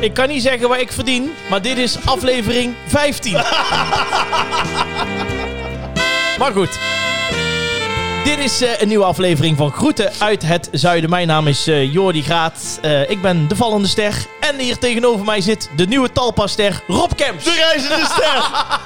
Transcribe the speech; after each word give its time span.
Ik 0.00 0.14
kan 0.14 0.28
niet 0.28 0.42
zeggen 0.42 0.68
waar 0.68 0.80
ik 0.80 0.92
verdien, 0.92 1.34
maar 1.50 1.62
dit 1.62 1.78
is 1.78 1.96
aflevering 2.04 2.74
15. 2.86 3.32
maar 6.38 6.52
goed. 6.52 6.78
Dit 8.24 8.38
is 8.38 8.62
eh, 8.62 8.80
een 8.80 8.88
nieuwe 8.88 9.04
aflevering 9.04 9.56
van 9.56 9.72
Groeten 9.72 10.12
uit 10.18 10.42
het 10.42 10.68
Zuiden. 10.72 11.10
Mijn 11.10 11.26
naam 11.26 11.46
is 11.46 11.66
eh 11.66 11.92
Jordi 11.92 12.22
Graat. 12.22 12.78
Eh, 12.82 13.10
ik 13.10 13.22
ben 13.22 13.48
de 13.48 13.56
vallende 13.56 13.88
ster. 13.88 14.14
En 14.40 14.58
hier 14.58 14.78
tegenover 14.78 15.24
mij 15.24 15.40
zit 15.40 15.70
de 15.76 15.86
nieuwe 15.86 16.12
Talpa-ster 16.12 16.82
Rob 16.86 17.10
Kemps. 17.16 17.44
De 17.44 17.66
reizende 17.70 18.04
ster. 18.04 18.42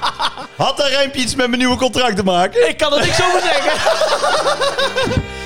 Had 0.65 0.77
dat 0.77 0.87
rijmpje 0.87 1.21
iets 1.21 1.35
met 1.35 1.47
mijn 1.47 1.59
nieuwe 1.59 1.77
contract 1.77 2.15
te 2.15 2.23
maken? 2.23 2.69
Ik 2.69 2.77
kan 2.77 2.93
er 2.93 2.99
niks 2.99 3.23
over 3.23 3.41
zeggen. 3.41 3.71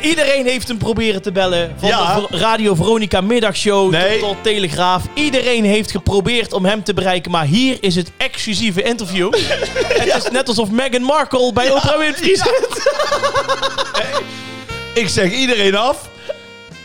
Iedereen 0.00 0.46
heeft 0.46 0.68
hem 0.68 0.78
proberen 0.78 1.22
te 1.22 1.32
bellen. 1.32 1.74
Van 1.78 1.88
Ja. 1.88 2.14
de 2.30 2.36
Radio 2.36 2.74
Veronica 2.74 3.20
middagshow 3.20 3.90
Nee. 3.90 4.18
tot, 4.18 4.28
tot 4.28 4.36
Telegraaf. 4.42 5.02
Iedereen 5.14 5.64
heeft 5.64 5.90
geprobeerd 5.90 6.52
om 6.52 6.64
hem 6.64 6.82
te 6.84 6.94
bereiken. 6.94 7.30
Maar 7.30 7.44
hier 7.44 7.76
is 7.80 7.94
het 7.94 8.10
exclusieve 8.16 8.82
interview. 8.82 9.32
Het 9.98 10.14
is 10.24 10.30
net 10.30 10.48
alsof 10.48 10.70
Meghan 10.70 11.02
Markle 11.02 11.52
bij 11.52 11.70
Oprah 11.70 11.98
Winfrey 11.98 12.36
zit. 12.36 12.90
Ik 14.94 15.08
zeg 15.08 15.32
iedereen 15.32 15.74
af. 15.76 16.08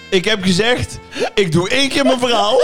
Ik 0.09 0.25
heb 0.25 0.43
gezegd, 0.43 0.99
ik 1.35 1.51
doe 1.51 1.69
één 1.69 1.89
keer 1.89 2.03
mijn 2.03 2.19
verhaal. 2.19 2.61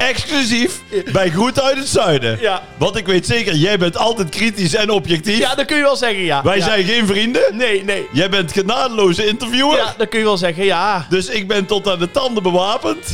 Exclusief 0.00 0.80
bij 1.12 1.30
Groet 1.30 1.60
uit 1.62 1.76
het 1.78 1.88
Zuiden. 1.88 2.38
Ja. 2.40 2.62
Want 2.76 2.96
ik 2.96 3.06
weet 3.06 3.26
zeker, 3.26 3.54
jij 3.54 3.78
bent 3.78 3.96
altijd 3.96 4.28
kritisch 4.28 4.74
en 4.74 4.90
objectief. 4.90 5.38
Ja, 5.38 5.54
dat 5.54 5.66
kun 5.66 5.76
je 5.76 5.82
wel 5.82 5.96
zeggen, 5.96 6.22
ja. 6.24 6.42
Wij 6.42 6.56
Ja. 6.56 6.64
zijn 6.64 6.84
geen 6.84 7.06
vrienden. 7.06 7.42
Nee, 7.56 7.84
nee. 7.84 8.06
Jij 8.12 8.28
bent 8.30 8.52
genadeloze 8.52 9.26
interviewer. 9.26 9.76
Ja, 9.76 9.94
dat 9.96 10.08
kun 10.08 10.18
je 10.18 10.24
wel 10.24 10.36
zeggen, 10.36 10.64
ja. 10.64 11.06
Dus 11.08 11.26
ik 11.28 11.48
ben 11.48 11.66
tot 11.66 11.88
aan 11.88 11.98
de 11.98 12.10
tanden 12.10 12.42
bewapend. 12.42 13.06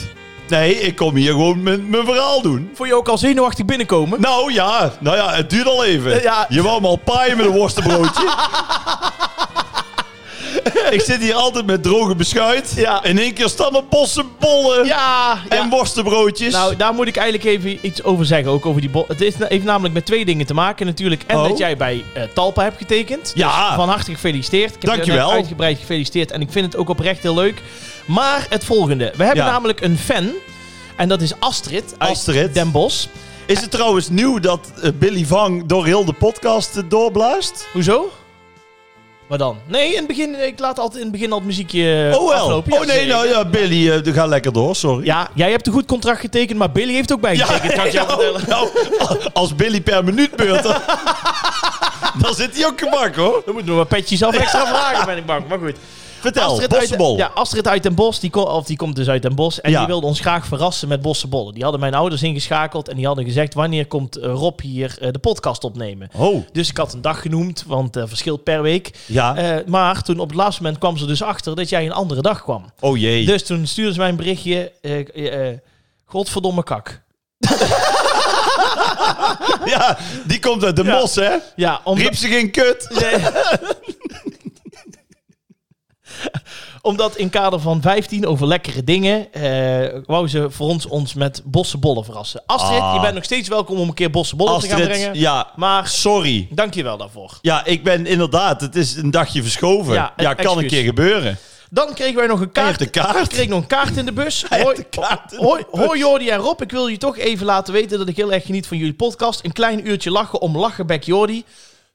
Nee, 0.48 0.80
ik 0.80 0.96
kom 0.96 1.14
hier 1.14 1.30
gewoon 1.30 1.62
mijn, 1.62 1.88
mijn 1.90 2.04
verhaal 2.04 2.42
doen. 2.42 2.70
Vond 2.74 2.88
je 2.88 2.94
ook 2.94 3.08
al 3.08 3.18
zenuwachtig 3.18 3.64
binnenkomen? 3.64 4.20
Nou 4.20 4.52
ja, 4.52 4.92
nou 5.00 5.16
ja, 5.16 5.32
het 5.34 5.50
duurt 5.50 5.66
al 5.66 5.84
even. 5.84 6.22
Ja. 6.22 6.46
Je 6.48 6.62
wou 6.62 6.80
me 6.80 6.86
al 6.86 6.96
paaien 6.96 7.36
met 7.36 7.46
een 7.46 7.52
worstenbroodje. 7.52 8.28
ik 10.96 11.00
zit 11.00 11.20
hier 11.20 11.34
altijd 11.34 11.66
met 11.66 11.82
droge 11.82 12.14
beschuit. 12.14 12.72
Ja. 12.76 13.04
In 13.04 13.18
één 13.18 13.32
keer 13.32 13.48
staan 13.48 13.76
er 13.76 13.84
bossenbollen 13.90 14.86
Ja, 14.86 15.38
en 15.48 15.56
ja. 15.56 15.68
worstenbroodjes. 15.68 16.52
Nou, 16.52 16.76
daar 16.76 16.94
moet 16.94 17.06
ik 17.06 17.16
eigenlijk 17.16 17.48
even 17.48 17.78
iets 17.86 18.02
over 18.02 18.24
zeggen. 18.26 18.50
Ook 18.50 18.66
over 18.66 18.80
die 18.80 18.90
bol. 18.90 19.04
Het 19.08 19.20
is, 19.20 19.34
heeft 19.38 19.64
namelijk 19.64 19.94
met 19.94 20.06
twee 20.06 20.24
dingen 20.24 20.46
te 20.46 20.54
maken 20.54 20.86
natuurlijk. 20.86 21.22
En 21.26 21.36
Oh. 21.36 21.48
dat 21.48 21.58
jij 21.58 21.76
bij 21.76 22.04
eh, 22.14 22.22
Talpa 22.34 22.62
hebt 22.62 22.76
getekend. 22.78 23.32
Ja. 23.34 23.66
Dus 23.66 23.74
van 23.76 23.88
harte 23.88 24.12
gefeliciteerd. 24.12 24.74
Ik 24.74 24.82
heb 24.82 24.90
je 24.90 24.96
Dankjewel. 24.96 25.26
net 25.26 25.36
uitgebreid 25.36 25.78
gefeliciteerd. 25.78 26.30
En 26.30 26.40
ik 26.40 26.48
vind 26.50 26.64
het 26.66 26.76
ook 26.76 26.88
oprecht 26.88 27.22
heel 27.22 27.34
leuk. 27.34 27.62
Maar 28.06 28.46
het 28.50 28.64
volgende. 28.64 29.12
We 29.16 29.24
hebben 29.24 29.44
Ja. 29.44 29.50
namelijk 29.50 29.80
een 29.80 29.98
fan. 29.98 30.30
En 30.96 31.08
dat 31.08 31.20
is 31.22 31.32
Astrid 31.38 31.94
uit 31.98 32.10
Astrid. 32.10 32.54
Den 32.54 32.70
Bosch. 32.70 33.06
Is 33.46 33.60
het 33.60 33.70
trouwens 33.70 34.08
nieuw 34.08 34.38
dat 34.38 34.72
eh, 34.82 34.90
Billy 34.98 35.24
Vang 35.26 35.66
door 35.66 35.84
heel 35.86 36.04
de 36.04 36.12
podcast 36.12 36.76
eh, 36.76 36.82
doorblaast? 36.88 37.66
Hoezo? 37.72 38.10
Wat 39.26 39.38
dan? 39.38 39.58
Nee, 39.66 39.90
in 39.90 39.96
het 39.96 40.06
begin, 40.06 40.46
ik 40.46 40.58
laat 40.58 40.78
altijd 40.78 40.96
in 40.96 41.02
het 41.02 41.12
begin 41.12 41.32
al 41.32 41.38
het 41.38 41.46
muziekje 41.46 42.12
oh 42.18 42.28
wel. 42.28 42.32
aflopen. 42.42 42.72
Ja, 42.72 42.78
oh 42.80 42.86
nee, 42.86 42.96
zeker. 42.96 43.14
nou 43.14 43.28
ja, 43.28 43.44
Billy, 43.44 43.90
eh, 43.90 44.14
ga 44.14 44.26
lekker 44.26 44.52
door, 44.52 44.76
sorry. 44.76 45.04
Ja, 45.04 45.28
jij 45.34 45.50
hebt 45.50 45.66
een 45.66 45.72
goed 45.72 45.86
contract 45.86 46.20
getekend, 46.20 46.58
maar 46.58 46.70
Billy 46.70 46.92
heeft 46.92 47.12
ook 47.12 47.20
bijgetekend. 47.20 47.72
kan 47.72 47.86
ik 47.86 47.92
jou 48.00 48.06
nou, 48.06 48.20
vertellen. 48.38 48.48
nou, 48.98 49.30
als 49.32 49.54
Billy 49.54 49.80
per 49.80 50.04
minuut 50.04 50.36
beurt, 50.36 50.62
dan, 50.62 50.76
dan 52.22 52.34
zit 52.34 52.56
hij 52.56 52.66
ook 52.66 52.80
gebak 52.80 53.14
hoor. 53.14 53.42
Dan 53.44 53.54
moeten 53.54 53.72
we 53.72 53.78
wat 53.78 53.88
petjes 53.88 54.22
af 54.22 54.34
extra 54.34 54.66
vragen, 54.66 55.06
ben 55.06 55.16
ik 55.16 55.26
bang. 55.26 55.48
Maar 55.48 55.58
goed. 55.58 55.76
Vertel, 56.32 56.50
Astrid 56.50 56.68
bossenbol. 56.68 57.08
Uit, 57.10 57.18
ja, 57.18 57.30
Astrid 57.34 57.68
uit 57.68 57.82
Den 57.82 57.94
Bosch, 57.94 58.20
die, 58.20 58.36
of 58.36 58.66
die 58.66 58.76
komt 58.76 58.96
dus 58.96 59.08
uit 59.08 59.22
Den 59.22 59.34
Bosch. 59.34 59.58
En 59.58 59.70
Ja. 59.70 59.78
die 59.78 59.86
wilde 59.86 60.06
ons 60.06 60.20
graag 60.20 60.46
verrassen 60.46 60.88
met 60.88 61.02
bossenbollen. 61.02 61.54
Die 61.54 61.62
hadden 61.62 61.80
mijn 61.80 61.94
ouders 61.94 62.22
ingeschakeld 62.22 62.88
en 62.88 62.96
die 62.96 63.06
hadden 63.06 63.24
gezegd... 63.24 63.54
wanneer 63.54 63.86
komt 63.86 64.16
eh, 64.16 64.32
Rob 64.32 64.60
hier 64.60 64.96
eh, 65.00 65.12
de 65.12 65.18
podcast 65.18 65.64
opnemen? 65.64 66.08
Oh, 66.16 66.46
Dus 66.52 66.68
ik 66.68 66.76
had 66.76 66.92
een 66.92 67.00
dag 67.00 67.20
genoemd, 67.20 67.64
want 67.66 67.96
eh 67.96 68.02
verschilt 68.06 68.42
per 68.44 68.62
week. 68.62 68.90
ja. 69.06 69.62
Maar 69.66 70.02
toen 70.02 70.18
op 70.18 70.28
het 70.28 70.36
laatste 70.36 70.62
moment 70.62 70.80
kwam 70.80 70.96
ze 70.96 71.06
dus 71.06 71.22
achter 71.22 71.56
dat 71.56 71.68
jij 71.68 71.84
een 71.84 71.92
andere 71.92 72.22
dag 72.22 72.42
kwam. 72.42 72.72
oh 72.80 72.96
jee. 72.98 73.26
Dus 73.26 73.44
toen 73.46 73.66
stuurde 73.66 73.92
ze 73.92 73.98
mij 73.98 74.08
een 74.08 74.16
berichtje... 74.16 74.72
godverdomme 76.04 76.62
kak. 76.62 77.02
Ja, 79.64 79.98
die 80.26 80.38
komt 80.40 80.64
uit 80.64 80.76
de 80.76 80.84
Ja. 80.84 80.98
mos, 80.98 81.14
hè? 81.14 81.30
Ja, 81.56 81.80
omdat... 81.84 82.04
Riep 82.04 82.14
ze 82.16 82.28
geen 82.28 82.50
kut? 82.50 82.88
Nee. 83.00 83.14
Omdat 86.86 87.16
in 87.16 87.30
kader 87.30 87.60
van 87.60 87.80
15 87.82 88.26
over 88.26 88.46
lekkere 88.46 88.84
dingen, 88.84 89.32
eh 89.32 90.00
wou 90.06 90.28
ze 90.28 90.50
voor 90.50 90.68
ons 90.68 90.86
ons 90.86 91.14
met 91.14 91.42
bossenbollen 91.44 92.04
verrassen. 92.04 92.42
Astrid, 92.46 92.80
Ah. 92.80 92.94
je 92.94 93.00
bent 93.00 93.14
nog 93.14 93.24
steeds 93.24 93.48
welkom 93.48 93.78
om 93.78 93.88
een 93.88 93.94
keer 93.94 94.10
bossenbollen 94.10 94.60
te 94.60 94.66
gaan 94.68 94.80
Astrid, 94.80 94.96
brengen. 94.96 95.18
ja, 95.18 95.50
Maar 95.56 95.88
sorry. 95.88 96.46
dank 96.50 96.74
je 96.74 96.82
wel 96.82 96.96
daarvoor. 96.96 97.38
Ja, 97.42 97.64
ik 97.64 97.84
ben 97.84 98.06
inderdaad, 98.06 98.60
het 98.60 98.76
is 98.76 98.96
een 98.96 99.10
dagje 99.10 99.42
verschoven. 99.42 99.94
Ja, 99.94 100.12
Ja, 100.16 100.30
een 100.30 100.36
kan 100.36 100.58
een 100.58 100.66
keer 100.66 100.82
gebeuren. 100.84 101.38
Dan 101.70 101.94
kregen 101.94 102.14
wij 102.16 102.26
nog 102.26 102.40
een 102.40 102.52
kaart. 102.52 102.78
de 102.78 102.86
kaart. 102.86 103.22
Ik 103.22 103.28
kreeg 103.28 103.48
nog 103.48 103.60
een 103.60 103.66
kaart 103.66 103.96
in 103.96 104.04
de 104.04 104.12
bus. 104.12 104.44
Hoi, 105.36 105.64
hoi, 105.70 105.98
Jordi 105.98 106.28
en 106.28 106.38
Rob, 106.38 106.62
ik 106.62 106.70
wil 106.70 106.86
je 106.86 106.96
toch 106.96 107.16
even 107.18 107.46
laten 107.46 107.72
weten 107.72 107.98
dat 107.98 108.08
ik 108.08 108.16
heel 108.16 108.32
erg 108.32 108.44
geniet 108.46 108.66
van 108.66 108.76
jullie 108.76 108.94
podcast. 108.94 109.44
Een 109.44 109.52
klein 109.52 109.88
uurtje 109.88 110.10
lachen 110.10 110.40
om 110.40 110.58
lachen 110.58 110.86
back 110.86 111.02
Jordi. 111.02 111.44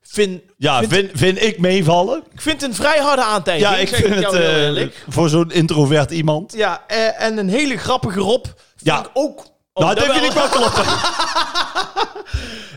Vind, 0.04 0.42
Ja, 0.58 0.80
vind, 0.80 0.92
vind, 0.92 1.10
vind 1.14 1.42
ik 1.42 1.60
meevallen. 1.60 2.24
ik 2.34 2.42
vind 2.42 2.62
het 2.62 2.70
een 2.70 2.76
vrij 2.76 3.00
harde 3.00 3.24
aantijging. 3.24 3.70
Ja, 3.70 3.78
ik 3.78 3.88
vind 3.88 4.16
het 4.16 4.34
eh, 4.34 4.88
voor 5.10 5.30
zo'n 5.30 5.52
introvert 5.52 6.12
iemand. 6.12 6.54
Ja, 6.56 6.84
eh, 6.88 7.22
en 7.22 7.38
een 7.38 7.50
hele 7.50 7.78
grappige 7.78 8.20
Rob. 8.20 8.44
Vind 8.46 8.56
Ja. 8.78 9.00
ik 9.00 9.10
ook. 9.14 9.40
Oh, 9.74 9.84
nou, 9.84 9.96
dat 9.96 10.06
dat 10.06 10.16
vind 10.16 10.26
ik 10.26 10.32
wel 10.32 10.48
kloppen. 10.48 10.84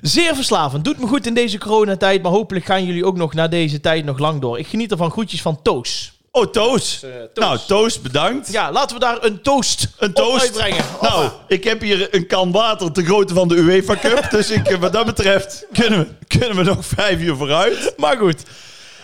Zeer 0.03 0.35
verslavend. 0.35 0.85
Doet 0.85 0.99
me 0.99 1.07
goed 1.07 1.27
in 1.27 1.35
deze 1.35 1.59
coronatijd. 1.59 2.23
Maar 2.23 2.33
hopelijk 2.33 2.65
gaan 2.65 2.85
jullie 2.85 3.05
ook 3.05 3.17
nog 3.17 3.35
na 3.35 3.49
deze 3.49 3.81
tijd 3.81 4.05
nog 4.05 4.19
lang 4.19 4.41
door. 4.41 4.59
Ik 4.59 4.67
geniet 4.67 4.91
ervan. 4.91 5.11
Groetjes 5.11 5.43
van 5.43 5.63
Toos. 5.63 6.14
Oh, 6.37 6.47
Toos. 6.47 7.01
Toos. 7.01 7.11
Nou, 7.35 7.59
Toos, 7.67 8.01
bedankt. 8.01 8.53
Ja, 8.53 8.73
laten 8.73 8.95
we 8.97 9.01
daar 9.01 9.25
een 9.25 9.43
toast, 9.43 9.89
Een 9.99 10.09
op 10.09 10.15
toast. 10.15 10.41
uitbrengen. 10.43 10.85
Nou, 11.01 11.31
ik 11.49 11.65
heb 11.65 11.81
hier 11.81 12.15
een 12.15 12.27
kan 12.27 12.53
water 12.53 12.93
te 12.93 13.05
grootte 13.05 13.35
van 13.35 13.49
de 13.49 13.55
UEFA 13.55 13.97
Cup. 13.97 14.31
dus 14.31 14.51
ik, 14.51 14.69
eh, 14.69 14.79
wat 14.79 14.93
dat 14.93 15.07
betreft 15.07 15.67
kunnen 15.73 15.99
we, 15.99 16.27
kunnen 16.39 16.57
we 16.57 16.63
nog 16.63 16.87
vijf 16.87 17.21
uur 17.21 17.37
vooruit. 17.37 17.93
Maar 17.97 18.17
goed. 18.17 18.43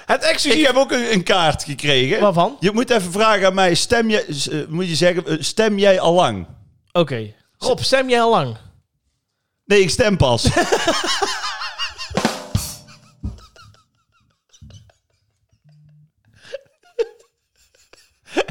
Het 0.07 0.23
exclusief... 0.23 0.61
Ik 0.61 0.67
heb 0.67 0.77
ook 0.77 0.93
een, 0.93 1.13
een 1.13 1.23
kaart 1.23 1.65
gekregen. 1.65 2.21
Waarvan? 2.21 2.57
Je 2.61 2.71
moet 2.73 2.91
even 2.91 3.13
vragen 3.13 3.47
aan 3.47 3.55
mij, 3.55 3.75
stem 3.75 4.11
jij, 4.11 4.25
eh, 4.27 4.59
moet 4.69 4.89
je 4.89 4.95
zeggen, 4.95 5.27
eh, 5.27 5.37
stem 5.41 5.79
jij 5.79 6.01
al 6.01 6.13
lang? 6.15 6.47
Oké. 6.93 7.33
Rob, 7.59 7.79
stem 7.81 8.09
jij 8.09 8.21
al 8.23 8.31
lang? 8.31 8.57
Nee, 9.65 9.81
ik 9.81 9.91
stem 9.91 10.17
pas. 10.17 10.45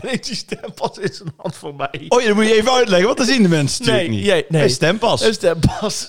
Nee, 0.04 0.20
die 0.20 0.36
stempas 0.36 0.98
is 0.98 1.20
een 1.20 1.34
hand 1.38 1.56
voor 1.56 1.76
mij. 1.76 2.06
Oh 2.08 2.22
ja, 2.22 2.28
dat 2.28 2.36
moet 2.36 2.48
je 2.48 2.56
even 2.56 2.72
uitleggen, 2.72 3.06
want 3.06 3.18
dat 3.18 3.28
zien 3.28 3.44
de 3.44 3.50
mensen 3.50 3.80
natuurlijk 3.86 4.10
Nee, 4.10 4.18
niet. 4.18 4.26
jij- 4.28 4.46
nee. 4.50 4.62
Hij 4.62 4.70
stempas. 4.70 5.22
Een 5.22 5.34
stempas. 5.34 6.08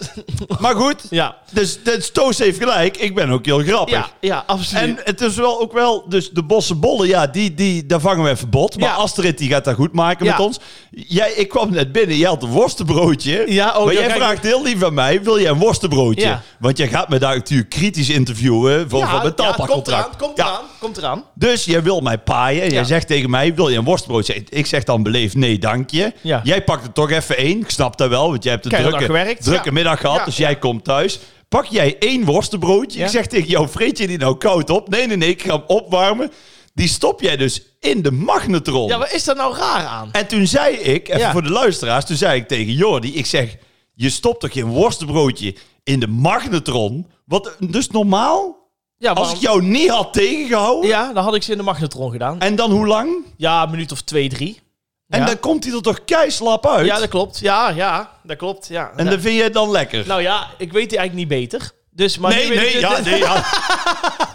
Maar 0.61 0.75
goed, 0.75 1.03
ja. 1.11 1.37
dus, 1.51 1.83
dus 1.83 2.11
Toos 2.11 2.39
heeft 2.39 2.59
gelijk. 2.59 2.97
Ik 2.97 3.15
ben 3.15 3.31
ook 3.31 3.45
heel 3.45 3.59
grappig. 3.59 3.95
Ja, 3.95 4.09
ja, 4.21 4.43
absoluut. 4.47 4.83
En 4.83 4.99
het 5.05 5.21
is 5.21 5.35
wel 5.37 5.61
ook 5.61 5.73
wel, 5.73 6.09
dus 6.09 6.31
de 6.31 6.43
bossenbollen, 6.43 7.09
ja, 7.09 7.27
die, 7.27 7.55
die, 7.55 7.87
daar 7.87 8.01
vangen 8.01 8.25
we 8.25 8.31
even 8.31 8.51
bot. 8.51 8.79
Maar 8.79 8.89
Ja. 8.89 8.95
Astrid, 8.95 9.39
die 9.39 9.49
gaat 9.49 9.65
dat 9.65 9.75
goed 9.75 9.93
maken 9.93 10.27
met 10.27 10.39
ons. 10.41 10.59
Jij, 10.91 11.33
ik 11.33 11.49
kwam 11.49 11.71
net 11.71 11.93
binnen, 11.93 12.17
jij 12.17 12.29
had 12.29 12.43
een 12.43 12.49
worstenbroodje. 12.51 13.45
Ja, 13.53 13.79
oh, 13.79 13.85
maar 13.85 13.95
jij 13.95 14.11
vraagt 14.11 14.43
heel 14.43 14.63
lief 14.63 14.83
aan 14.83 14.95
mij, 14.95 15.23
wil 15.23 15.41
jij 15.41 15.51
een 15.51 15.59
worstenbroodje? 15.59 16.27
Ja. 16.27 16.43
Want 16.59 16.79
jij 16.79 16.89
gaat 16.89 17.09
me 17.09 17.19
daar 17.19 17.35
natuurlijk 17.37 17.71
kritisch 17.71 18.09
interviewen 18.09 18.91
voor, 18.91 19.07
voor 19.09 19.19
mijn 19.19 19.33
ja, 19.37 19.53
komt 19.67 19.89
eraan, 19.89 20.09
komt 20.19 20.37
Ja. 20.37 20.45
eraan, 20.47 20.61
komt 20.81 20.97
eraan. 20.97 21.25
Dus 21.35 21.65
jij 21.65 21.83
wil 21.83 22.01
mij 22.01 22.19
paaien. 22.19 22.71
Jij 22.71 22.85
zegt 22.85 23.07
tegen 23.07 23.31
mij, 23.31 23.55
wil 23.55 23.69
je 23.69 23.80
een 23.81 23.87
worstenbroodje? 23.87 24.45
Ik 24.49 24.67
zeg 24.67 24.85
dan 24.85 25.03
beleefd, 25.03 25.35
nee, 25.35 25.59
dank 25.59 25.91
je. 25.91 26.13
Ja. 26.21 26.41
Jij 26.45 26.65
pakt 26.65 26.85
er 26.87 26.93
toch 26.93 27.11
even 27.11 27.37
één. 27.37 27.61
Ik 27.61 27.71
snap 27.71 27.97
dat 27.97 28.09
wel, 28.09 28.31
want 28.31 28.43
jij 28.43 28.53
hebt 28.53 28.65
een 28.65 28.71
drukke, 28.71 29.37
drukke 29.41 29.65
Ja. 29.69 29.73
middag 29.73 30.01
gehad. 30.01 30.25
Dus 30.25 30.37
jij 30.37 30.57
komt 30.59 30.85
thuis. 30.85 31.19
Pak 31.49 31.65
jij 31.65 31.97
één 31.99 32.25
worstenbroodje. 32.25 33.03
Ik 33.03 33.09
zeg 33.09 33.27
tegen 33.27 33.49
jou, 33.49 33.69
vreet 33.69 33.99
je 33.99 34.07
die 34.07 34.19
nou 34.19 34.37
koud 34.37 34.71
op? 34.71 34.89
Nee, 34.89 35.07
nee, 35.07 35.17
nee, 35.17 35.29
ik 35.29 35.43
ga 35.43 35.53
hem 35.53 35.65
opwarmen. 35.67 36.31
Die 36.75 36.89
stop 36.89 37.21
jij 37.21 37.37
dus 37.37 37.63
in 37.81 38.03
de 38.03 38.11
magnetron. 38.11 38.89
Ja, 38.89 38.99
wat 38.99 39.13
is 39.13 39.25
daar 39.25 39.37
nou 39.37 39.57
raar 39.57 39.85
aan? 39.87 40.09
En 40.13 40.27
toen 40.27 40.47
zei 40.47 40.77
ik, 40.77 41.09
even 41.09 41.21
Ja. 41.21 41.33
voor 41.33 41.43
de 41.43 41.51
luisteraars, 41.51 42.05
toen 42.07 42.17
zei 42.17 42.41
ik 42.41 42.49
tegen 42.49 42.73
Jordi, 42.73 43.15
ik 43.17 43.27
zeg, 43.27 43.57
je 43.95 44.11
stopt 44.11 44.41
toch 44.41 44.53
geen 44.53 44.67
worstenbroodje 44.67 45.55
in 45.85 46.01
de 46.01 46.07
magnetron? 46.07 47.07
Wat 47.25 47.57
dus 47.59 47.89
normaal, 47.89 48.60
Ja, 49.03 49.13
als 49.13 49.33
ik 49.33 49.37
jou 49.39 49.63
niet 49.63 49.89
had 49.91 50.13
tegengehouden, 50.13 50.89
Ja, 50.91 51.13
dan 51.13 51.25
had 51.25 51.35
ik 51.35 51.43
ze 51.43 51.51
in 51.51 51.57
de 51.57 51.63
magnetron 51.63 52.11
gedaan. 52.11 52.41
en 52.41 52.55
dan 52.57 52.71
hoe 52.71 52.87
lang? 52.87 53.11
Ja, 53.37 53.63
een 53.63 53.71
minuut 53.71 53.93
of 53.93 54.01
twee, 54.01 54.29
drie. 54.29 54.61
En 55.09 55.21
ja. 55.21 55.27
dan 55.27 55.41
komt 55.41 55.65
hij 55.65 55.73
er 55.75 55.83
toch 55.83 56.05
keislap 56.05 56.67
uit? 56.67 56.87
ja, 56.87 56.99
dat 56.99 57.09
klopt. 57.09 57.39
Ja, 57.39 57.69
ja, 57.69 58.11
dat 58.23 58.37
klopt. 58.37 58.67
Ja. 58.69 58.91
en 58.97 59.05
Ja. 59.05 59.11
dat 59.11 59.21
vind 59.21 59.37
jij 59.37 59.51
dan 59.51 59.71
lekker? 59.71 60.07
Nou 60.07 60.23
ja, 60.23 60.47
ik 60.59 60.73
weet 60.73 60.91
het 60.91 60.97
eigenlijk 61.01 61.31
niet 61.31 61.41
beter. 61.41 61.71
Dus, 61.91 62.19
maar 62.19 62.31
nee, 62.35 62.49
nee, 62.55 62.79
ja, 62.81 62.95
het- 62.95 63.05
nee, 63.05 63.19
ja. 63.19 63.45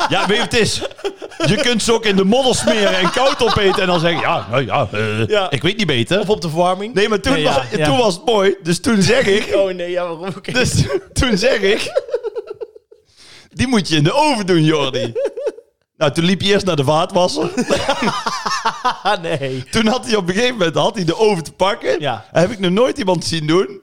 Ja, 0.09 0.27
weet 0.27 0.37
je 0.37 0.43
het 0.43 0.53
is? 0.53 0.81
Je 1.45 1.55
kunt 1.55 1.83
ze 1.83 1.93
ook 1.93 2.05
in 2.05 2.15
de 2.15 2.23
modder 2.23 2.55
smeren 2.55 2.97
en 2.97 3.11
koud 3.11 3.43
opeten 3.43 3.81
en 3.81 3.87
dan 3.87 3.99
zeggen, 3.99 4.21
ja, 4.21 4.47
nou 4.49 4.65
ja, 4.65 4.87
eh, 4.91 5.27
Ja. 5.27 5.49
ik 5.51 5.61
weet 5.61 5.77
niet 5.77 5.87
beter. 5.87 6.19
Of 6.19 6.29
op 6.29 6.41
de 6.41 6.49
verwarming. 6.49 6.93
Nee, 6.93 7.09
maar 7.09 7.19
toen, 7.19 7.33
Nee, 7.33 7.43
was, 7.43 7.55
toen 7.83 7.97
was 7.97 8.13
het 8.13 8.25
mooi. 8.25 8.55
Dus 8.63 8.79
toen 8.81 9.01
zeg 9.01 9.25
ik, 9.25 9.55
Oh 9.55 9.73
nee, 9.73 9.91
ja, 9.91 10.01
waarom? 10.07 10.27
Oké. 10.37 10.51
dus 10.59 10.83
toen 11.13 11.37
zeg 11.37 11.59
ik, 11.59 11.91
die 13.55 13.67
moet 13.67 13.87
je 13.87 13.95
in 13.95 14.03
de 14.03 14.13
oven 14.13 14.45
doen, 14.45 14.63
Jordi. 14.63 15.13
Nou, 15.97 16.11
toen 16.11 16.23
liep 16.23 16.39
hij 16.39 16.49
eerst 16.49 16.65
naar 16.65 16.75
de 16.75 16.83
vaatwasser. 16.83 17.51
Nee. 19.21 19.63
Toen 19.63 19.87
had 19.87 20.05
hij 20.05 20.15
op 20.15 20.27
een 20.27 20.33
gegeven 20.33 20.57
moment 20.57 20.75
had 20.75 20.95
hij 20.95 21.05
de 21.05 21.17
oven 21.17 21.43
te 21.43 21.51
pakken. 21.51 21.99
Ja. 21.99 22.25
Heb 22.31 22.51
ik 22.51 22.59
nog 22.59 22.71
nooit 22.71 22.97
iemand 22.97 23.25
zien 23.25 23.47
doen. 23.47 23.81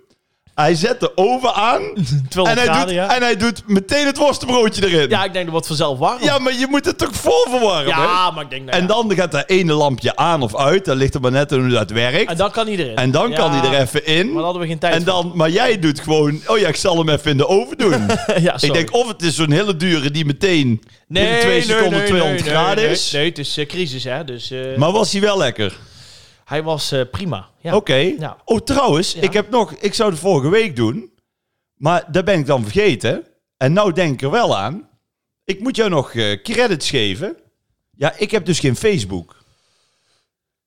Hij 0.62 0.74
zet 0.74 1.00
de 1.00 1.16
oven 1.16 1.54
aan. 1.54 1.80
200 2.28 2.34
en, 2.34 2.46
hij 2.46 2.64
graden, 2.64 2.86
doet, 2.86 2.94
ja. 2.94 3.14
en 3.14 3.22
hij 3.22 3.36
doet 3.36 3.62
meteen 3.66 4.06
het 4.06 4.16
worstenbroodje 4.16 4.86
erin. 4.86 5.08
Ja, 5.08 5.24
ik 5.24 5.32
denk 5.32 5.44
dat 5.44 5.52
wordt 5.52 5.66
vanzelf 5.66 5.98
warm. 5.98 6.22
Ja, 6.22 6.38
maar 6.38 6.52
je 6.52 6.66
moet 6.70 6.84
het 6.84 6.98
toch 6.98 7.10
vol 7.12 7.46
verwarmen? 7.50 7.86
Ja, 7.86 8.30
maar 8.30 8.44
ik 8.44 8.50
denk... 8.50 8.64
Nou, 8.64 8.78
En 8.78 8.86
dan 8.86 9.14
gaat 9.14 9.32
dat 9.32 9.48
ene 9.48 9.72
lampje 9.72 10.16
aan 10.16 10.42
of 10.42 10.56
uit. 10.56 10.84
Dat 10.84 10.96
ligt 10.96 11.14
er 11.14 11.20
maar 11.20 11.30
net 11.30 11.52
aan 11.52 11.60
hoe 11.60 11.68
dat 11.68 11.90
werkt. 11.90 12.30
En 12.30 12.36
dan 12.36 12.50
kan 12.50 12.68
iedereen. 12.68 12.96
En 12.96 13.10
dan 13.10 13.32
kan 13.34 13.50
hij 13.52 13.70
er 13.70 13.80
even 13.80 14.06
in. 14.06 14.26
Maar 14.26 14.34
daar 14.34 14.44
hadden 14.44 14.62
we 14.62 14.68
geen 14.68 14.78
tijd 14.78 14.94
En 14.94 15.04
dan, 15.04 15.32
maar 15.34 15.50
jij 15.50 15.78
doet 15.78 16.00
gewoon... 16.00 16.40
Oh 16.46 16.58
ja, 16.58 16.68
ik 16.68 16.76
zal 16.76 16.98
hem 16.98 17.08
even 17.08 17.30
in 17.30 17.36
de 17.36 17.48
oven 17.48 17.78
doen. 17.78 18.06
ja, 18.40 18.56
ik 18.60 18.72
denk 18.72 18.94
of 18.94 19.08
het 19.08 19.22
is 19.22 19.34
zo'n 19.34 19.50
hele 19.50 19.76
dure 19.76 20.10
die 20.10 20.24
meteen 20.24 20.82
nee, 21.06 21.34
in 21.34 21.40
twee 21.40 21.52
nee, 21.52 21.62
seconden 21.62 21.98
nee, 21.98 22.06
200 22.08 22.44
nee, 22.44 22.54
graden 22.54 22.88
is. 22.88 23.10
Nee, 23.10 23.28
het 23.28 23.38
is 23.38 23.56
eh, 23.56 23.66
crisis, 23.66 24.04
hè. 24.04 24.24
Dus 24.24 24.50
eh, 24.50 24.76
Maar 24.76 24.92
was 24.92 25.12
hij 25.12 25.20
wel 25.20 25.38
lekker? 25.38 25.76
Hij 26.44 26.62
was 26.62 26.92
eh, 26.92 27.00
prima. 27.10 27.48
Ja. 27.60 27.76
Oké. 27.76 27.94
Ja. 27.94 28.36
Oh, 28.44 28.60
trouwens, 28.60 29.14
ik 29.14 29.32
heb 29.32 29.50
nog... 29.50 29.72
Ik 29.72 29.94
zou 29.94 30.10
het 30.10 30.18
vorige 30.18 30.48
week 30.48 30.76
doen. 30.76 31.10
Maar 31.74 32.04
dat 32.12 32.24
ben 32.24 32.38
ik 32.38 32.46
dan 32.46 32.62
vergeten. 32.62 33.26
En 33.56 33.72
nou 33.72 33.92
denk 33.92 34.12
ik 34.12 34.22
er 34.22 34.30
wel 34.30 34.56
aan. 34.58 34.88
Ik 35.44 35.60
moet 35.60 35.76
jou 35.76 35.90
nog 35.90 36.14
eh, 36.14 36.42
credits 36.42 36.90
geven. 36.90 37.36
Ja, 37.90 38.14
ik 38.16 38.30
heb 38.30 38.44
dus 38.44 38.58
geen 38.58 38.76
Facebook. 38.76 39.44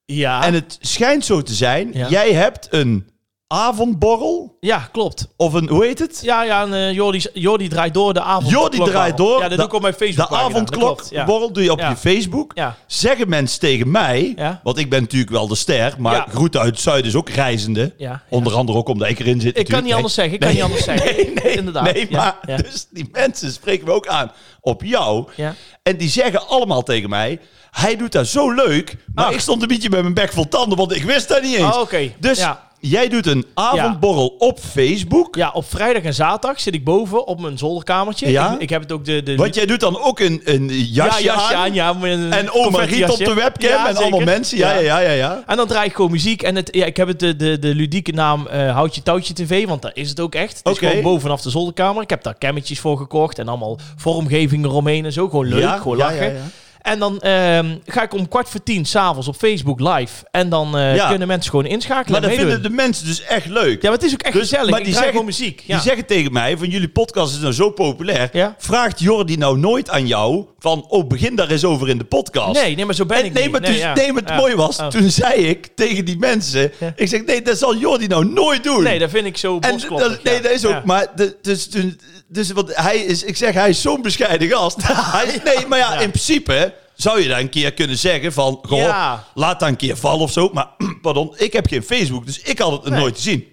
Ja. 0.06 0.44
En 0.44 0.54
het 0.54 0.77
schijnt 0.81 1.25
zo 1.25 1.42
te 1.42 1.54
zijn. 1.54 1.92
Jij 1.92 2.33
hebt 2.33 2.68
een 2.74 3.10
avondborrel. 3.47 4.57
ja, 4.59 4.89
klopt. 4.92 5.27
Of 5.38 5.53
een, 5.53 5.69
hoe 5.69 5.86
heet 5.86 6.00
het? 6.00 6.19
Ja, 6.24 6.44
ja 6.44 6.62
en, 6.62 6.74
eh, 6.74 6.92
Jordi, 6.94 7.25
Jordi 7.33 7.68
draait 7.68 7.94
door 7.94 8.13
de 8.13 8.21
avond. 8.21 8.50
Jordi 8.51 8.77
draait 8.83 9.18
door. 9.18 9.36
Ja, 9.36 9.39
dat 9.42 9.50
De- 9.50 9.56
doe 9.56 9.65
ik 9.65 9.74
op 9.74 9.81
mijn 9.81 9.94
De 9.97 10.06
Facebook. 10.06 10.31
avondklokborrel 10.39 11.51
doe 11.51 11.63
je 11.63 11.71
op 11.71 11.80
Ja. 11.80 11.89
je 11.89 11.95
Facebook. 11.95 12.51
Ja. 12.56 12.75
Zeggen 12.88 13.30
mensen 13.30 13.59
tegen 13.59 13.92
mij, 13.92 14.33
Ja. 14.36 14.59
want 14.63 14.77
ik 14.77 14.89
ben 14.89 15.01
natuurlijk 15.01 15.31
wel 15.31 15.47
de 15.47 15.56
ster, 15.56 15.95
maar 15.97 16.15
Ja. 16.15 16.25
groet 16.30 16.57
uit 16.57 16.69
het 16.69 16.80
zuiden 16.80 17.06
is 17.12 17.15
ook 17.18 17.30
reizende. 17.30 17.94
Ja, 17.97 18.09
ja. 18.09 18.24
Onder 18.30 18.53
andere 18.53 18.77
ook 18.77 18.88
omdat 18.89 19.09
ik 19.09 19.19
erin 19.19 19.42
zit. 19.42 19.57
Ik 19.57 19.68
kan 19.68 19.83
niet 19.83 19.94
anders 19.94 20.13
zeggen. 20.13 20.33
Ik 20.33 20.39
kan 20.39 20.51
niet 20.53 20.62
anders 20.62 20.83
zeggen. 20.94 21.15
Nee, 21.15 21.33
nee, 21.44 21.53
Inderdaad. 21.56 21.94
nee, 21.94 22.07
Ja, 22.09 22.18
maar 22.18 22.38
ja. 22.45 22.57
dus 22.57 22.88
die 22.91 23.09
mensen 23.12 23.51
spreken 23.51 23.86
we 23.86 23.91
ook 23.91 24.07
aan 24.07 24.31
op 24.62 24.83
jou. 24.83 25.27
Ja. 25.36 25.53
En 25.83 25.98
die 25.98 26.09
zeggen 26.09 26.48
allemaal 26.48 26.83
tegen 26.83 27.09
mij, 27.09 27.39
hij 27.71 27.95
doet 27.95 28.12
dat 28.12 28.27
zo 28.27 28.51
leuk. 28.53 28.95
Maar 29.15 29.25
Ach. 29.25 29.31
ik 29.33 29.39
stond 29.39 29.62
een 29.62 29.68
beetje 29.68 29.89
met 29.89 30.01
mijn 30.01 30.13
bek 30.13 30.31
vol 30.33 30.48
tanden, 30.48 30.77
want 30.77 30.95
ik 30.95 31.03
wist 31.03 31.27
dat 31.27 31.41
niet 31.41 31.56
eens. 31.56 31.75
Oh, 31.75 31.81
oké. 31.81 32.12
Dus 32.19 32.38
Ja. 32.38 32.63
Jij 32.80 33.07
doet 33.07 33.25
een 33.25 33.45
avondborrel 33.54 34.36
op 34.38 34.60
Facebook. 34.60 35.36
Ja, 35.36 35.50
op 35.54 35.66
vrijdag 35.69 36.04
en 36.04 36.13
zaterdag 36.13 36.60
zit 36.62 36.74
ik 36.74 36.83
boven 36.83 37.27
op 37.27 37.42
mijn 37.42 37.57
zolderkamertje. 37.57 38.31
Ja? 38.31 38.54
Ik, 38.54 38.62
ik 38.62 38.69
heb 38.69 38.81
het 38.81 38.92
ook 38.92 39.06
de... 39.06 39.24
de 39.24 39.36
Want 39.36 39.56
jij 39.56 39.66
doet 39.66 39.80
dan 39.80 40.00
ook 40.00 40.19
een, 40.19 40.42
een 40.44 40.68
jasje, 40.68 41.24
ja, 41.24 41.33
jasje 41.33 41.56
aan. 41.56 41.63
aan. 41.63 41.74
Ja, 41.74 41.95
een 42.01 42.33
En 42.33 42.50
Riet 42.86 43.10
op 43.10 43.18
de 43.18 43.33
webcam 43.33 43.69
Ja, 43.69 43.88
en 43.88 43.95
zeker. 43.95 44.01
allemaal 44.01 44.33
mensen. 44.33 44.57
Ja, 44.57 44.74
ja, 44.74 44.80
ja, 44.80 45.00
ja. 45.00 45.12
ja. 45.12 45.44
En 45.45 45.57
dan 45.57 45.68
draai 45.68 45.88
ik 45.88 45.95
gewoon 45.95 46.12
muziek. 46.12 46.44
En 46.44 46.56
het, 46.56 46.69
ja, 46.72 46.86
ik 46.86 46.98
heb 46.98 47.07
het 47.07 47.19
de, 47.19 47.36
de, 47.36 47.60
de 47.60 47.75
ludieke 47.75 48.12
naam 48.12 48.48
eh 48.48 48.74
Houtje 48.74 49.04
Touwtje 49.04 49.33
TV, 49.33 49.66
want 49.66 49.81
daar 49.81 49.92
is 49.94 50.10
het 50.10 50.19
ook 50.19 50.36
echt. 50.36 50.60
Het 50.63 50.81
is 50.81 50.88
gewoon 50.88 51.01
bovenaf 51.01 51.42
de 51.42 51.50
zolderkamer. 51.50 52.01
Ik 52.01 52.10
heb 52.10 52.24
daar 52.24 52.38
cammetjes 52.38 52.80
voor 52.80 52.98
gekocht 52.98 53.39
en 53.39 53.48
allemaal 53.48 53.77
vormgevingen 53.95 54.69
eromheen 54.69 55.06
en 55.06 55.13
zo. 55.13 55.30
Gewoon 55.30 55.48
leuk, 55.48 55.62
Ja, 55.62 55.77
gewoon 55.77 55.98
ja, 55.98 56.04
lachen. 56.06 56.51
En 56.85 56.99
dan 56.99 57.19
ehm, 57.21 57.75
ga 57.85 58.03
ik 58.03 58.13
om 58.13 58.27
kwart 58.27 58.49
voor 58.49 58.63
tien 58.63 58.85
s'avonds 58.85 59.27
op 59.27 59.35
Facebook 59.35 59.79
live. 59.79 60.13
En 60.31 60.49
dan 60.49 60.77
eh, 60.77 60.95
Ja. 60.95 61.07
kunnen 61.09 61.27
mensen 61.27 61.49
gewoon 61.49 61.65
inschakelen 61.65 62.11
Maar 62.21 62.29
dat 62.29 62.39
vinden 62.39 62.61
de 62.63 62.69
mensen 62.69 63.05
dus 63.05 63.21
echt 63.21 63.45
leuk. 63.45 63.81
Ja, 63.81 63.89
maar 63.89 63.97
het 63.97 64.03
is 64.07 64.13
ook 64.13 64.21
echt 64.21 64.33
Dus- 64.33 64.41
gezellig. 64.41 64.69
maar 64.69 64.79
ik 64.79 64.85
die 64.85 64.93
zeggen- 64.93 65.11
gewoon 65.11 65.25
muziek. 65.25 65.59
Ja. 65.65 65.73
Die 65.75 65.83
zeggen 65.83 66.05
tegen 66.05 66.33
mij, 66.33 66.57
van 66.57 66.69
jullie 66.69 66.89
podcast 66.89 67.33
is 67.35 67.39
nou 67.41 67.53
zo 67.53 67.69
populair. 67.69 68.29
Ja. 68.31 68.55
Vraagt 68.57 68.99
Jordi 68.99 69.37
nou 69.37 69.57
nooit 69.59 69.89
aan 69.89 70.07
jou 70.07 70.45
van, 70.59 70.85
oh, 70.87 71.07
begin 71.07 71.35
daar 71.35 71.49
eens 71.49 71.63
over 71.65 71.89
in 71.89 71.97
de 71.97 72.03
podcast. 72.03 72.61
Nee, 72.61 72.75
nee, 72.75 72.85
maar 72.85 72.95
zo 72.95 73.05
ben 73.05 73.17
En 73.17 73.25
ik 73.25 73.33
nee, 73.33 73.43
niet. 73.43 73.51
maar, 73.51 73.61
dus, 73.61 73.69
nee, 73.93 74.11
maar 74.13 74.21
het 74.21 74.29
Ja. 74.31 74.35
mooie 74.35 74.55
was, 74.55 74.79
Oh. 74.79 74.88
toen 74.88 75.09
zei 75.11 75.33
ik 75.47 75.67
tegen 75.75 76.05
die 76.05 76.17
mensen, 76.17 76.71
ik 76.95 77.07
zeg, 77.07 77.25
nee, 77.25 77.41
dat 77.41 77.57
zal 77.57 77.75
Jordi 77.75 78.07
nou 78.07 78.25
nooit 78.25 78.63
doen. 78.63 78.83
Nee, 78.83 78.99
dat 78.99 79.09
vind 79.09 79.25
ik 79.25 79.38
zo 79.38 79.57
en 79.59 79.79
dat, 79.89 80.23
nee, 80.23 80.41
dat 80.41 80.51
is 80.51 80.65
ook, 80.65 80.83
maar 80.83 81.07
de, 81.15 81.35
dus, 81.41 81.67
toen- 81.69 81.99
dus 82.27 82.51
wat 82.51 82.71
hij 82.75 82.97
is, 82.97 83.23
ik 83.23 83.38
zeg, 83.38 83.53
hij 83.53 83.69
is 83.69 83.81
zo'n 83.81 84.01
bescheiden 84.01 84.47
gast. 84.49 84.77
hij, 84.88 85.41
nee, 85.43 85.67
maar 85.67 85.79
Ja. 85.79 85.99
in 85.99 86.09
principe 86.09 86.73
zou 86.95 87.21
je 87.21 87.27
daar 87.27 87.39
een 87.39 87.50
keer 87.50 87.74
kunnen 87.74 87.97
zeggen 87.97 88.33
van, 88.33 88.59
goh, 88.62 88.80
Ja. 88.80 89.24
laat 89.33 89.59
dan 89.59 89.69
een 89.69 89.75
keer 89.75 89.97
vallen 89.97 90.21
of 90.21 90.31
zo. 90.31 90.50
Maar, 90.53 90.68
pardon, 91.01 91.33
ik 91.38 91.53
heb 91.53 91.68
geen 91.68 91.83
Facebook, 91.83 92.25
dus 92.25 92.39
ik 92.42 92.59
had 92.59 92.71
het 92.71 92.89
Nee. 92.89 93.00
nooit 93.00 93.15
gezien. 93.15 93.45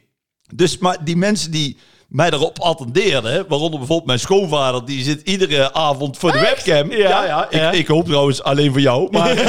Dus, 0.55 0.79
maar 0.79 1.05
die 1.05 1.17
mensen 1.17 1.51
die 1.51 1.77
mij 2.09 2.31
daarop 2.31 2.59
attendeerden, 2.61 3.45
waaronder 3.49 3.79
bijvoorbeeld 3.79 4.07
mijn 4.07 4.19
schoonvader, 4.19 4.85
die 4.85 5.05
zit 5.05 5.21
iedere 5.29 5.73
avond 5.75 6.19
voor 6.19 6.33
de 6.33 6.39
webcam. 6.41 6.91
Ja. 6.91 6.97
Ja, 7.09 7.25
ja. 7.25 7.45
Ik, 7.51 7.53
Ja. 7.53 7.71
ik 7.71 7.87
hoop 7.87 8.05
trouwens 8.07 8.43
alleen 8.43 8.71
voor 8.73 8.81
jou. 8.81 9.09
Maar 9.11 9.35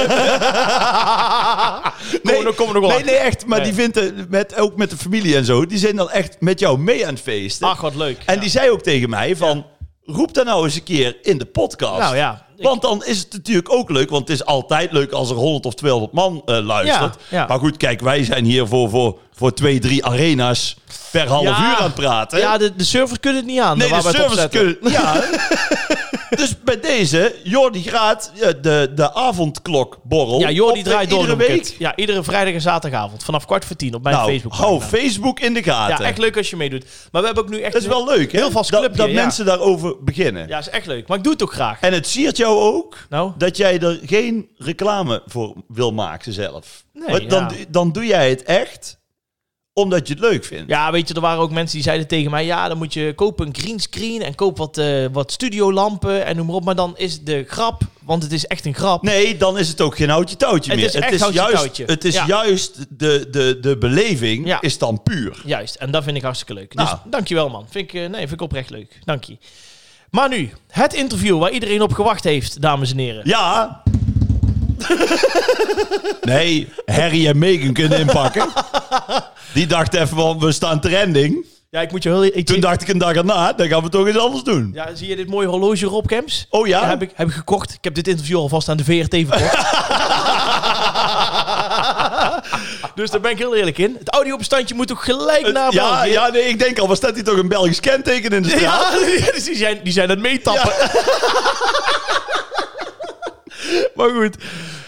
Kom, 2.24 2.46
er- 2.46 2.54
kom 2.54 2.68
er 2.68 2.74
nog 2.74 2.82
wel 2.82 2.90
nee, 2.90 2.98
achter. 3.00 3.06
nee, 3.06 3.16
echt. 3.16 3.46
Maar 3.46 3.60
Nee. 3.60 3.68
die 3.72 3.80
vindt 3.82 3.96
het 3.96 4.30
met, 4.30 4.56
ook 4.56 4.76
met 4.78 4.90
de 4.90 4.98
familie 4.98 5.36
en 5.36 5.46
zo, 5.46 5.66
die 5.66 5.78
zijn 5.78 5.96
dan 5.96 6.10
echt 6.12 6.36
met 6.40 6.60
jou 6.60 6.78
mee 6.80 7.08
aan 7.08 7.14
het 7.14 7.24
feesten. 7.24 7.68
Ach, 7.68 7.82
wat 7.82 7.96
leuk. 7.96 8.22
en 8.26 8.40
die 8.40 8.50
zei 8.50 8.70
ook 8.70 8.82
tegen 8.82 9.10
mij 9.10 9.36
van, 9.36 9.66
roep 10.06 10.34
dat 10.34 10.46
nou 10.46 10.64
eens 10.64 10.76
een 10.76 10.84
keer 10.84 11.18
in 11.22 11.38
de 11.38 11.46
podcast. 11.46 12.00
Nou 12.00 12.16
ja. 12.16 12.46
Want 12.58 12.82
dan 12.82 13.06
is 13.06 13.20
het 13.20 13.34
natuurlijk 13.34 13.72
ook 13.72 13.90
leuk, 13.90 14.10
want 14.10 14.28
het 14.28 14.38
is 14.38 14.46
altijd 14.46 14.92
leuk 14.92 15.12
als 15.12 15.30
er 15.30 15.36
100 15.36 15.66
of 15.66 15.74
200 15.74 16.14
man 16.14 16.42
eh, 16.46 16.60
luistert. 16.66 17.18
Ja, 17.30 17.38
ja. 17.38 17.48
Maar 17.48 17.60
goed, 17.60 17.78
kijk, 17.78 18.02
wij 18.02 18.24
zijn 18.24 18.46
hier 18.46 18.68
voor, 18.68 18.90
voor, 18.90 19.20
voor 19.36 19.54
twee, 19.54 19.80
drie 19.80 20.06
arena's 20.06 20.76
per 21.12 21.28
half 21.28 21.44
Ja. 21.44 21.70
uur 21.70 21.76
aan 21.78 21.84
het 21.84 21.94
praten. 21.94 22.40
Ja, 22.40 22.58
de, 22.58 22.76
de 22.76 22.84
servers 22.84 23.20
kunnen 23.20 23.42
het 23.42 23.50
niet 23.52 23.60
aan. 23.60 23.78
nee, 23.78 23.90
waar 23.90 24.02
de 24.04 24.30
zetten. 24.34 24.50
kunnen... 24.50 24.78
Ja. 24.92 25.24
dus 26.30 26.56
bij 26.64 26.80
deze, 26.80 27.36
Jordi 27.44 27.84
Graat, 27.84 28.32
de, 28.62 28.92
de 28.96 29.14
avondklokborrel. 29.14 30.40
Ja, 30.40 30.50
Jordi 30.52 30.80
op, 30.80 30.86
draait 30.86 31.10
door 31.10 31.20
iedere 31.20 31.38
week. 31.38 31.50
het. 31.60 31.76
Ja, 31.80 31.96
iedere 31.96 32.24
vrijdag 32.24 32.54
en 32.54 32.62
zaterdagavond. 32.62 33.24
Vanaf 33.24 33.46
kwart 33.46 33.66
voor 33.66 33.76
tien 33.76 33.94
op 33.96 34.04
mijn 34.04 34.16
Nou, 34.16 34.30
Facebook. 34.30 34.54
hou 34.54 34.82
Facebook 34.82 35.40
in 35.40 35.54
de 35.54 35.64
gaten. 35.64 36.04
Ja, 36.04 36.10
echt 36.10 36.18
leuk 36.18 36.38
als 36.38 36.50
je 36.50 36.56
meedoet. 36.56 36.86
Maar 37.12 37.22
we 37.22 37.28
hebben 37.28 37.44
ook 37.44 37.50
nu 37.50 37.62
echt... 37.62 37.74
Dat 37.74 37.82
is 37.82 37.88
wel 37.88 38.06
leuk, 38.06 38.32
hè? 38.32 38.38
Heel 38.38 38.52
vast 38.52 38.72
dat, 38.72 38.80
clubje, 38.80 38.98
dat 38.98 39.10
ja. 39.10 39.22
mensen 39.22 39.46
daarover 39.46 40.04
beginnen. 40.04 40.48
Ja, 40.48 40.58
is 40.58 40.70
echt 40.70 40.86
leuk. 40.86 41.08
Maar 41.08 41.18
ik 41.18 41.24
doe 41.24 41.34
het 41.34 41.44
ook 41.44 41.54
graag. 41.54 41.80
En 41.82 41.94
het 41.94 42.08
siert 42.08 42.38
jou 42.38 42.58
ook 42.60 42.98
Nou? 43.10 43.32
dat 43.38 43.58
jij 43.58 43.80
er 43.80 44.00
geen 44.06 44.50
reclame 44.58 45.22
voor 45.26 45.54
wil 45.68 45.92
maken 45.94 46.34
zelf. 46.34 46.84
Nee, 46.94 47.26
dan, 47.28 47.40
ja. 47.58 47.66
dan 47.70 47.92
doe 47.92 48.06
jij 48.06 48.30
het 48.30 48.44
echt 48.44 49.02
omdat 49.74 50.08
je 50.08 50.14
het 50.14 50.24
leuk 50.24 50.46
vindt. 50.46 50.70
Ja, 50.70 50.92
weet 50.92 51.08
je, 51.08 51.14
er 51.14 51.22
waren 51.22 51.42
ook 51.42 51.52
mensen 51.52 51.76
die 51.76 51.84
zeiden 51.84 52.08
tegen 52.08 52.32
mij... 52.32 52.46
Ja, 52.46 52.68
dan 52.68 52.78
moet 52.78 52.94
je 52.94 53.14
kopen 53.16 53.48
een 53.48 53.56
greenscreen 53.56 54.22
en 54.22 54.36
koop 54.36 54.58
wat, 54.58 54.78
eh, 54.78 55.06
wat 55.12 55.32
studiolampen 55.32 56.26
en 56.26 56.36
noem 56.36 56.46
maar 56.46 56.56
op. 56.56 56.64
Maar 56.64 56.76
dan 56.76 56.98
is 56.98 57.22
de 57.24 57.46
grap, 57.48 57.82
want 58.04 58.24
het 58.24 58.32
is 58.32 58.46
echt 58.46 58.66
een 58.66 58.74
grap. 58.76 59.02
Nee, 59.02 59.38
dan 59.38 59.58
is 59.58 59.68
het 59.68 59.82
ook 59.82 59.96
geen 59.96 60.10
houtje 60.10 60.36
touwtje 60.38 60.72
Het 60.72 60.80
meer. 60.80 60.90
is 60.90 60.96
echt 60.96 61.20
houtje 61.20 61.40
juist, 61.40 61.56
touwtje. 61.56 61.86
Het 61.86 62.06
is 62.06 62.14
Ja. 62.14 62.26
juist 62.28 62.86
de, 62.90 63.28
de, 63.32 63.58
de 63.62 63.78
beleving 63.78 64.46
Ja. 64.48 64.62
is 64.62 64.78
dan 64.78 65.04
puur. 65.04 65.42
Juist, 65.46 65.76
en 65.76 65.92
dat 65.92 66.04
vind 66.04 66.16
ik 66.18 66.24
hartstikke 66.24 66.54
leuk. 66.54 66.74
Nou. 66.74 66.90
Dus 66.90 66.98
dankjewel 67.12 67.50
man. 67.50 67.66
Vind 67.70 67.94
ik, 67.94 68.02
eh, 68.02 68.10
nee, 68.10 68.20
vind 68.20 68.32
ik 68.32 68.42
oprecht 68.42 68.70
leuk. 68.70 69.00
Dank 69.04 69.24
je. 69.24 69.38
Maar 70.10 70.30
nu, 70.30 70.52
het 70.70 70.94
interview 70.94 71.40
waar 71.40 71.52
iedereen 71.52 71.82
op 71.82 71.94
gewacht 71.94 72.24
heeft, 72.24 72.62
dames 72.62 72.92
en 72.92 72.98
heren. 72.98 73.22
Ja. 73.28 73.83
nee, 76.22 76.68
Harry 76.86 77.28
en 77.28 77.38
Meghan 77.38 77.74
kunnen 77.74 78.00
inpakken. 78.00 78.48
Die 79.54 79.68
dacht 79.68 79.94
even 79.94 80.08
van, 80.08 80.40
we 80.40 80.52
staan 80.52 80.80
trending. 80.80 81.46
Ja, 81.74 81.82
ik 81.82 81.92
moet 81.92 82.04
je 82.04 82.10
heel... 82.10 82.24
Ik 82.24 82.46
Toen 82.46 82.60
dacht 82.60 82.82
ik 82.82 82.88
een 82.88 82.98
dag 82.98 83.16
erna, 83.16 83.54
dan 83.54 83.68
gaan 83.68 83.84
we 83.84 83.90
toch 83.90 84.08
eens 84.08 84.18
anders 84.18 84.44
doen. 84.44 84.72
Ja, 84.74 84.96
zie 84.96 85.08
je 85.08 85.16
dit 85.16 85.28
mooie 85.28 85.48
horloge 85.48 85.86
Rob 85.86 86.06
Kemps? 86.06 86.48
Oh 86.50 86.68
ja? 86.68 86.88
heb, 86.88 87.02
ik, 87.02 87.12
heb 87.16 87.28
ik 87.28 87.34
gekocht. 87.34 87.74
Ik 87.74 87.84
heb 87.84 87.96
dit 87.96 88.08
interview 88.08 88.38
alvast 88.38 88.70
aan 88.70 88.78
de 88.78 88.84
VRT 88.84 89.16
verkocht. 89.28 89.56
dus 92.96 93.12
daar 93.12 93.22
ben 93.22 93.32
ik 93.32 93.38
heel 93.38 93.56
eerlijk 93.56 93.78
in. 93.78 93.96
Het 94.00 94.10
audiobestandje 94.10 94.76
moet 94.76 94.92
ook 94.92 95.04
gelijk 95.04 95.52
naar 95.52 95.74
ja, 95.74 96.04
ja, 96.04 96.30
nee, 96.30 96.44
ik 96.44 96.60
denk 96.60 96.80
al, 96.80 96.88
waar 96.88 96.96
staat 96.96 97.16
hier 97.16 97.24
toch 97.24 97.38
een 97.38 97.48
Belgisch 97.48 97.80
kenteken 97.80 98.32
in 98.32 98.42
de 98.42 98.50
straat? 98.50 98.94
Ja, 99.18 99.32
dus 99.32 99.44
die 99.44 99.56
zijn, 99.56 99.80
die 99.84 99.94
zijn 99.94 100.10
aan 100.10 100.16
het 100.16 100.24
meetappen. 100.24 100.74
maar 104.12 104.22
goed. 104.22 104.38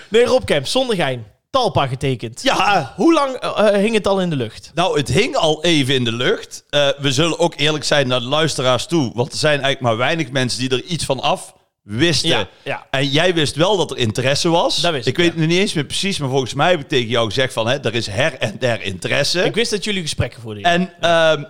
Nee, 0.10 0.26
Rob 0.26 0.46
Kemps, 0.46 0.72
zonder 0.72 0.96
gein. 0.96 1.26
Talpa 1.50 1.88
getekend. 1.88 2.44
Ja, 2.44 2.94
Hoe 2.96 3.14
lang 3.14 3.36
eh, 3.36 3.68
eh, 3.68 3.82
hing 3.82 3.94
het 3.94 4.08
al 4.08 4.22
in 4.22 4.30
de 4.30 4.36
lucht? 4.36 4.72
nou, 4.74 4.98
het 4.98 5.08
hing 5.08 5.36
al 5.36 5.64
even 5.64 5.94
in 5.94 6.04
de 6.04 6.12
lucht. 6.12 6.64
Eh, 6.70 6.90
we 6.98 7.12
zullen 7.12 7.40
ook 7.40 7.54
eerlijk 7.58 7.84
zijn 7.84 8.08
naar 8.08 8.20
de 8.20 8.26
luisteraars 8.26 8.86
toe. 8.86 9.12
Want 9.14 9.32
er 9.32 9.38
zijn 9.38 9.62
eigenlijk 9.62 9.82
maar 9.82 9.98
weinig 9.98 10.32
mensen 10.32 10.60
die 10.60 10.70
er 10.70 10.84
iets 10.84 11.06
van 11.06 11.20
af 11.20 11.54
wisten. 11.82 12.30
Ja, 12.30 12.48
ja. 12.64 12.88
En 12.90 13.08
jij 13.08 13.34
wist 13.34 13.56
wel 13.56 13.78
dat 13.78 13.92
er 13.92 13.98
interesse 13.98 14.50
was. 14.50 14.82
Dat 14.82 14.92
wist 14.92 15.08
ik 15.08 15.12
ik, 15.12 15.18
weet 15.18 15.34
ja. 15.34 15.40
het 15.40 15.50
niet 15.50 15.60
eens 15.60 15.74
meer 15.74 15.86
precies, 15.86 16.18
maar 16.18 16.30
volgens 16.30 16.54
mij 16.54 16.70
heb 16.70 16.80
ik 16.80 16.88
tegen 16.88 17.08
jou 17.08 17.28
gezegd 17.28 17.54
van... 17.54 17.68
Hè, 17.68 17.78
er 17.78 17.96
is 17.96 18.08
her 18.08 18.34
en 18.34 18.56
der 18.60 18.82
interesse. 18.82 19.44
Ik 19.44 19.56
wist 19.56 19.72
dat 19.72 19.84
jullie 19.84 20.02
gesprekken 20.02 20.42
voerden. 20.42 20.64
En 20.64 20.94
ehm, 21.00 21.44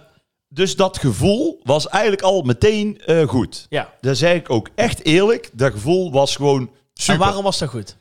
dus 0.49 0.75
dat 0.75 0.97
gevoel 0.97 1.59
was 1.63 1.87
eigenlijk 1.87 2.21
al 2.21 2.41
meteen 2.41 3.01
eh, 3.05 3.27
goed. 3.27 3.65
Ja. 3.69 3.93
Daar 4.01 4.15
zeg 4.15 4.35
ik 4.35 4.49
ook 4.49 4.69
echt 4.75 5.05
eerlijk. 5.05 5.49
Dat 5.53 5.71
gevoel 5.71 6.11
was 6.11 6.35
gewoon 6.35 6.69
super. 6.99 7.13
En 7.13 7.19
waarom 7.19 7.43
was 7.43 7.59
dat 7.59 7.69
goed? 7.69 7.97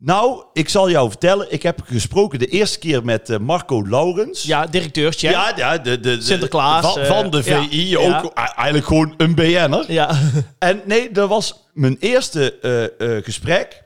Nou, 0.00 0.44
ik 0.52 0.68
zal 0.68 0.90
jou 0.90 1.08
vertellen. 1.08 1.52
Ik 1.52 1.62
heb 1.62 1.80
gesproken 1.84 2.38
de 2.38 2.46
eerste 2.46 2.78
keer 2.78 3.04
met 3.04 3.30
eh, 3.30 3.38
Marco 3.38 3.86
Laurens. 3.88 4.42
Ja, 4.42 4.66
directeurtje. 4.66 5.30
ja, 5.30 5.52
ja 5.56 5.78
de, 5.78 6.00
de, 6.00 6.16
de- 6.16 6.22
Sinterklaas, 6.22 6.92
Van, 6.92 6.98
eh, 7.02 7.06
van 7.08 7.30
de 7.30 7.42
VI. 7.42 7.88
ja. 7.88 8.20
Ook 8.22 8.32
eigenlijk 8.34 8.86
gewoon 8.86 9.14
een 9.16 9.34
BN'er. 9.34 9.92
Ja. 9.92 10.18
En 10.58 10.82
nee, 10.84 11.10
dat 11.12 11.28
was 11.28 11.68
mijn 11.72 11.96
eerste 12.00 12.58
eh, 12.98 13.24
gesprek. 13.24 13.82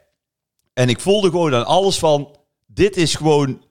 En 0.75 0.88
ik 0.88 1.00
voelde 1.00 1.31
gewoon 1.31 1.54
aan 1.54 1.66
alles 1.66 1.99
van... 1.99 2.37
Dit 2.66 2.97
is 2.97 3.14
gewoon... 3.14 3.64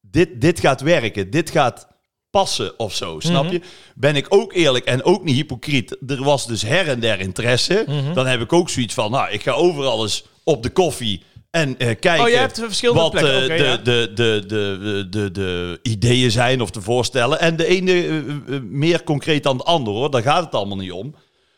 Dit, 0.00 0.40
dit 0.40 0.60
gaat 0.60 0.80
werken. 0.80 1.30
Dit 1.30 1.50
gaat 1.50 1.88
passen 2.30 2.78
of 2.78 2.94
zo, 2.94 3.20
snap 3.20 3.44
Mhm. 3.44 3.52
je? 3.52 3.60
Ben 3.94 4.16
ik 4.16 4.26
ook 4.28 4.52
eerlijk 4.52 4.84
en 4.84 5.02
ook 5.04 5.24
niet 5.24 5.34
hypocriet. 5.36 5.96
Er 6.06 6.22
was 6.24 6.46
dus 6.46 6.62
her 6.62 6.88
en 6.88 7.00
der 7.00 7.20
interesse. 7.20 7.84
Mhm. 7.86 8.12
Dan 8.14 8.26
heb 8.26 8.40
ik 8.40 8.52
ook 8.52 8.68
zoiets 8.70 8.94
van... 8.94 9.10
Nou, 9.10 9.30
ik 9.30 9.42
ga 9.42 9.52
overal 9.52 10.02
eens 10.02 10.24
op 10.44 10.62
de 10.62 10.70
koffie 10.70 11.22
en 11.50 11.78
eh, 11.78 11.86
kijken... 11.86 12.20
Oh, 12.20 12.28
je 12.28 12.36
hebt 12.36 12.58
verschillende 12.58 13.00
wat 13.02 13.10
plekken. 13.10 13.40
eh, 13.42 13.46
de, 13.58 13.64
ja. 13.64 13.76
de, 13.76 14.12
de, 14.14 14.44
de, 14.46 15.06
de, 15.10 15.30
de 15.30 15.78
ideeën 15.82 16.30
zijn 16.30 16.60
of 16.62 16.70
de 16.70 16.80
voorstellen. 16.82 17.40
En 17.40 17.56
de 17.56 17.66
ene 17.66 18.06
eh, 18.48 18.58
meer 18.62 19.04
concreet 19.04 19.42
dan 19.42 19.56
de 19.56 19.62
andere, 19.64 19.96
hoor. 19.96 20.10
Daar 20.10 20.22
gaat 20.22 20.44
het 20.44 20.54
allemaal 20.54 20.76
niet 20.76 20.92
om. 20.92 21.14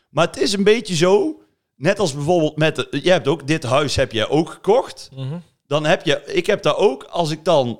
Maar 0.09 0.25
het 0.27 0.37
is 0.41 0.53
een 0.53 0.63
beetje 0.63 0.95
zo... 0.95 1.35
Net 1.75 1.99
als 1.99 2.13
bijvoorbeeld 2.13 2.57
met... 2.57 2.75
De, 2.75 2.87
jij 3.03 3.13
hebt 3.13 3.27
ook... 3.27 3.47
Dit 3.47 3.63
huis 3.63 3.95
heb 3.95 4.11
jij 4.11 4.27
ook 4.29 4.49
gekocht. 4.49 5.09
Mhm. 5.15 5.35
Dan 5.67 5.85
heb 5.85 6.05
je... 6.05 6.21
Ik 6.25 6.45
heb 6.45 6.63
daar 6.63 6.77
ook... 6.77 7.03
Als 7.03 7.29
ik 7.31 7.45
dan... 7.45 7.79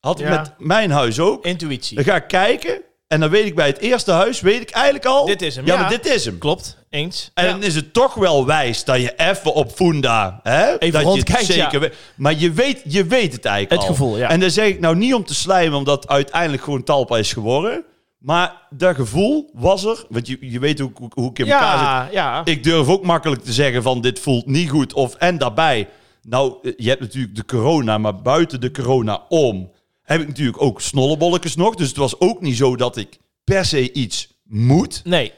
Had 0.00 0.20
ik 0.20 0.26
Ja. 0.26 0.36
met 0.40 0.52
mijn 0.58 0.90
huis 0.90 1.20
ook. 1.20 1.44
Intuïtie. 1.44 1.96
Dan 1.96 2.04
ga 2.04 2.16
ik 2.16 2.28
kijken. 2.28 2.80
En 3.06 3.20
dan 3.20 3.30
weet 3.30 3.46
ik 3.46 3.54
bij 3.54 3.66
het 3.66 3.78
eerste 3.78 4.12
huis... 4.12 4.40
Weet 4.40 4.60
ik 4.60 4.70
eigenlijk 4.70 5.04
al... 5.04 5.26
Dit 5.26 5.42
is 5.42 5.56
hem, 5.56 5.66
Ja, 5.66 5.74
ja. 5.74 5.80
maar 5.80 5.90
dit 5.90 6.06
is 6.06 6.24
hem. 6.24 6.38
Klopt. 6.38 6.76
Eens. 6.90 7.30
En 7.34 7.46
dan 7.46 7.62
is 7.62 7.74
het 7.74 7.92
toch 7.92 8.14
wel 8.14 8.46
wijs 8.46 8.84
dat 8.84 9.00
je 9.00 9.12
even 9.16 9.54
op 9.54 9.72
Funda... 9.72 10.40
Hè, 10.42 10.62
Even 10.66 10.78
dat 10.78 10.90
je 10.90 10.96
het 10.96 11.06
rondkijkt, 11.06 11.44
zeker 11.44 11.72
ja. 11.72 11.78
weet. 11.78 11.94
Maar 12.16 12.34
je 12.34 12.52
weet, 12.52 12.80
je 12.84 13.04
weet 13.04 13.32
het 13.32 13.44
eigenlijk 13.44 13.80
Het 13.80 13.90
al. 13.90 13.96
gevoel, 13.96 14.18
ja. 14.18 14.28
En 14.28 14.40
dan 14.40 14.50
zeg 14.50 14.66
ik 14.66 14.80
nou 14.80 14.96
niet 14.96 15.14
om 15.14 15.24
te 15.24 15.34
slijmen... 15.34 15.78
omdat 15.78 16.08
uiteindelijk 16.08 16.62
gewoon 16.62 16.82
Talpa 16.84 17.16
is 17.16 17.32
geworden. 17.32 17.84
Maar 18.18 18.62
dat 18.70 18.94
gevoel 18.94 19.50
was 19.54 19.84
er. 19.84 20.04
Want 20.08 20.26
je, 20.26 20.36
je 20.40 20.58
weet 20.58 20.78
hoe, 20.78 20.90
hoe, 20.94 21.10
hoe 21.14 21.30
ik 21.30 21.38
in 21.38 21.50
elkaar 21.50 22.04
zit. 22.04 22.14
Ja, 22.14 22.34
ja. 22.36 22.44
Ik 22.44 22.62
durf 22.62 22.88
ook 22.88 23.04
makkelijk 23.04 23.42
te 23.42 23.52
zeggen 23.52 23.82
van 23.82 24.00
dit 24.00 24.18
voelt 24.18 24.46
niet 24.46 24.70
goed. 24.70 24.92
Of, 24.92 25.14
en 25.14 25.38
daarbij, 25.38 25.88
nou, 26.22 26.54
eh, 26.62 26.72
je 26.76 26.88
hebt 26.88 27.00
natuurlijk 27.00 27.34
de 27.36 27.44
corona, 27.44 27.98
maar 27.98 28.22
buiten 28.22 28.60
de 28.60 28.70
corona 28.70 29.22
om... 29.28 29.70
heb 30.08 30.20
ik 30.20 30.26
natuurlijk 30.26 30.62
ook 30.62 30.80
snollebolletjes 30.80 31.56
nog. 31.56 31.74
Dus 31.74 31.88
het 31.88 31.96
was 31.96 32.20
ook 32.20 32.40
niet 32.40 32.56
zo 32.56 32.76
dat 32.76 32.96
ik 32.96 33.18
per 33.44 33.64
se 33.64 33.92
iets 33.92 34.28
moet. 34.44 35.00
Nee. 35.04 35.32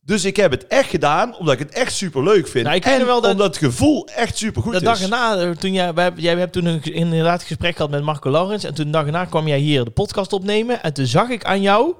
Dus 0.00 0.24
ik 0.24 0.36
heb 0.36 0.50
het 0.50 0.66
echt 0.66 0.90
gedaan, 0.90 1.36
omdat 1.36 1.54
ik 1.54 1.58
het 1.60 1.72
echt 1.74 1.92
super 1.94 2.22
leuk 2.22 2.48
vind. 2.48 2.64
Nou, 2.64 2.76
ik 2.76 2.84
en 2.84 3.06
wel 3.06 3.20
dat- 3.20 3.30
omdat 3.32 3.46
het 3.46 3.56
gevoel 3.64 4.06
echt 4.16 4.36
super 4.36 4.62
goed 4.62 4.70
De 4.72 4.78
is. 4.78 4.84
dag 4.84 5.02
erna, 5.02 5.36
eh, 5.36 5.50
toen 5.50 5.72
jij, 5.72 5.94
wij, 5.94 6.10
jij 6.16 6.34
hebt 6.36 6.52
toen 6.52 6.64
een, 6.64 6.82
inderdaad 6.82 7.40
een 7.40 7.46
gesprek 7.46 7.76
gehad 7.76 7.90
met 7.90 8.02
Marco 8.02 8.30
Laurens. 8.30 8.64
En 8.64 8.74
toen 8.74 8.84
de 8.84 8.90
dag 8.90 9.04
erna 9.06 9.24
kwam 9.24 9.48
jij 9.48 9.58
hier 9.58 9.84
de 9.84 9.90
podcast 9.90 10.32
opnemen. 10.32 10.82
En 10.82 10.92
toen 10.92 11.06
zag 11.06 11.28
ik 11.28 11.44
aan 11.44 11.60
jou 11.62 11.94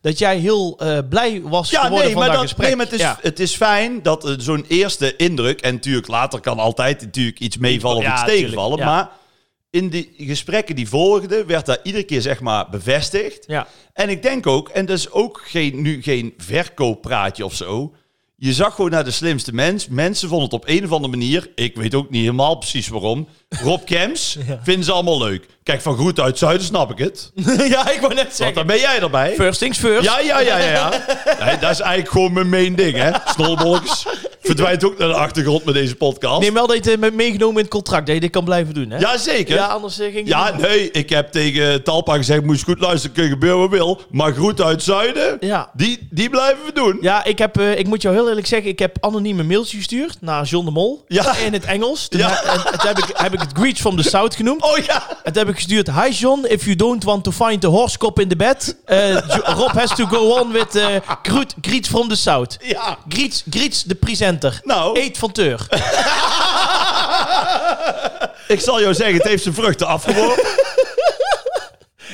dat 0.00 0.18
jij 0.18 0.38
heel 0.38 0.78
eh, 0.78 0.98
blij 1.08 1.42
was 1.44 1.70
Ja, 1.70 1.80
geworden 1.80 2.04
nee, 2.04 2.12
van 2.14 2.20
maar, 2.22 2.30
dat 2.30 2.40
dat, 2.40 2.46
gesprek. 2.48 2.66
nee, 2.66 2.76
maar 2.76 2.84
het, 2.86 2.94
is, 2.94 3.00
Ja. 3.00 3.18
het 3.22 3.40
is 3.40 3.56
fijn 3.56 4.02
dat 4.02 4.24
eh, 4.28 4.34
zo'n 4.38 4.64
eerste 4.68 5.16
indruk... 5.16 5.60
en 5.60 5.74
natuurlijk 5.74 6.06
later 6.08 6.40
kan 6.40 6.58
altijd 6.58 7.00
natuurlijk 7.00 7.40
iets 7.40 7.56
meevallen 7.58 7.96
of 7.96 8.02
Ja, 8.02 8.12
iets 8.12 8.24
tegenvallen... 8.32 8.78
maar 8.78 9.10
in 9.70 9.88
die 9.88 10.12
gesprekken 10.16 10.76
die 10.76 10.88
volgden... 10.88 11.46
werd 11.46 11.66
dat 11.66 11.80
iedere 11.82 12.04
keer 12.04 12.22
zeg 12.22 12.40
maar 12.40 12.70
bevestigd. 12.70 13.44
Ja. 13.46 13.68
En 13.92 14.08
ik 14.08 14.22
denk 14.22 14.46
ook, 14.46 14.68
en 14.68 14.86
dat 14.86 14.98
is 14.98 15.10
ook 15.10 15.42
geen, 15.44 15.82
nu 15.82 16.02
geen 16.02 16.34
verkooppraatje 16.36 17.44
of 17.44 17.54
zo... 17.54 17.94
Je 18.36 18.52
zag 18.52 18.74
gewoon 18.74 18.90
naar 18.90 19.04
de 19.04 19.10
slimste 19.10 19.54
mens. 19.54 19.88
Mensen 19.88 20.28
vonden 20.28 20.46
het 20.46 20.54
op 20.54 20.68
een 20.68 20.84
of 20.84 20.92
andere 20.92 21.16
manier... 21.16 21.50
ik 21.54 21.76
weet 21.76 21.94
ook 21.94 22.10
niet 22.10 22.20
helemaal 22.20 22.58
precies 22.58 22.88
waarom... 22.88 23.28
Rob 23.58 23.84
Kems 23.84 24.36
Ja. 24.48 24.60
vinden 24.62 24.84
ze 24.84 24.92
allemaal 24.92 25.18
leuk. 25.18 25.46
Kijk, 25.62 25.80
van 25.82 25.94
Groet 25.96 26.20
uit 26.20 26.38
Zuiden 26.38 26.66
snap 26.66 26.90
ik 26.90 26.98
het. 26.98 27.30
ja, 27.74 27.90
ik 27.90 28.00
wou 28.00 28.14
net 28.14 28.22
Want 28.24 28.34
zeggen. 28.36 28.54
dan 28.54 28.66
ben 28.66 28.78
jij 28.78 29.00
erbij. 29.00 29.34
First 29.34 29.58
things 29.58 29.78
first. 29.78 30.04
Ja, 30.04 30.18
ja, 30.20 30.40
ja, 30.40 30.56
ja. 30.58 30.70
ja. 30.70 30.90
Nee, 31.44 31.58
dat 31.58 31.70
is 31.70 31.80
eigenlijk 31.80 32.10
gewoon 32.10 32.32
mijn 32.32 32.48
main 32.48 32.74
ding, 32.74 32.96
hè. 32.96 33.10
Snolbolks 33.34 34.06
verdwijnt 34.42 34.84
ook 34.84 34.98
naar 34.98 35.08
de 35.08 35.14
achtergrond 35.14 35.64
met 35.64 35.74
deze 35.74 35.94
podcast. 35.94 36.40
Neem 36.40 36.54
wel 36.54 36.66
dat 36.66 36.84
je 36.84 36.90
het 36.90 37.00
hebt 37.00 37.14
meegenomen 37.14 37.54
in 37.56 37.62
het 37.62 37.70
contract, 37.70 38.06
dat 38.06 38.14
je 38.14 38.20
dit 38.20 38.30
kan 38.30 38.44
blijven 38.44 38.74
doen, 38.74 38.90
hè? 38.90 38.98
Jazeker. 38.98 39.54
Ja, 39.54 39.60
Ja, 39.62 39.66
anders 39.68 39.98
eh, 39.98 40.12
ging 40.12 40.28
ja, 40.28 40.56
nee, 40.56 40.90
ik 40.90 41.10
heb 41.10 41.32
tegen 41.32 41.82
Talpa 41.82 42.16
gezegd, 42.16 42.42
moest 42.44 42.60
je 42.60 42.66
goed 42.66 42.80
luisteren, 42.80 43.14
kun 43.14 43.24
je 43.24 43.30
gebeuren 43.30 43.58
wat 43.60 43.70
wil. 43.70 44.00
Maar 44.10 44.32
Groet 44.32 44.60
uit 44.60 44.82
Zuiden, 44.82 45.36
Ja. 45.40 45.70
die, 45.74 46.08
die 46.10 46.30
blijven 46.30 46.64
we 46.66 46.72
doen. 46.72 46.98
Ja, 47.00 47.24
ik, 47.24 47.38
heb, 47.38 47.58
eh, 47.58 47.78
ik 47.78 47.86
moet 47.86 48.02
jou 48.02 48.14
heel 48.14 48.28
eerlijk 48.28 48.46
zeggen, 48.46 48.70
ik 48.70 48.78
heb 48.78 48.96
anonieme 49.00 49.42
mailtjes 49.42 49.76
gestuurd 49.78 50.16
naar 50.20 50.44
John 50.44 50.64
de 50.64 50.70
Mol. 50.70 51.04
Ja. 51.08 51.36
In 51.36 51.52
het 51.52 51.64
Engels. 51.64 52.08
Toen, 52.08 52.20
Ja. 52.20 52.42
en, 52.42 52.60
toen 52.78 52.88
heb, 52.88 52.98
ik, 52.98 53.10
heb 53.14 53.32
ik 53.32 53.39
het 53.40 53.50
Greets 53.52 53.80
from 53.80 53.96
the 53.96 54.02
South 54.02 54.34
genoemd. 54.36 54.62
Oh 54.62 54.78
ja. 54.78 55.08
En 55.08 55.32
toen 55.32 55.42
heb 55.42 55.48
ik 55.48 55.54
gestuurd, 55.54 55.90
hi 55.90 56.08
John, 56.08 56.44
if 56.48 56.64
you 56.64 56.76
don't 56.76 57.04
want 57.04 57.24
to 57.24 57.30
find 57.30 57.60
the 57.60 57.66
horse 57.66 57.98
cop 57.98 58.20
in 58.20 58.28
the 58.28 58.36
bed, 58.36 58.76
eh, 58.84 59.16
Rob 59.56 59.72
has 59.72 59.94
to 59.94 60.06
go 60.06 60.38
on 60.38 60.52
with 60.52 60.76
uh, 60.76 60.96
Groet, 61.22 61.54
Greets 61.60 61.88
from 61.88 62.08
the 62.08 62.16
South. 62.16 62.56
Ja. 62.60 62.98
Greets, 63.08 63.44
Greets 63.50 63.82
de 63.82 63.94
presenter. 63.94 64.60
Nou. 64.64 65.00
Eet 65.00 65.18
van 65.18 65.32
Teur. 65.32 65.66
Ik 68.48 68.60
zal 68.60 68.80
jou 68.80 68.94
zeggen, 68.94 69.16
het 69.16 69.26
heeft 69.26 69.42
zijn 69.42 69.54
vruchten 69.54 69.86
afgeworpen. 69.86 70.44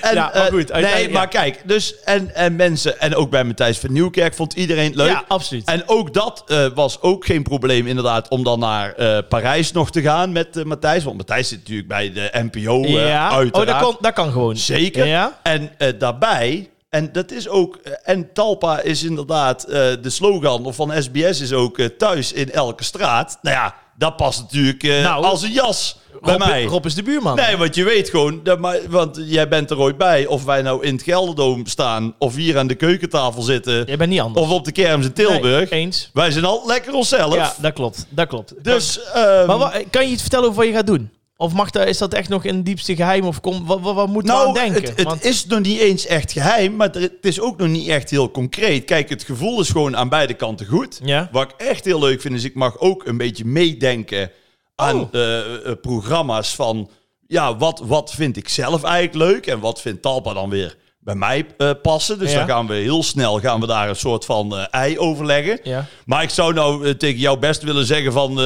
En, 0.00 0.14
Ja, 0.14 0.30
maar 0.34 0.46
eh, 0.46 0.52
goed, 0.52 0.72
nee, 0.72 1.10
maar 1.10 1.28
kijk, 1.28 1.62
dus 1.64 2.00
en, 2.04 2.34
en 2.34 2.56
mensen, 2.56 3.00
en 3.00 3.14
ook 3.14 3.30
bij 3.30 3.44
Matthijs 3.44 3.78
van 3.78 3.92
Nieuwkerk 3.92 4.34
vond 4.34 4.52
iedereen 4.52 4.86
het 4.86 4.94
leuk. 4.94 5.10
Ja, 5.10 5.24
absoluut. 5.28 5.64
En 5.64 5.82
ook 5.86 6.14
dat 6.14 6.42
eh, 6.46 6.66
was 6.74 7.00
ook 7.00 7.24
geen 7.26 7.42
probleem, 7.42 7.86
inderdaad, 7.86 8.28
om 8.28 8.44
dan 8.44 8.58
naar 8.58 8.92
eh, 8.92 9.18
Parijs 9.28 9.72
nog 9.72 9.90
te 9.90 10.02
gaan 10.02 10.32
met 10.32 10.64
Matthijs. 10.64 11.04
Want 11.04 11.16
Matthijs 11.16 11.48
zit 11.48 11.58
natuurlijk 11.58 11.88
bij 11.88 12.12
de 12.12 12.30
NPO, 12.32 12.86
ja. 12.86 13.28
Oh, 13.28 13.36
uiteraard. 13.36 13.68
dat 13.68 13.78
kan, 13.78 13.96
dat 14.00 14.12
kan 14.12 14.32
gewoon. 14.32 14.56
Zeker. 14.56 15.06
Ja. 15.06 15.40
En 15.42 15.70
daarbij, 15.98 16.70
en 16.90 17.12
dat 17.12 17.30
is 17.30 17.48
ook, 17.48 17.76
en 18.02 18.32
Talpa 18.32 18.80
is 18.80 19.04
inderdaad, 19.04 19.66
de 20.02 20.10
slogan 20.10 20.74
van 20.74 20.92
SBS 21.02 21.40
is 21.40 21.52
ook 21.52 21.80
thuis 21.98 22.32
in 22.32 22.52
elke 22.52 22.84
straat. 22.84 23.38
Nou 23.42 23.56
ja, 23.56 23.74
dat 23.98 24.16
past 24.16 24.40
natuurlijk 24.40 24.82
eh, 24.82 25.02
Nou, 25.02 25.24
als 25.24 25.42
een 25.42 25.52
jas 25.52 25.96
bij 26.22 26.32
Rob, 26.36 26.46
mij. 26.46 26.64
Rob 26.64 26.84
is 26.86 26.94
de 26.94 27.02
buurman. 27.02 27.36
Nee, 27.36 27.56
want 27.56 27.74
je 27.74 27.84
weet 27.84 28.08
gewoon, 28.10 28.40
dat, 28.42 28.58
maar, 28.58 28.78
want 28.88 29.18
jij 29.26 29.48
bent 29.48 29.70
er 29.70 29.78
ooit 29.78 29.96
bij. 29.98 30.26
Of 30.26 30.44
wij 30.44 30.62
nou 30.62 30.84
in 30.84 30.94
het 30.94 31.02
Gelderdoom 31.02 31.66
staan, 31.66 32.14
of 32.18 32.34
hier 32.34 32.58
aan 32.58 32.66
de 32.66 32.74
keukentafel 32.74 33.42
zitten, 33.42 33.84
Jij 33.86 33.96
bent 33.96 34.10
niet 34.10 34.20
anders. 34.20 34.46
of 34.46 34.52
op 34.52 34.64
de 34.64 34.72
kermis 34.72 35.06
in 35.06 35.12
Tilburg. 35.12 35.70
Nee, 35.70 35.80
eens. 35.80 36.10
Wij 36.12 36.30
zijn 36.30 36.44
altijd 36.44 36.66
lekker 36.68 36.94
onszelf. 36.94 37.34
Ja, 37.34 37.54
dat 37.60 37.72
klopt. 37.72 38.06
Dat 38.08 38.28
klopt. 38.28 38.54
Dus, 38.64 39.00
ehm, 39.12 39.46
Maar 39.46 39.58
wa- 39.58 39.72
kan 39.90 40.04
je 40.06 40.12
iets 40.12 40.20
vertellen 40.22 40.44
over 40.48 40.58
wat 40.58 40.66
je 40.68 40.72
gaat 40.76 40.86
doen? 40.86 41.10
Of 41.38 41.52
mag 41.52 41.70
dat, 41.70 41.86
is 41.86 41.98
dat 41.98 42.14
echt 42.14 42.28
nog 42.28 42.44
in 42.44 42.54
het 42.56 42.64
diepste 42.64 42.96
geheim? 42.96 43.24
Of 43.24 43.40
kom, 43.40 43.66
wat, 43.66 43.80
wat, 43.80 43.94
wat 43.94 44.06
aan 44.08 44.22
nou, 44.24 44.52
denken? 44.54 44.82
het, 44.82 44.96
het 44.96 45.02
Want- 45.06 45.24
is 45.24 45.46
nog 45.46 45.60
niet 45.60 45.78
eens 45.80 46.06
echt 46.06 46.32
geheim, 46.32 46.76
maar 46.76 46.90
het 46.92 47.12
is 47.20 47.40
ook 47.40 47.56
nog 47.58 47.68
niet 47.68 47.88
echt 47.88 48.10
heel 48.10 48.30
concreet. 48.30 48.84
Kijk, 48.84 49.08
het 49.08 49.22
gevoel 49.22 49.60
is 49.60 49.68
gewoon 49.68 49.96
aan 49.96 50.08
beide 50.08 50.34
kanten 50.34 50.66
goed. 50.66 51.00
Ja. 51.04 51.28
Wat 51.32 51.42
ik 51.50 51.66
echt 51.66 51.84
heel 51.84 51.98
leuk 51.98 52.20
vind, 52.20 52.34
is 52.34 52.44
ik 52.44 52.54
mag 52.54 52.78
ook 52.78 53.06
een 53.06 53.16
beetje 53.16 53.44
meedenken 53.44 54.30
aan 54.74 55.00
Oh. 55.00 55.08
eh, 55.12 55.54
eh, 55.66 55.72
programma's 55.80 56.54
van... 56.54 56.90
Ja, 57.26 57.56
wat, 57.56 57.82
wat 57.84 58.10
vind 58.14 58.36
ik 58.36 58.48
zelf 58.48 58.82
eigenlijk 58.82 59.30
leuk 59.32 59.46
en 59.46 59.60
wat 59.60 59.80
vindt 59.80 60.02
Talpa 60.02 60.32
dan 60.32 60.50
weer 60.50 60.76
bij 60.98 61.14
mij 61.14 61.46
eh, 61.58 61.70
passen? 61.82 62.18
Dus 62.18 62.32
Ja. 62.32 62.38
dan 62.38 62.48
gaan 62.48 62.66
we 62.66 62.74
heel 62.74 63.02
snel 63.02 63.40
gaan 63.40 63.60
we 63.60 63.66
daar 63.66 63.88
een 63.88 63.96
soort 63.96 64.24
van 64.24 64.56
ei 64.56 64.98
overleggen. 64.98 65.58
Ja. 65.62 65.86
Maar 66.04 66.22
ik 66.22 66.30
zou 66.30 66.52
nou 66.54 66.96
tegen 66.96 67.18
jou 67.20 67.38
best 67.38 67.62
willen 67.62 67.86
zeggen 67.86 68.12
van... 68.12 68.40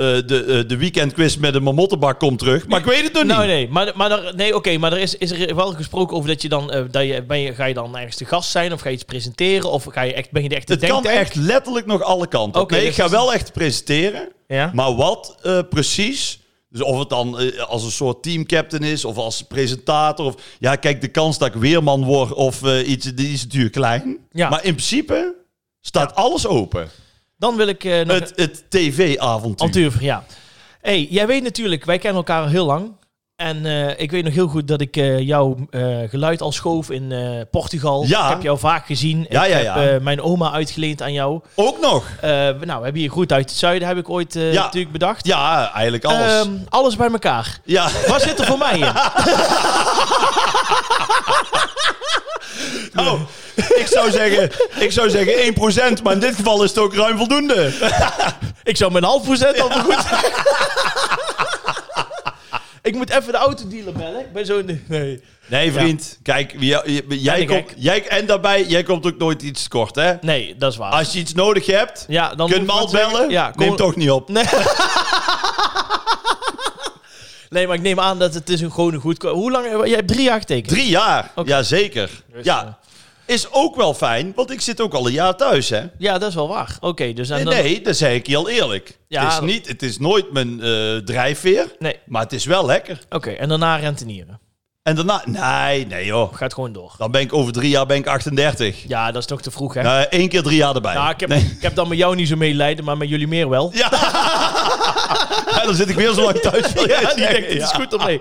eh, 0.00 0.06
de, 0.26 0.44
eh, 0.44 0.68
de 0.68 0.76
weekendquiz 0.76 1.36
met 1.36 1.54
een 1.54 1.62
mamottenbak 1.62 2.18
komt 2.18 2.38
terug. 2.38 2.66
Maar 2.66 2.78
ik 2.78 2.84
weet 2.84 3.02
het 3.02 3.12
nog 3.12 3.22
niet. 3.22 3.32
Nou, 3.32 3.46
nee, 3.46 3.68
maar, 3.68 3.92
maar 3.94 4.10
er, 4.10 4.34
nee, 4.34 4.54
oké, 4.54 4.78
maar 4.78 4.92
er 4.92 4.98
is, 4.98 5.16
is 5.16 5.30
er 5.30 5.54
wel 5.54 5.72
gesproken 5.72 6.16
over 6.16 6.28
dat 6.28 6.42
je 6.42 6.48
dan, 6.48 6.70
eh, 6.70 6.82
dat 6.90 7.06
je, 7.06 7.22
ben 7.22 7.40
je, 7.40 7.54
ga 7.54 7.64
je 7.64 7.74
dan 7.74 7.96
ergens 7.96 8.16
te 8.16 8.24
gast 8.24 8.50
zijn 8.50 8.72
of 8.72 8.80
ga 8.80 8.88
je 8.88 8.94
iets 8.94 9.04
presenteren 9.04 9.70
of 9.70 9.84
ga 9.84 10.02
je 10.02 10.14
echt, 10.14 10.30
ben 10.30 10.42
je 10.42 10.48
de 10.48 10.54
echte 10.54 10.72
Het 10.72 10.86
kan 10.86 11.04
echt 11.04 11.34
letterlijk 11.34 11.86
nog 11.86 12.02
alle 12.02 12.26
kanten. 12.26 12.66
nee, 12.68 12.80
dus 12.80 12.88
ik 12.88 12.94
ga 12.94 13.08
wel 13.08 13.32
echt 13.32 13.52
presenteren. 13.52 14.28
Ja. 14.46 14.70
Maar 14.74 14.94
wat 14.94 15.36
precies... 15.70 16.38
Dus 16.72 16.82
of 16.82 16.98
het 16.98 17.08
dan 17.08 17.52
als 17.66 17.84
een 17.84 17.90
soort 17.90 18.22
teamcaptain 18.22 18.82
is 18.82 19.04
of 19.04 19.16
als 19.16 19.42
presentator. 19.42 20.26
Of, 20.26 20.34
ja, 20.58 20.76
kijk, 20.76 21.00
de 21.00 21.08
kans 21.08 21.38
dat 21.38 21.48
ik 21.48 21.60
weerman 21.60 22.04
word 22.04 22.32
of 22.32 22.62
iets, 22.86 23.06
die 23.06 23.32
is 23.32 23.42
natuurlijk 23.42 23.72
klein. 23.72 24.18
Ja. 24.32 24.48
Maar 24.48 24.64
in 24.64 24.74
principe 24.74 25.34
staat 25.80 26.14
alles 26.14 26.46
open. 26.46 26.90
Dan 27.40 27.56
wil 27.56 27.66
ik 27.66 27.84
eh 27.84 28.00
nog 28.00 28.18
Het, 28.18 28.32
het 28.36 28.64
tv-avontuur. 28.68 29.68
avontuur, 29.68 29.96
ja. 30.04 30.24
hey, 30.80 31.06
jij 31.10 31.26
weet 31.26 31.42
natuurlijk, 31.42 31.84
wij 31.84 31.98
kennen 31.98 32.18
elkaar 32.18 32.42
al 32.42 32.48
heel 32.48 32.66
lang. 32.66 32.92
En 33.40 33.66
eh, 33.66 33.88
ik 33.96 34.10
weet 34.10 34.24
nog 34.24 34.32
heel 34.32 34.48
goed 34.48 34.68
dat 34.68 34.80
ik 34.80 34.96
eh, 34.96 35.20
jouw 35.20 35.56
eh, 35.70 35.82
geluid 36.08 36.40
al 36.40 36.52
schoof 36.52 36.90
in 36.90 37.14
Portugal. 37.50 38.04
Ja. 38.06 38.24
Ik 38.24 38.30
heb 38.30 38.42
jou 38.42 38.58
vaak 38.58 38.86
gezien. 38.86 39.26
Ja, 39.28 39.44
ik 39.44 39.62
ja, 39.62 39.78
heb 39.78 40.02
mijn 40.02 40.22
oma 40.22 40.52
uitgeleend 40.52 41.02
aan 41.02 41.12
jou. 41.12 41.40
Ook 41.54 41.80
nog. 41.80 42.04
Nou, 42.20 42.56
we 42.60 42.84
hebben 42.84 42.94
hier 42.94 43.10
goed 43.10 43.32
uit 43.32 43.50
het 43.50 43.58
zuiden, 43.58 43.88
heb 43.88 43.96
ik 43.96 44.08
ooit 44.08 44.34
natuurlijk 44.34 44.92
bedacht. 44.92 45.26
Ja, 45.26 45.72
eigenlijk 45.72 46.04
alles. 46.04 46.32
Ehm, 46.32 46.50
alles 46.68 46.96
bij 46.96 47.08
elkaar. 47.10 47.58
ja. 47.64 47.88
Wat 48.06 48.22
zit 48.22 48.38
er 48.38 48.46
voor 48.46 48.58
mij 48.58 48.78
in? 48.78 48.92
Nou, 52.92 53.18
ik 53.82 53.86
zou 53.86 54.10
zeggen, 54.10 54.50
ik 54.78 54.92
zou 54.92 55.10
zeggen 55.10 55.54
1%, 55.98 56.02
maar 56.02 56.12
in 56.12 56.20
dit 56.20 56.34
geval 56.34 56.62
is 56.62 56.70
het 56.70 56.78
ook 56.78 56.94
ruim 56.94 57.16
voldoende. 57.16 57.72
Ik 58.62 58.76
zou 58.76 58.92
mijn 58.92 59.04
half 59.04 59.22
procent 59.22 59.60
al 59.60 59.70
goed. 59.70 59.98
Ik 62.82 62.94
moet 62.94 63.10
even 63.10 63.32
de 63.32 63.38
autodealer 63.38 63.92
bellen. 63.92 64.20
Ik 64.20 64.32
ben 64.32 64.46
zo... 64.46 64.62
Nee. 64.86 65.22
Nee, 65.46 65.72
vriend. 65.72 66.18
Kijk, 66.22 66.54
jij, 66.58 67.02
jij 67.08 67.44
komt, 67.44 67.72
jij, 67.76 68.08
en 68.08 68.26
daarbij, 68.26 68.64
jij 68.64 68.82
komt 68.82 69.06
ook 69.06 69.18
nooit 69.18 69.42
iets 69.42 69.62
tekort, 69.62 69.94
hè? 69.94 70.12
Nee, 70.20 70.56
dat 70.58 70.72
is 70.72 70.78
waar. 70.78 70.92
Als 70.92 71.12
je 71.12 71.18
iets 71.18 71.34
nodig 71.34 71.66
hebt, 71.66 72.04
ja, 72.08 72.34
dan 72.34 72.50
kun 72.50 72.62
je 72.62 72.70
al 72.70 72.90
bellen. 72.90 73.30
Ja, 73.30 73.52
Neem 73.56 73.76
toch 73.76 73.96
niet 73.96 74.10
op. 74.10 74.28
Nee. 74.28 74.44
nee, 77.50 77.66
maar 77.66 77.76
ik 77.76 77.82
neem 77.82 78.00
aan 78.00 78.18
dat 78.18 78.34
het 78.34 78.48
is 78.48 78.60
een 78.60 78.72
gewoon 78.72 78.94
een 78.94 79.00
goed... 79.00 79.22
Hoe 79.22 79.50
lang... 79.50 79.86
Jij 79.86 79.96
hebt 79.96 80.08
drie 80.08 80.22
jaar 80.22 80.38
getekend. 80.40 80.68
Drie 80.68 80.88
jaar, 80.88 81.30
Oké. 81.34 81.48
ja 81.48 81.62
zeker. 81.62 82.10
Dus, 82.32 82.44
Ja, 82.44 82.78
is 83.30 83.52
ook 83.52 83.76
wel 83.76 83.94
fijn, 83.94 84.32
want 84.34 84.50
ik 84.50 84.60
zit 84.60 84.80
ook 84.80 84.94
al 84.94 85.06
een 85.06 85.12
jaar 85.12 85.36
thuis, 85.36 85.68
hè? 85.68 85.82
Ja, 85.98 86.18
dat 86.18 86.28
is 86.28 86.34
wel 86.34 86.48
waar. 86.48 86.76
Oké, 86.80 87.12
dus... 87.12 87.28
Nee, 87.28 87.44
dan... 87.44 87.54
nee, 87.54 87.80
dat 87.80 87.96
zeg 87.96 88.12
ik 88.14 88.26
je 88.26 88.32
heel 88.32 88.48
eerlijk. 88.48 88.98
Ja, 89.08 89.24
het, 89.24 89.32
is 89.32 89.40
niet, 89.52 89.68
het 89.68 89.82
is 89.82 89.98
nooit 89.98 90.32
mijn 90.32 90.60
eh, 90.62 90.96
drijfveer, 90.96 91.74
Nee. 91.78 91.96
maar 92.06 92.22
het 92.22 92.32
is 92.32 92.44
wel 92.44 92.66
lekker. 92.66 92.98
Oké, 93.10 93.30
en 93.30 93.48
daarna 93.48 93.76
rentenieren. 93.76 94.40
En 94.82 94.94
daarna, 94.96 95.22
nee, 95.26 95.86
nee 95.86 96.04
joh. 96.04 96.34
Gaat 96.34 96.54
gewoon 96.54 96.72
door. 96.72 96.94
Dan 96.98 97.10
ben 97.10 97.20
ik 97.20 97.32
over 97.32 97.52
drie 97.52 97.70
jaar 97.70 97.86
ben 97.86 97.96
ik 97.96 98.06
38. 98.06 98.84
Ja, 98.88 99.06
dat 99.12 99.20
is 99.22 99.26
toch 99.28 99.42
te 99.42 99.50
vroeg, 99.50 99.74
hè? 99.74 99.82
Nou, 99.82 100.06
één 100.10 100.28
keer 100.28 100.42
drie 100.42 100.56
jaar 100.56 100.74
erbij. 100.74 100.94
Nou, 100.94 101.10
ik 101.10 101.20
heb, 101.20 101.28
Nee. 101.28 101.40
ik 101.56 101.62
heb 101.62 101.74
dan 101.74 101.88
met 101.88 101.98
jou 101.98 102.14
niet 102.16 102.28
zo 102.28 102.36
medelijden, 102.36 102.84
maar 102.84 102.96
met 102.96 103.08
jullie 103.08 103.26
meer 103.28 103.48
wel. 103.48 103.70
Ja. 103.74 103.88
Dan 105.64 105.74
zit 105.74 105.88
ik 105.88 105.96
weer 105.96 106.12
zo 106.12 106.22
lang 106.22 106.38
thuis. 106.38 106.72
Ja, 106.72 107.14
die 107.14 107.26
denkt, 107.26 107.52
het 107.52 107.62
is 107.62 107.70
goed 107.72 107.92
ermee. 107.92 108.20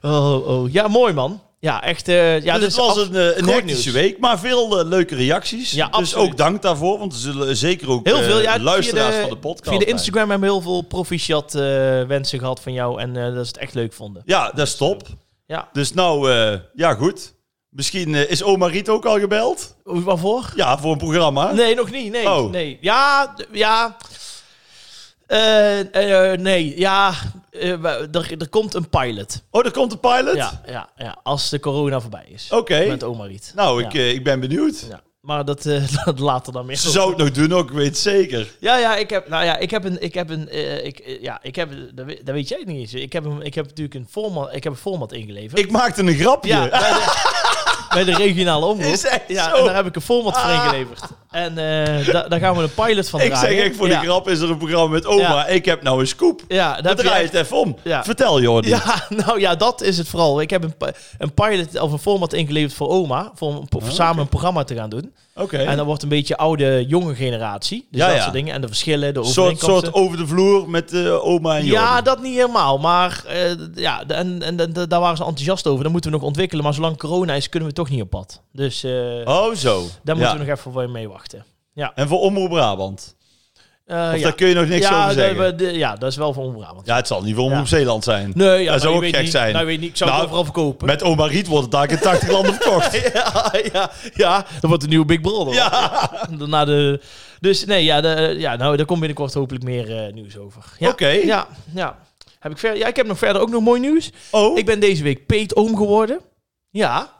Oh, 0.00 0.48
oh. 0.48 0.72
Ja, 0.72 0.88
mooi 0.88 1.12
man. 1.12 1.42
Ja, 1.60 1.82
echt. 1.82 2.08
eh, 2.08 2.42
ja, 2.42 2.54
dus 2.54 2.64
het 2.64 2.76
was 2.76 2.96
een, 2.96 3.14
eh, 3.14 3.26
een 3.26 3.32
groot 3.42 3.54
hectische 3.54 3.90
week, 3.90 4.18
maar 4.18 4.38
veel 4.38 4.80
eh, 4.80 4.86
leuke 4.88 5.14
reacties. 5.14 5.70
Ja, 5.70 5.86
dus 5.86 5.94
absoluut. 5.94 6.30
ook 6.30 6.36
dank 6.36 6.62
daarvoor, 6.62 6.98
want 6.98 7.12
er 7.12 7.18
zullen 7.18 7.56
zeker 7.56 7.90
ook 7.90 8.06
Heel 8.06 8.16
eh, 8.18 8.24
veel. 8.24 8.40
Ja, 8.40 8.58
luisteraars 8.58 9.14
de, 9.14 9.20
van 9.20 9.30
de 9.30 9.36
podcast 9.36 9.68
Via 9.68 9.78
de. 9.78 9.84
Instagram 9.84 10.30
hebben 10.30 10.48
we 10.48 10.54
heel 10.54 10.62
veel 10.64 10.82
proficiat 10.82 11.54
eh, 11.54 11.60
wensen 12.02 12.38
gehad 12.38 12.60
van 12.60 12.72
jou. 12.72 13.00
En 13.00 13.16
eh, 13.16 13.22
dat 13.34 13.46
ze 13.46 13.52
het 13.52 13.56
echt 13.58 13.74
leuk 13.74 13.92
vonden. 13.92 14.22
Ja, 14.26 14.50
dat 14.54 14.66
is 14.66 14.76
top. 14.76 15.02
Ja. 15.46 15.68
Dus 15.72 15.92
nou, 15.94 16.32
eh, 16.32 16.58
ja 16.74 16.94
goed. 16.94 17.34
Misschien 17.70 18.14
eh, 18.14 18.30
is 18.30 18.42
oma 18.42 18.66
Riet 18.66 18.88
ook 18.88 19.04
al 19.06 19.18
gebeld? 19.18 19.76
Waarvoor? 19.84 20.52
Ja, 20.56 20.78
voor 20.78 20.92
een 20.92 20.98
programma. 20.98 21.52
Nee, 21.52 21.74
nog 21.74 21.90
niet. 21.90 22.12
Nee. 22.12 22.28
Oh. 22.28 22.50
nee. 22.50 22.78
Ja, 22.80 23.34
ja. 23.52 23.96
Eh, 25.30 26.32
nee, 26.38 26.78
ja. 26.78 27.12
er, 27.50 28.08
er 28.38 28.48
komt 28.50 28.74
een 28.74 28.88
pilot. 28.88 29.42
Oh, 29.50 29.64
er 29.64 29.70
komt 29.70 29.92
een 29.92 30.00
pilot? 30.00 30.34
Ja, 30.36 30.60
ja, 30.66 30.88
ja, 30.96 31.16
als 31.22 31.48
de 31.48 31.60
corona 31.60 32.00
voorbij 32.00 32.24
is. 32.28 32.48
Oké. 32.52 32.86
Met 32.86 33.04
oma 33.04 33.24
Riet. 33.24 33.52
Nou, 33.54 33.82
ik, 33.82 33.92
Ja. 33.92 34.00
ik 34.02 34.24
ben 34.24 34.40
benieuwd. 34.40 34.86
Ja. 34.88 35.00
Maar 35.20 35.44
dat, 35.44 35.62
dat 36.04 36.18
later 36.18 36.52
dan 36.52 36.66
meer. 36.66 36.76
Ze 36.76 36.90
zou 36.90 37.08
het 37.08 37.18
nog 37.18 37.30
doen 37.30 37.52
ook, 37.52 37.70
ik 37.70 37.76
weet 37.76 37.86
het 37.86 37.98
zeker. 37.98 38.54
Ja, 38.60 38.76
ja, 38.76 38.96
ik 38.96 39.10
heb, 39.10 39.28
nou 39.28 39.44
ja, 39.44 39.56
ik 39.56 39.70
heb 39.70 39.84
een, 39.84 40.02
ik 40.02 40.14
heb 40.14 40.30
een, 40.30 40.54
ik, 40.86 41.18
ja, 41.20 41.38
ik 41.42 41.56
heb, 41.56 41.70
dat 41.94 42.06
weet, 42.06 42.26
dat 42.26 42.34
weet 42.34 42.48
jij 42.48 42.62
niet 42.66 42.76
eens. 42.78 42.94
Ik 42.94 43.12
heb, 43.12 43.24
een, 43.24 43.42
ik 43.42 43.54
heb 43.54 43.66
natuurlijk 43.66 43.94
een 43.94 44.06
format, 44.10 44.54
ik 44.54 44.64
heb 44.64 44.72
een 44.72 44.78
format 44.78 45.12
ingeleverd. 45.12 45.58
Ik 45.58 45.70
maakte 45.70 46.02
een 46.02 46.14
grapje. 46.14 46.48
ja, 46.48 46.68
bij 46.68 46.78
de, 46.92 47.28
bij 47.94 48.04
de 48.04 48.14
regionale 48.14 48.66
omroep. 48.66 48.92
Is 48.92 49.04
echt 49.04 49.28
ja, 49.28 49.50
zo? 49.50 49.56
en 49.56 49.64
daar 49.64 49.74
heb 49.74 49.86
ik 49.86 49.96
een 49.96 50.02
format 50.02 50.38
voor 50.38 50.50
Ah. 50.50 50.72
En 51.30 51.58
eh, 51.58 52.06
da- 52.12 52.28
daar 52.28 52.40
gaan 52.40 52.56
we 52.56 52.62
een 52.62 52.74
pilot 52.74 53.08
van 53.10 53.20
ik 53.26 53.30
draaien. 53.30 53.56
zeg 53.56 53.66
echt 53.66 53.76
voor 53.76 53.88
ja. 53.88 54.00
de 54.00 54.06
grap 54.06 54.28
is 54.28 54.40
er 54.40 54.50
een 54.50 54.56
programma 54.56 54.86
met 54.86 55.06
oma. 55.06 55.20
Ja. 55.22 55.46
Ik 55.46 55.64
heb 55.64 55.82
nou 55.82 56.00
een 56.00 56.06
scoop. 56.06 56.42
Ja, 56.48 56.74
Dan 56.74 56.82
dat 56.82 56.96
je 57.00 57.04
draai 57.06 57.22
echt- 57.24 57.32
het 57.32 57.42
even 57.44 57.56
om. 57.56 57.76
Ja. 57.84 58.04
Vertel 58.04 58.40
Jordi. 58.40 58.68
Ja, 58.68 59.06
nou 59.26 59.40
ja, 59.40 59.54
dat 59.56 59.82
is 59.82 59.98
het 59.98 60.08
vooral. 60.08 60.40
Ik 60.40 60.50
heb 60.50 60.62
een, 60.64 60.74
een 61.18 61.32
pilot 61.34 61.80
of 61.80 61.92
een 61.92 61.98
format 61.98 62.32
ingeleverd 62.32 62.74
voor 62.74 62.88
oma. 62.88 63.30
Voor, 63.34 63.62
voor 63.68 63.82
Oh, 63.82 63.88
samen 63.90 64.20
een 64.22 64.28
programma 64.28 64.64
te 64.64 64.74
gaan 64.74 64.90
doen. 64.90 65.12
Oké. 65.34 65.56
En 65.58 65.76
dat 65.76 65.86
wordt 65.86 66.02
een 66.02 66.08
beetje 66.08 66.36
oude, 66.36 66.84
jonge 66.86 67.14
generatie. 67.14 67.86
Dus 67.90 68.00
dat 68.06 68.20
soort 68.20 68.32
dingen. 68.32 68.54
En 68.54 68.60
de 68.60 68.66
verschillen, 68.66 69.14
de 69.14 69.20
Een 69.20 69.24
soort, 69.26 69.58
soort 69.58 69.94
over 69.94 70.16
de 70.16 70.26
vloer 70.26 70.68
met 70.70 70.92
eh, 70.92 71.24
oma 71.26 71.50
en 71.56 71.64
Jordi. 71.64 71.70
Ja, 71.84 72.02
dat 72.02 72.22
niet 72.22 72.34
helemaal. 72.34 72.78
Maar 72.78 73.22
eh, 73.28 73.50
ja, 73.74 74.02
en, 74.06 74.42
en, 74.42 74.56
daar 74.88 75.00
waren 75.00 75.16
ze 75.16 75.24
enthousiast 75.24 75.66
over. 75.66 75.82
Dat 75.82 75.92
moeten 75.92 76.10
we 76.10 76.16
nog 76.16 76.26
ontwikkelen. 76.26 76.64
Maar 76.64 76.74
zolang 76.74 76.96
corona 76.98 77.34
is, 77.34 77.48
kunnen 77.48 77.68
we 77.68 77.74
toch 77.74 77.88
niet 77.90 78.02
op 78.02 78.10
pad. 78.10 78.40
Dus 78.52 78.84
Oh, 79.24 79.54
zo. 79.54 79.84
daar 80.02 80.16
moeten 80.16 80.38
we 80.38 80.44
nog 80.44 80.56
even 80.58 80.72
voor 80.72 80.90
mee 80.90 81.08
wachten. 81.08 81.19
En 81.94 82.08
voor 82.08 82.20
Omroep 82.20 82.48
Brabant? 82.48 83.16
Eh, 83.86 83.96
Of 84.12 84.16
ja. 84.16 84.22
daar 84.22 84.34
kun 84.34 84.48
je 84.48 84.54
nog 84.54 84.66
niks 84.66 84.88
ja, 84.88 84.96
over 84.96 85.08
de- 85.08 85.14
zeggen? 85.20 85.38
we- 85.44 85.54
de- 85.54 85.72
ja, 85.78 85.96
dat 85.96 86.10
is 86.10 86.16
wel 86.16 86.32
voor 86.32 86.52
Brabant. 86.52 86.86
Ja, 86.86 86.96
het 86.96 87.06
zal 87.06 87.22
niet 87.22 87.34
voor 87.34 87.44
Omroep 87.44 87.60
Ja. 87.60 87.66
Zeeland 87.68 88.04
zijn. 88.04 88.32
Nee, 88.34 88.62
ja, 88.62 88.72
Dat 88.72 88.80
zou 88.80 88.94
nou, 88.94 89.06
ook 89.06 89.10
gek 89.12 89.22
niet, 89.22 89.30
zijn. 89.30 89.52
Nou, 89.52 89.66
weet 89.66 89.80
niet. 89.80 89.88
Ik 89.90 89.96
zou 89.96 90.10
Nou, 90.10 90.22
het 90.22 90.30
overal 90.30 90.52
verkopen. 90.52 90.86
Met 90.86 91.02
oma 91.02 91.26
Riet 91.26 91.46
wordt 91.46 91.62
het 91.62 91.72
daar 91.72 91.90
in 91.90 91.98
80 91.98 92.30
landen 92.36 92.54
verkocht. 92.54 93.12
ja, 93.12 93.52
ja, 93.72 93.90
ja, 94.14 94.36
dat 94.60 94.68
wordt 94.68 94.82
een 94.82 94.88
nieuwe 94.88 95.04
Big 95.04 95.20
Brother. 95.20 95.54
Ja. 95.54 96.10
Daarna 96.38 96.64
de, 96.64 97.00
dus 97.40 97.64
nee, 97.64 97.84
ja, 97.84 98.00
de, 98.00 98.34
ja, 98.38 98.56
nou, 98.56 98.76
daar 98.76 98.86
komt 98.86 98.98
binnenkort 98.98 99.34
hopelijk 99.34 99.64
meer 99.64 99.96
eh, 100.06 100.12
nieuws 100.12 100.36
over. 100.36 100.64
Ja, 100.78 100.88
Oké. 100.88 101.08
Ja, 101.08 101.46
ja. 101.74 101.98
Heb 102.38 102.52
ik, 102.52 102.58
ver, 102.58 102.76
ja, 102.76 102.86
ik 102.86 102.96
heb 102.96 103.06
nog 103.06 103.18
verder 103.18 103.42
ook 103.42 103.50
nog 103.50 103.62
mooi 103.62 103.80
nieuws. 103.80 104.10
Oh, 104.30 104.58
Ik 104.58 104.66
ben 104.66 104.80
deze 104.80 105.02
week 105.02 105.26
peetoom 105.26 105.76
geworden. 105.76 106.20
Ja. 106.70 107.10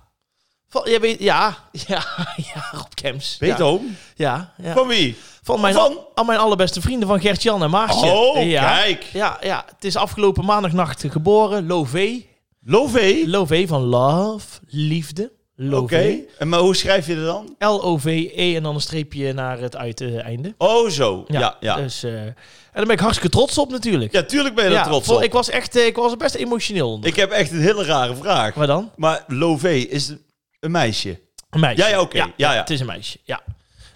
Van, 0.71 0.83
jij 0.85 1.01
weet, 1.01 1.21
ja, 1.21 1.57
ja, 1.87 2.05
ja, 2.37 2.69
Rob 2.73 2.93
Kems. 2.95 3.39
Oom? 3.61 3.97
Ja, 4.15 4.53
ja. 4.57 4.67
ja. 4.67 4.73
Van 4.73 4.87
wie? 4.89 5.17
Van 5.43 5.61
mijn, 5.61 5.75
Van? 5.75 5.99
al 6.15 6.25
mijn 6.25 6.39
allerbeste 6.39 6.81
vrienden 6.81 7.09
van 7.09 7.21
Gert-Jan 7.21 7.63
en 7.63 7.71
Maartje. 7.71 8.11
Oh, 8.11 8.45
ja. 8.45 8.75
kijk. 8.77 9.03
Ja, 9.13 9.39
ja, 9.41 9.65
het 9.75 9.85
is 9.85 9.97
afgelopen 9.97 10.45
maandagnacht 10.45 11.05
geboren. 11.09 11.67
Lové. 11.67 12.23
Lové? 12.65 13.23
Lové 13.27 13.67
van 13.67 13.83
love, 13.83 14.47
liefde. 14.67 15.33
Oké. 15.73 16.17
En 16.39 16.49
maar 16.49 16.61
hoe 16.61 16.77
schrijf 16.77 17.07
je 17.07 17.15
dat 17.17 17.25
dan? 17.59 17.71
L-O-V-E 17.71 18.55
en 18.57 18.63
dan 18.63 18.75
een 18.75 18.81
streepje 18.81 19.33
naar 19.33 19.59
het 19.59 19.77
uiteinde. 19.77 20.55
Oh, 20.59 20.89
zo. 20.89 21.25
Ja, 21.27 21.57
ja. 21.61 21.77
Dus, 21.77 22.03
eh, 22.03 22.13
en 22.23 22.35
daar 22.73 22.85
ben 22.85 22.95
ik 22.95 23.01
hartstikke 23.01 23.37
trots 23.37 23.59
op 23.59 23.71
natuurlijk. 23.71 24.13
Ja, 24.13 24.23
tuurlijk 24.23 24.55
ben 24.55 24.65
je 24.65 24.71
er 24.71 24.77
Ja, 24.77 24.85
trots 24.85 25.07
vol- 25.07 25.17
op. 25.17 25.23
Ik 25.23 25.33
was 25.33 25.51
echt, 25.51 25.77
eh, 25.77 25.87
ik 25.87 25.97
was 25.97 26.17
best 26.17 26.35
emotioneel 26.35 26.91
onder. 26.93 27.09
Ik 27.11 27.17
heb 27.17 27.31
echt 27.31 27.51
een 27.51 27.61
hele 27.61 27.85
rare 27.85 28.15
vraag. 28.17 28.55
Waar 28.55 28.67
dan? 28.67 28.91
Maar 28.97 29.25
Lové 29.27 29.73
is 29.75 30.13
een 30.61 30.71
meisje. 30.71 31.21
Een 31.51 31.61
meisje. 31.61 31.83
Ja, 31.83 31.89
ja, 31.89 32.01
oké. 32.01 32.17
Ja, 32.19 32.33
ja. 32.37 32.53
Het 32.55 32.71
is 32.71 32.81
een 32.81 32.87
meisje, 32.87 33.19
ja. 33.25 33.41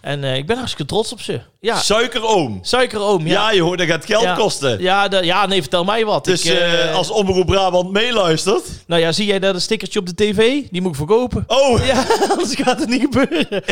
En 0.00 0.24
eh, 0.24 0.36
ik 0.36 0.46
ben 0.46 0.56
hartstikke 0.56 0.86
trots 0.92 1.12
op 1.12 1.20
ze. 1.20 1.40
Ja, 1.60 1.76
Suikeroom. 1.78 2.58
suikeroom, 2.62 3.26
Ja, 3.26 3.50
ja. 3.50 3.54
joh, 3.56 3.76
dat 3.76 3.86
gaat 3.86 4.04
geld 4.06 4.22
Ja. 4.22 4.34
kosten. 4.34 4.80
Ja, 4.82 5.08
de- 5.08 5.24
ja, 5.24 5.46
nee, 5.46 5.60
vertel 5.60 5.84
mij 5.84 6.04
wat. 6.04 6.24
Dus 6.24 6.44
ik, 6.44 6.52
eh, 6.52 6.88
eh, 6.88 6.94
als 6.94 7.10
Omroep 7.10 7.46
Brabant 7.46 7.90
meeluistert... 7.90 8.64
Nou 8.86 9.00
ja, 9.00 9.12
zie 9.12 9.26
jij 9.26 9.38
daar 9.38 9.54
een 9.54 9.60
stickertje 9.60 9.98
op 9.98 10.06
de 10.06 10.14
tv? 10.14 10.62
Die 10.70 10.80
moet 10.80 10.90
ik 10.90 10.96
verkopen. 10.96 11.44
Oh, 11.46 11.84
Ja, 11.86 12.04
anders 12.30 12.54
gaat 12.54 12.80
het 12.80 12.88
niet 12.88 13.00
gebeuren. 13.00 13.62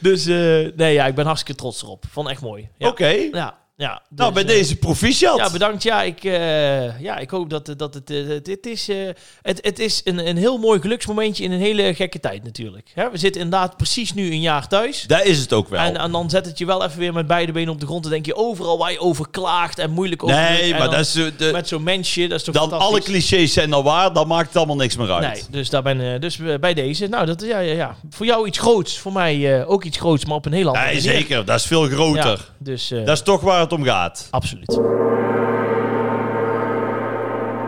Dus 0.00 0.24
nee, 0.76 0.92
ja, 0.92 1.06
ik 1.06 1.14
ben 1.14 1.26
hartstikke 1.26 1.60
trots 1.60 1.82
erop. 1.82 2.04
Vond 2.12 2.28
echt 2.28 2.40
mooi. 2.40 2.68
Ja. 2.78 2.88
oké. 2.88 3.08
Ja, 3.32 3.54
ja. 3.78 4.02
Nou, 4.08 4.32
Dus, 4.32 4.42
bij 4.42 4.52
eh, 4.52 4.58
deze 4.58 4.76
proficiat. 4.76 5.36
Ja, 5.36 5.50
bedankt. 5.50 5.82
Ja, 5.82 6.02
ik, 6.02 6.24
eh, 6.24 7.00
ja, 7.00 7.16
ik 7.18 7.30
hoop 7.30 7.50
dat, 7.50 7.74
dat 7.76 7.94
het... 7.94 8.06
dit 8.44 8.66
is, 8.66 8.88
eh, 8.88 8.96
het, 9.42 9.58
het 9.62 9.78
is 9.78 10.00
een, 10.04 10.28
een 10.28 10.36
heel 10.36 10.58
mooi 10.58 10.80
geluksmomentje 10.80 11.44
in 11.44 11.52
een 11.52 11.60
hele 11.60 11.94
gekke 11.94 12.20
tijd 12.20 12.44
natuurlijk. 12.44 12.90
Hè, 12.94 13.10
we 13.10 13.18
zitten 13.18 13.40
inderdaad 13.40 13.76
precies 13.76 14.12
nu 14.12 14.30
een 14.30 14.40
jaar 14.40 14.68
thuis. 14.68 15.02
Daar 15.06 15.24
is 15.24 15.38
het 15.38 15.52
ook 15.52 15.68
wel. 15.68 15.80
En, 15.80 15.96
en 15.96 16.12
dan 16.12 16.30
zet 16.30 16.46
het 16.46 16.58
je 16.58 16.66
wel 16.66 16.84
even 16.84 16.98
weer 16.98 17.12
met 17.12 17.26
beide 17.26 17.52
benen 17.52 17.72
op 17.72 17.80
de 17.80 17.86
grond. 17.86 18.02
Dan 18.02 18.12
denk 18.12 18.26
je 18.26 18.36
overal 18.36 18.78
waar 18.78 18.92
je 18.92 19.00
over 19.00 19.28
klaagt 19.30 19.78
en 19.78 19.90
moeilijk 19.90 20.22
over 20.22 20.36
nee, 20.36 20.62
En 20.62 20.70
maar 20.70 20.80
dan 20.80 20.90
dat 20.90 21.00
is... 21.00 21.12
de, 21.12 21.50
Met 21.52 21.68
zo'n 21.68 21.82
mensje, 21.82 22.28
dat 22.28 22.38
is 22.38 22.44
toch 22.44 22.54
dan 22.54 22.72
alle 22.72 23.00
clichés 23.00 23.52
zijn 23.52 23.72
al 23.72 23.82
waar, 23.82 24.12
dan 24.12 24.26
maakt 24.26 24.48
het 24.48 24.56
allemaal 24.56 24.76
niks 24.76 24.96
meer 24.96 25.10
uit. 25.12 25.32
Nee, 25.32 25.42
dus 25.50 25.70
daar 25.70 25.82
ben 25.82 26.20
dus 26.20 26.38
bij 26.60 26.74
deze. 26.74 27.06
Nou, 27.06 27.26
dat 27.26 27.42
ja, 27.42 27.58
ja, 27.58 27.72
ja. 27.74 27.96
Voor 28.10 28.26
jou 28.26 28.46
iets 28.46 28.58
groots, 28.58 28.98
voor 28.98 29.12
mij 29.12 29.66
ook 29.66 29.84
iets 29.84 29.98
groots, 29.98 30.24
maar 30.24 30.36
op 30.36 30.46
een 30.46 30.52
heel 30.52 30.66
andere 30.66 30.84
Nee, 30.84 30.94
manier. 30.94 31.10
zeker. 31.10 31.44
Dat 31.44 31.58
is 31.58 31.66
veel 31.66 31.88
groter. 31.88 32.24
Ja, 32.24 32.54
dus 32.58 32.88
Dat 32.88 33.08
is 33.08 33.22
toch 33.22 33.40
waar 33.40 33.65
het 33.70 33.78
om 33.78 33.84
gaat. 33.84 34.28
absoluut. 34.30 34.78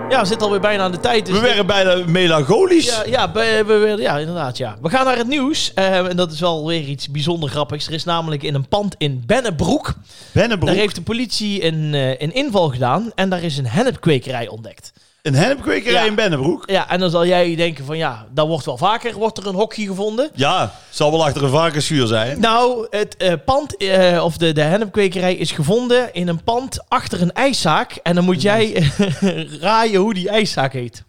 Ja, 0.08 0.20
we 0.20 0.26
zitten 0.26 0.46
alweer 0.46 0.60
bijna 0.60 0.82
aan 0.82 0.90
de 0.92 1.00
tijd. 1.00 1.26
Dus 1.26 1.34
We 1.34 1.40
werden 1.40 1.66
bijna 1.66 2.02
melancholisch. 2.06 2.86
Ja, 2.86 3.02
ja, 3.06 3.32
we, 3.32 3.62
we, 3.66 3.94
ja, 4.02 4.18
inderdaad, 4.18 4.56
ja. 4.56 4.76
We 4.82 4.88
gaan 4.88 5.04
naar 5.04 5.16
het 5.16 5.26
nieuws. 5.26 5.72
eh, 5.74 6.06
en 6.08 6.16
dat 6.16 6.32
is 6.32 6.40
wel 6.40 6.66
weer 6.66 6.82
iets 6.84 7.08
bijzonder 7.10 7.48
grappigs. 7.48 7.86
Er 7.86 7.92
is 7.92 8.04
namelijk 8.04 8.42
in 8.42 8.54
een 8.54 8.68
pand 8.68 8.94
in 8.98 9.22
Bennebroek. 9.26 9.94
Bennebroek. 10.32 10.68
Daar 10.68 10.78
heeft 10.78 10.94
de 10.94 11.02
politie 11.02 11.64
een, 11.64 11.94
eh, 11.94 12.08
een 12.08 12.34
inval 12.34 12.68
gedaan. 12.68 13.12
En 13.14 13.28
daar 13.28 13.42
is 13.42 13.58
een 13.58 13.66
hennepkwekerij 13.66 14.48
ontdekt. 14.48 14.92
Een 15.28 15.34
hennepkwekerij 15.34 16.06
in 16.06 16.14
Bennebroek. 16.14 16.70
Ja, 16.70 16.88
en 16.88 17.00
dan 17.00 17.10
zal 17.10 17.26
jij 17.26 17.56
denken 17.56 17.84
van 17.84 17.96
ja, 17.96 18.26
daar 18.30 18.46
wordt 18.46 18.64
wel 18.64 18.76
vaker 18.76 19.14
wordt 19.14 19.38
er 19.38 19.46
een 19.46 19.54
hokje 19.54 19.86
gevonden. 19.86 20.30
Ja, 20.34 20.72
zal 20.90 21.10
wel 21.10 21.24
achter 21.24 21.44
een 21.44 21.50
varkensschuur 21.50 22.06
zijn. 22.06 22.40
Nou, 22.40 22.86
het 22.90 23.16
eh, 23.16 23.32
pand, 23.44 23.76
eh, 23.76 24.24
of 24.24 24.36
de, 24.36 24.52
de 24.52 24.60
hennepkwekerij 24.60 25.34
is 25.34 25.52
gevonden 25.52 26.14
in 26.14 26.28
een 26.28 26.44
pand 26.44 26.88
achter 26.88 27.22
een 27.22 27.32
ijszaak. 27.32 27.92
En 28.02 28.14
dan 28.14 28.24
moet 28.24 28.42
jij 28.42 28.92
raaien 29.60 30.00
hoe 30.00 30.14
die 30.14 30.28
ijszaak 30.28 30.72
heet. 30.72 31.04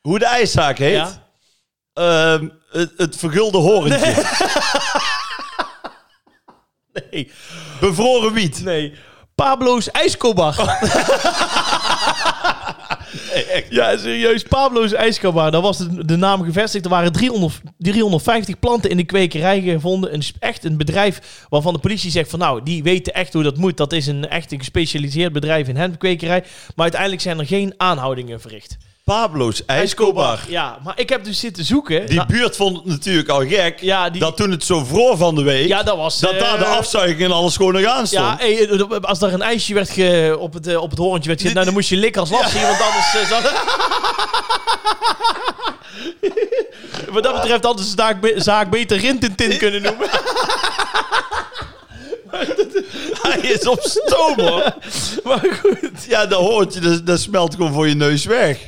Hoe 0.00 0.18
de 0.18 0.26
ijszaak 0.26 0.78
heet? 0.78 0.92
Ja. 0.94 1.22
Ehm, 1.92 2.48
het, 2.70 2.92
het 2.96 3.16
vergulde 3.16 3.58
horentje. 3.58 4.14
Nee. 7.10 7.30
Bevroren 7.80 8.32
wiet. 8.32 8.64
Nee. 8.64 8.94
Pablo's 9.40 9.90
ijskobar. 9.90 10.54
Ja, 13.70 13.96
serieus. 13.96 14.42
Pablo's 14.42 14.92
ijskobar. 14.92 15.50
Daar 15.50 15.60
was 15.60 15.78
de, 15.78 16.04
de 16.04 16.16
naam 16.16 16.42
gevestigd. 16.42 16.84
Er 16.84 16.90
waren 16.90 17.12
300, 17.12 17.60
350 17.78 18.58
planten 18.58 18.90
in 18.90 18.96
de 18.96 19.04
kwekerij 19.04 19.60
gevonden. 19.60 20.14
Een, 20.14 20.22
echt 20.38 20.64
een 20.64 20.76
bedrijf 20.76 21.46
waarvan 21.48 21.72
de 21.72 21.78
politie 21.78 22.10
zegt 22.10 22.30
van 22.30 22.38
nou, 22.38 22.62
die 22.62 22.82
weten 22.82 23.14
echt 23.14 23.32
hoe 23.32 23.42
dat 23.42 23.56
moet. 23.56 23.76
Dat 23.76 23.92
is 23.92 24.06
een 24.06 24.28
echt 24.28 24.52
een 24.52 24.58
gespecialiseerd 24.58 25.32
bedrijf 25.32 25.68
in 25.68 25.76
hemkwekerij. 25.76 26.40
Maar 26.74 26.84
uiteindelijk 26.84 27.22
zijn 27.22 27.38
er 27.38 27.46
geen 27.46 27.74
aanhoudingen 27.76 28.40
verricht. 28.40 28.76
Pablo's 29.10 29.62
ijskobar. 29.66 30.40
Ja, 30.48 30.78
maar 30.84 30.92
ik 30.98 31.08
heb 31.08 31.24
dus 31.24 31.38
zitten 31.38 31.64
zoeken. 31.64 32.06
Die 32.06 32.16
Nou, 32.16 32.28
buurt 32.28 32.56
vond 32.56 32.76
het 32.76 32.86
natuurlijk 32.86 33.28
al 33.28 33.46
gek. 33.46 33.80
Ja, 33.80 34.10
die- 34.10 34.20
Dat 34.20 34.36
toen 34.36 34.50
het 34.50 34.64
zo 34.64 34.84
vroor 34.84 35.16
van 35.16 35.34
de 35.34 35.42
week. 35.42 35.68
ja, 35.68 35.82
dat 35.82 35.96
was... 35.96 36.18
dat 36.18 36.38
daar 36.38 36.58
de 36.58 36.64
eh, 36.64 36.76
afzuiging 36.76 37.20
en 37.20 37.32
alles 37.32 37.56
gewoon 37.56 37.72
nog 37.72 37.84
aan 37.84 38.06
stond. 38.06 38.40
Ja, 38.40 38.40
eh, 38.40 39.00
als 39.00 39.18
daar 39.18 39.32
een 39.32 39.42
ijsje 39.42 39.74
werd 39.74 39.90
ge, 39.90 40.36
op, 40.38 40.52
het, 40.52 40.66
eh, 40.66 40.82
op 40.82 40.90
het 40.90 40.98
horentje 40.98 41.28
werd 41.28 41.40
gezet, 41.40 41.54
nou, 41.54 41.66
dan 41.66 41.74
moest 41.74 41.88
je 41.88 41.96
likken 41.96 42.20
als 42.20 42.30
last 42.30 42.50
zien, 42.50 42.62
want 42.62 42.80
anders... 42.80 43.14
eh, 43.14 43.28
zou- 43.28 43.42
Wat 47.12 47.22
dat 47.22 47.34
betreft 47.34 47.64
hadden 47.64 47.84
ze 47.84 47.92
zaak, 47.96 48.32
zaak 48.36 48.70
beter 48.70 48.98
Rintintin 48.98 49.58
kunnen 49.58 49.82
noemen. 49.82 50.08
Hij 53.22 53.40
is 53.40 53.66
op 53.66 53.80
stoom 53.80 54.40
hoor. 54.40 54.74
maar 55.24 55.58
goed. 55.62 56.04
Ja, 56.08 56.26
dat 56.26 56.40
hoort 56.40 56.74
je. 56.74 56.80
Dat, 56.80 57.06
dat 57.06 57.20
smelt 57.20 57.54
gewoon 57.54 57.72
voor 57.72 57.88
je 57.88 57.94
neus 57.94 58.24
weg. 58.24 58.58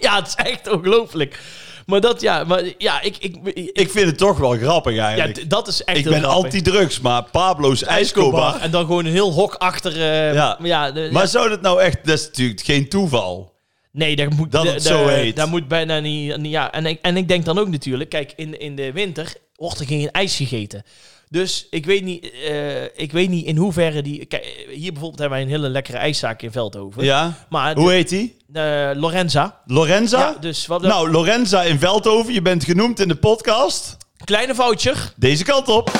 Ja, 0.06 0.16
het 0.16 0.26
is 0.26 0.34
echt 0.34 0.70
ongelooflijk. 0.70 1.40
Maar 1.86 2.00
dat, 2.00 2.20
ja, 2.20 2.44
maar 2.44 2.62
ja, 2.78 3.00
ik... 3.00 3.16
ik, 3.18 3.36
ik, 3.44 3.70
Ik 3.72 3.90
vind 3.90 4.06
het 4.06 4.18
toch 4.18 4.38
wel 4.38 4.56
grappig 4.56 4.94
ja, 4.94 5.06
eigenlijk. 5.06 5.38
d- 5.38 5.50
dat 5.50 5.68
is 5.68 5.84
echt 5.84 5.98
ik 5.98 6.04
ben 6.04 6.24
anti-drugs, 6.24 7.00
maar 7.00 7.22
Pablo's 7.22 7.82
ijskobar. 7.84 8.60
En 8.60 8.70
dan 8.70 8.86
gewoon 8.86 9.04
een 9.04 9.12
heel 9.12 9.32
hok 9.32 9.54
achter... 9.54 9.92
eh, 9.92 10.34
Ja. 10.34 10.58
ja, 10.62 10.90
de- 10.90 11.08
Maar 11.12 11.22
ja. 11.22 11.28
zou 11.28 11.48
dat 11.48 11.60
nou 11.60 11.80
echt... 11.80 11.98
Dat 12.04 12.18
is 12.18 12.26
natuurlijk 12.26 12.60
geen 12.60 12.88
toeval. 12.88 13.54
Nee, 13.92 14.16
dat 14.16 14.30
moet, 14.30 14.52
Dat 14.52 14.66
het 14.66 14.82
zo 14.82 15.06
heet. 15.06 15.36
Dat 15.36 15.48
moet 15.48 15.68
bijna 15.68 15.98
niet... 15.98 16.36
ja. 16.42 16.72
en, 16.72 16.86
ik, 16.86 16.98
en 17.02 17.16
ik 17.16 17.28
denk 17.28 17.44
dan 17.44 17.58
ook 17.58 17.68
natuurlijk... 17.68 18.10
Kijk, 18.10 18.32
in, 18.36 18.60
in 18.60 18.76
de 18.76 18.92
winter 18.92 19.32
wordt 19.56 19.80
er 19.80 19.86
geen 19.86 20.10
ijs 20.10 20.36
gegeten. 20.36 20.82
Dus 21.30 21.66
ik 21.70 21.86
weet 21.86 22.04
niet, 22.04 22.30
eh, 22.30 22.82
ik 22.84 23.12
weet 23.12 23.28
niet 23.28 23.46
in 23.46 23.56
hoeverre 23.56 24.02
die... 24.02 24.24
Kijk, 24.24 24.44
hier 24.70 24.92
bijvoorbeeld 24.92 25.18
hebben 25.18 25.38
wij 25.38 25.46
een 25.46 25.52
hele 25.52 25.68
lekkere 25.68 25.96
ijszaak 25.98 26.42
in 26.42 26.52
Veldhoven. 26.52 27.04
Ja? 27.04 27.34
Maar 27.48 27.76
Hoe 27.76 27.90
heet 27.92 28.08
die? 28.08 28.36
Ah. 28.54 28.90
Lorenza. 28.94 29.60
Lorenza? 29.66 30.18
Ja, 30.18 30.36
dus 30.40 30.66
wat 30.66 30.82
Nou, 30.82 31.10
Lorenza 31.10 31.62
in 31.62 31.78
Veldhoven, 31.78 32.32
je 32.32 32.42
bent 32.42 32.64
genoemd 32.64 33.00
in 33.00 33.08
de 33.08 33.16
podcast. 33.16 33.96
kleine 34.24 34.54
voucher. 34.54 35.12
Deze 35.16 35.44
kant 35.44 35.68
op. 35.68 35.90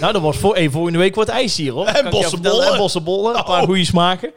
Nou, 0.00 0.12
dat 0.12 0.22
wordt 0.22 0.38
voor, 0.38 0.54
hey, 0.54 0.70
volgende 0.70 0.98
week 0.98 1.14
wordt 1.14 1.30
ijs 1.30 1.56
hier, 1.56 1.72
hoor. 1.72 1.86
En 1.86 2.10
bossenbollen. 2.10 2.72
En 2.72 2.78
bossenbollen. 2.78 3.36
Een 3.38 3.44
paar 3.44 3.60
Oh. 3.60 3.66
goede 3.66 3.84
smaken. 3.84 4.30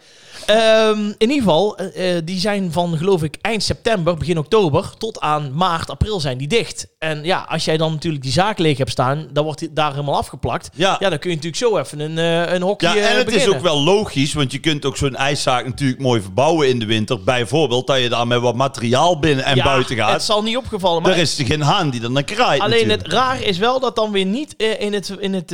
Ehm, 0.50 1.00
in 1.00 1.16
ieder 1.30 1.38
geval, 1.38 1.78
eh, 1.78 2.16
eh, 2.18 2.22
die 2.26 2.40
zijn 2.40 2.72
van 2.72 2.98
geloof 2.98 3.24
ik 3.24 3.38
eind 3.42 3.64
september, 3.64 4.18
begin 4.18 4.38
oktober, 4.38 4.90
tot 4.98 5.20
aan 5.20 5.52
maart, 5.54 5.90
april 5.90 6.20
zijn 6.20 6.38
die 6.38 6.48
dicht. 6.48 6.88
En 7.00 7.24
ja, 7.24 7.46
als 7.50 7.66
jij 7.66 7.78
dan 7.78 7.92
natuurlijk 7.92 8.24
die 8.24 8.32
zaak 8.32 8.58
leeg 8.60 8.78
hebt 8.78 8.90
staan, 8.92 9.28
dan 9.34 9.44
wordt 9.44 9.60
die 9.60 9.74
daar 9.74 9.92
helemaal 9.92 10.16
afgeplakt. 10.18 10.70
Ja. 10.74 10.96
Ja, 11.00 11.10
dan 11.10 11.20
kun 11.20 11.30
je 11.30 11.36
natuurlijk 11.36 11.64
zo 11.64 11.78
even 11.78 12.00
een, 12.00 12.18
eh, 12.18 12.54
een 12.54 12.62
hokje 12.62 12.88
Ja, 12.88 12.96
en 12.96 13.16
het 13.16 13.26
beginnen. 13.26 13.50
is 13.50 13.56
ook 13.56 13.62
wel 13.64 13.84
logisch, 13.84 14.34
want 14.34 14.52
je 14.52 14.60
kunt 14.60 14.86
ook 14.86 14.98
zo'n 14.98 15.16
ijszaak 15.16 15.66
natuurlijk 15.66 16.00
mooi 16.02 16.22
verbouwen 16.22 16.70
in 16.70 16.80
de 16.80 16.86
winter. 16.86 17.24
Bijvoorbeeld 17.24 17.88
dat 17.88 18.00
je 18.02 18.10
daar 18.10 18.28
met 18.28 18.40
wat 18.42 18.56
materiaal 18.56 19.20
binnen 19.20 19.46
en 19.46 19.56
Ja, 19.56 19.64
buiten 19.64 19.98
Het 19.98 20.06
gaat. 20.06 20.24
zal 20.24 20.44
niet 20.44 20.58
opgevallen, 20.58 21.02
maar 21.02 21.12
Er 21.12 21.18
is 21.18 21.40
geen 21.46 21.62
haan 21.62 21.90
die 21.90 22.00
dan 22.02 22.12
naar 22.14 22.24
kraait 22.24 22.62
Alleen 22.62 22.88
natuurlijk. 22.88 23.04
het 23.04 23.14
raar 23.14 23.42
is 23.42 23.58
wel 23.58 23.80
dat 23.80 23.96
dan 23.96 24.12
weer 24.12 24.26
niet 24.26 24.54
in 24.58 24.94
het, 24.94 25.10
in 25.20 25.34
het, 25.34 25.52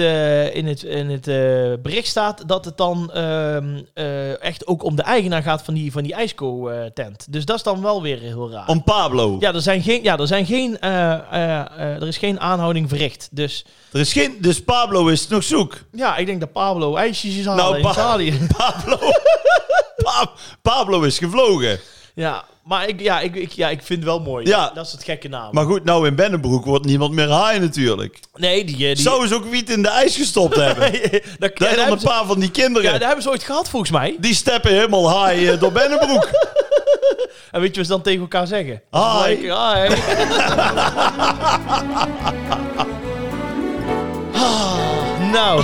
in 0.54 0.68
het, 0.68 0.84
in 0.84 1.10
het 1.10 1.26
bericht 1.82 2.08
staat 2.08 2.44
dat 2.48 2.66
het 2.66 2.78
dan 2.78 3.12
ehm, 3.14 3.82
eh, 3.94 4.44
echt 4.44 4.68
ook 4.68 4.84
om 4.86 4.96
de 4.96 5.02
eigenaar 5.02 5.42
gaat 5.44 5.64
van 5.64 5.74
die, 5.74 5.92
van 5.92 6.04
die 6.04 6.14
ijsco-tent. 6.14 7.26
dus 7.30 7.46
dat 7.46 7.56
is 7.56 7.64
dan 7.64 7.82
wel 7.82 8.02
weer 8.02 8.20
heel 8.20 8.52
raar. 8.52 8.68
Om 8.68 8.84
Pablo. 8.84 9.38
Ja, 9.40 9.54
er, 9.54 9.62
zijn 9.62 9.82
geen, 9.82 10.04
ja, 10.04 10.18
er, 10.18 10.28
zijn 10.28 10.46
geen, 10.46 10.80
eh, 10.80 11.12
eh, 11.14 11.60
eh, 11.60 12.02
er 12.02 12.08
is 12.08 12.18
geen 12.18 12.40
aanhouding 12.40 12.90
verricht. 12.90 13.28
Dus 13.32 13.66
Er 13.92 14.00
is 14.00 14.14
geen, 14.14 14.38
dus 14.42 14.64
Pablo 14.64 15.08
is 15.08 15.28
nog 15.28 15.44
zoek. 15.44 15.78
ja, 15.92 16.18
ik 16.18 16.26
denk 16.26 16.40
dat 16.40 16.52
Pablo 16.52 16.96
ijsjes 16.96 17.36
is 17.36 17.46
halen 17.46 17.64
Nou, 17.64 17.76
in 17.76 17.82
Pa- 17.82 17.92
Italië. 17.92 18.40
Pablo, 18.58 18.98
Pa- 20.04 20.32
Pablo 20.62 21.02
is 21.02 21.18
gevlogen. 21.18 21.80
Ja, 22.16 22.44
maar 22.66 22.88
ik, 22.88 23.02
ja, 23.02 23.20
ik, 23.20 23.36
ik, 23.36 23.52
ja, 23.52 23.70
ik 23.70 23.82
vind 23.84 24.00
het 24.00 24.08
wel 24.10 24.20
mooi. 24.20 24.48
Ja. 24.48 24.72
Dat 24.74 24.86
is 24.86 24.92
het 24.92 25.04
gekke 25.04 25.28
naam. 25.28 25.50
Maar 25.52 25.66
goed, 25.66 25.84
nou 25.84 26.08
in 26.08 26.16
Bennenbroek 26.16 26.66
wordt 26.66 26.86
niemand 26.86 27.12
meer 27.12 27.30
haai 27.30 27.60
natuurlijk. 27.60 28.20
nee, 28.36 28.66
die... 28.66 28.76
eh, 28.76 28.96
die 28.96 29.04
Zou 29.04 29.28
ze 29.28 29.36
ook 29.36 29.46
wiet 29.46 29.70
in 29.70 29.82
de 29.82 29.90
ijs 29.90 30.16
gestopt 30.16 30.56
hebben? 30.56 30.92
dat, 31.40 31.52
zijn 31.56 31.76
dan 31.76 31.92
een 31.92 32.00
paar 32.04 32.26
van 32.26 32.40
die 32.40 32.52
kinderen. 32.52 32.92
ja, 32.92 32.98
daar 32.98 33.08
hebben 33.08 33.24
ze 33.24 33.30
ooit 33.30 33.44
gehad 33.44 33.70
volgens 33.70 33.92
mij. 33.92 34.16
Die 34.20 34.34
steppen 34.34 34.72
helemaal 34.72 35.10
haai 35.10 35.48
eh, 35.48 35.60
door 35.60 35.72
Bennenbroek. 35.72 36.30
En 37.52 37.62
weet 37.62 37.70
je 37.70 37.76
wat 37.76 37.86
ze 37.86 37.92
dan 37.92 38.02
tegen 38.02 38.22
elkaar 38.22 38.48
zeggen? 38.48 38.82
Hi. 38.92 39.36
Hi. 39.36 39.52
Hi. 39.52 39.96
Ah, 44.38 45.32
nou. 45.32 45.64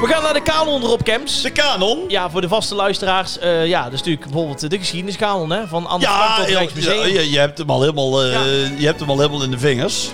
We 0.00 0.06
gaan 0.06 0.22
naar 0.22 0.32
de 0.34 0.42
kanon 0.42 0.82
erop, 0.82 1.02
Camps. 1.02 1.42
De 1.42 1.50
kanon. 1.50 1.98
Ja, 2.08 2.30
voor 2.30 2.40
de 2.40 2.48
vaste 2.48 2.74
luisteraars. 2.74 3.38
eh, 3.38 3.66
ja, 3.66 3.82
dat 3.84 3.92
is 3.92 3.98
natuurlijk 3.98 4.24
bijvoorbeeld 4.24 4.70
de 4.70 4.78
geschiedeniskanon 4.78 5.50
hè, 5.50 5.66
van 5.66 5.86
Anne 5.86 6.04
Frank 6.06 6.18
Ja, 6.28 6.36
tot 6.36 6.48
ja, 6.48 6.58
Rijksmuseum. 6.58 6.98
ja, 6.98 7.20
je, 7.20 7.30
je 7.30 7.38
hebt 7.38 7.58
hem 7.58 7.70
al 7.70 7.80
helemaal, 7.80 8.22
eh, 8.22 8.32
Ja. 8.32 8.40
je 8.76 8.86
hebt 8.86 9.00
hem 9.00 9.10
al 9.10 9.18
helemaal 9.18 9.42
in 9.42 9.50
de 9.50 9.58
vingers. 9.58 10.08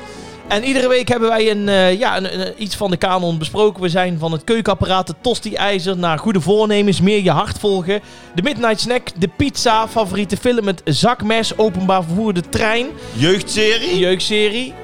En 0.48 0.64
iedere 0.64 0.88
week 0.88 1.09
hebben 1.09 1.28
wij 1.28 1.50
een, 1.50 1.68
eh, 1.68 1.98
ja, 1.98 2.16
een, 2.16 2.40
een- 2.40 2.52
iets 2.62 2.76
van 2.76 2.90
de 2.90 2.96
kanon 2.96 3.38
besproken. 3.38 3.83
We 3.83 3.88
zijn 3.88 4.18
van 4.18 4.33
het 4.33 4.44
keukenapparaat, 4.44 5.07
de 5.07 5.14
tosti-ijzer, 5.20 5.96
naar 5.98 6.18
goede 6.18 6.40
voornemens, 6.40 7.00
meer 7.00 7.22
je 7.22 7.30
hart 7.30 7.59
volgen. 7.59 8.00
De 8.35 8.42
midnight 8.42 8.80
snack, 8.80 9.09
de 9.16 9.28
pizza, 9.37 9.88
favoriete 9.88 10.37
film, 10.37 10.66
het 10.66 10.80
zakmes, 10.85 11.59
openbaar 11.59 12.02
vervoer, 12.04 12.35
de 12.35 12.48
trein. 12.48 12.87
Jeugdserie. 13.12 13.98
jeugdserie. 13.98 14.74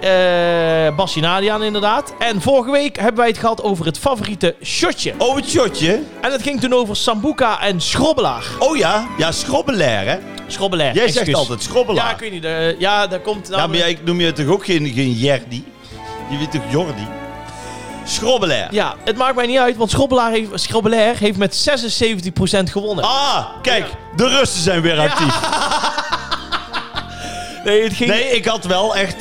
Nadiaan 1.20 1.62
inderdaad. 1.62 2.14
En 2.18 2.40
vorige 2.40 2.70
week 2.70 2.96
hebben 2.96 3.16
wij 3.16 3.28
het 3.28 3.38
gehad 3.38 3.62
over 3.62 3.86
het 3.86 3.98
favoriete 3.98 4.54
shotje. 4.62 5.14
Oh, 5.18 5.36
het 5.36 5.48
shotje. 5.48 6.00
En 6.20 6.32
het 6.32 6.42
ging 6.42 6.60
toen 6.60 6.72
over 6.72 6.96
Sambuca 6.96 7.60
en 7.62 7.80
Schrobbelaar. 7.80 8.44
Oh 8.58 8.76
ja, 8.76 9.06
ja, 9.18 9.32
schrobbelair 9.32 10.06
hè. 10.08 10.18
Schrobbelaar. 10.52 10.94
Jij 10.94 11.04
excuus. 11.04 11.24
zegt 11.24 11.36
altijd 11.36 11.62
schrobbelaar. 11.62 12.04
Ja, 12.04 12.10
ik 12.12 12.18
weet 12.18 12.32
niet. 12.32 12.44
eh, 12.44 12.80
ja, 12.80 13.06
daar 13.06 13.20
komt... 13.20 13.48
Ja, 13.50 13.66
maar 13.66 13.76
jij 13.76 13.98
noem 14.04 14.20
je 14.20 14.32
toch 14.32 14.46
ook 14.46 14.64
geen, 14.64 14.92
geen 14.94 15.12
Jerdi? 15.12 15.64
Je 16.30 16.38
weet 16.38 16.50
toch 16.50 16.62
Jordi? 16.70 17.06
Schrobbelair. 18.04 18.68
Ja, 18.70 18.94
het 19.04 19.16
maakt 19.16 19.34
mij 19.36 19.46
niet 19.46 19.58
uit, 19.58 19.76
want 19.76 19.90
Schrobbelaar 19.90 20.30
heeft, 20.30 20.48
Schrobbelaar 20.54 21.16
heeft 21.16 21.38
met 21.38 21.70
76% 21.70 21.72
gewonnen. 22.70 23.04
Ah, 23.04 23.44
kijk, 23.62 23.86
de 24.16 24.28
Russen 24.28 24.62
zijn 24.62 24.80
weer 24.80 24.98
actief. 24.98 25.40
nee, 27.64 27.82
het 27.82 27.92
ging... 27.92 28.10
Nee, 28.10 28.24
ik 28.30 28.44
had 28.44 28.64
wel 28.64 28.96
echt 28.96 29.16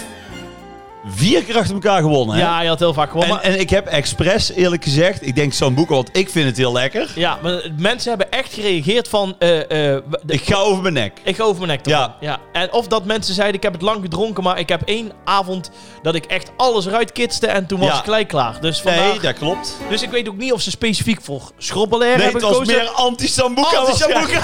vier 1.05 1.43
keer 1.43 1.57
achter 1.57 1.73
elkaar 1.73 2.01
gewonnen. 2.01 2.35
Hè? 2.35 2.41
Ja, 2.41 2.61
je 2.61 2.67
had 2.67 2.79
heel 2.79 2.93
vaak 2.93 3.11
gewonnen. 3.11 3.41
En, 3.43 3.53
en 3.53 3.59
ik 3.59 3.69
heb 3.69 3.85
expres, 3.87 4.51
eerlijk 4.51 4.83
gezegd, 4.83 5.25
ik 5.27 5.35
denk 5.35 5.53
zo'n 5.53 5.73
boek, 5.73 5.89
want 5.89 6.09
ik 6.11 6.29
vind 6.29 6.45
het 6.45 6.57
heel 6.57 6.71
lekker. 6.71 7.11
ja, 7.15 7.37
maar 7.43 7.61
mensen 7.77 8.09
hebben 8.09 8.31
echt 8.31 8.53
gereageerd 8.53 9.07
van... 9.07 9.35
eh, 9.39 9.59
eh, 9.59 9.67
de- 9.69 10.33
Ik 10.33 10.41
ga 10.45 10.55
over 10.57 10.81
mijn 10.81 10.93
nek. 10.93 11.13
Ik 11.23 11.35
ga 11.35 11.43
over 11.43 11.65
mijn 11.65 11.69
nek 11.77 11.85
ervan. 11.85 12.01
Ja. 12.01 12.15
ja. 12.19 12.37
En 12.61 12.73
of 12.73 12.87
dat 12.87 13.05
mensen 13.05 13.33
zeiden, 13.33 13.55
ik 13.55 13.63
heb 13.63 13.73
het 13.73 13.81
lang 13.81 14.01
gedronken, 14.01 14.43
maar 14.43 14.59
ik 14.59 14.69
heb 14.69 14.81
één 14.85 15.11
avond 15.25 15.71
dat 16.01 16.15
ik 16.15 16.25
echt 16.25 16.51
alles 16.57 16.85
eruit 16.85 17.11
kitste 17.11 17.47
en 17.47 17.65
toen 17.65 17.79
was 17.79 17.89
Ja. 17.89 17.97
ik 17.97 18.03
gelijk 18.03 18.27
klaar. 18.27 18.61
Dus, 18.61 18.81
vandaar, 18.81 19.07
Nee, 19.07 19.19
dat 19.19 19.33
klopt. 19.33 19.77
dus 19.89 20.01
ik 20.01 20.09
weet 20.09 20.29
ook 20.29 20.37
niet 20.37 20.53
of 20.53 20.61
ze 20.61 20.69
specifiek 20.69 21.21
voor 21.21 21.51
schrobbelair 21.57 22.15
Nee, 22.17 22.23
hebben 22.23 22.41
het 22.41 22.51
was 22.51 22.59
gekozen. 22.59 22.77
meer 22.83 22.89
anti-Sambuca. 22.91 23.77
Anti-Sambuca. 23.77 24.41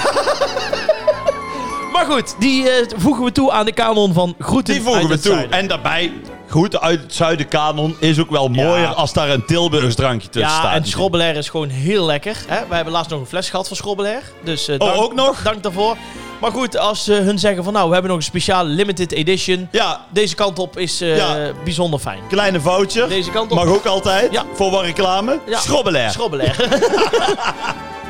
maar 1.92 2.04
goed, 2.06 2.34
die 2.38 2.70
eh, 2.70 2.86
voegen 2.96 3.24
we 3.24 3.32
toe 3.32 3.52
aan 3.52 3.64
de 3.66 3.72
kanon 3.72 4.12
van 4.12 4.34
groeten 4.38 4.74
Die 4.74 4.82
voegen 4.82 5.08
we 5.08 5.18
toe. 5.18 5.46
En 5.50 5.66
daarbij, 5.68 6.12
goed 6.56 6.80
uit 6.80 7.00
het 7.02 7.14
zuiden 7.14 7.48
kanon 7.48 7.96
is 8.00 8.20
ook 8.20 8.30
wel 8.30 8.48
mooier 8.48 8.86
als 8.94 9.12
daar 9.12 9.28
een 9.30 9.44
Tilburgs 9.44 9.94
drankje 9.94 10.28
tussen 10.28 10.50
ja, 10.52 10.58
staat. 10.58 10.74
en 10.74 10.84
schrobbelair 10.86 11.36
is 11.36 11.48
gewoon 11.48 11.68
heel 11.68 12.04
lekker. 12.04 12.36
Hè? 12.46 12.66
Wij 12.66 12.76
hebben 12.76 12.92
laatst 12.94 13.10
nog 13.10 13.20
een 13.20 13.26
fles 13.26 13.50
gehad 13.50 13.68
van 13.68 13.76
schrobbelair. 13.76 14.22
Dus, 14.44 14.68
eh, 14.68 14.76
Oh, 14.78 15.02
ook 15.02 15.14
nog? 15.14 15.42
Dank 15.42 15.62
daarvoor. 15.62 15.96
Maar 16.40 16.50
goed, 16.50 16.78
als 16.78 17.04
ze 17.04 17.12
hun 17.12 17.38
zeggen 17.38 17.64
van 17.64 17.72
nou, 17.72 17.86
we 17.86 17.92
hebben 17.92 18.10
nog 18.10 18.20
een 18.20 18.26
speciale 18.26 18.68
limited 18.68 19.12
edition. 19.12 19.68
Ja, 19.70 20.00
Deze 20.12 20.34
kant 20.34 20.58
op 20.58 20.78
is 20.78 21.00
eh, 21.00 21.16
Ja. 21.16 21.52
bijzonder 21.64 21.98
fijn. 22.00 22.18
kleine 22.28 22.60
voucher. 22.60 23.08
Deze 23.08 23.30
kant 23.30 23.50
op. 23.50 23.56
Mag 23.56 23.66
ook 23.68 23.86
altijd. 23.86 24.32
Ja. 24.32 24.44
Voor 24.54 24.70
wat 24.70 24.82
reclame. 24.84 25.38
Ja. 25.46 25.58
Schrobbelair. 25.58 26.10
Schrobbelair. 26.10 26.56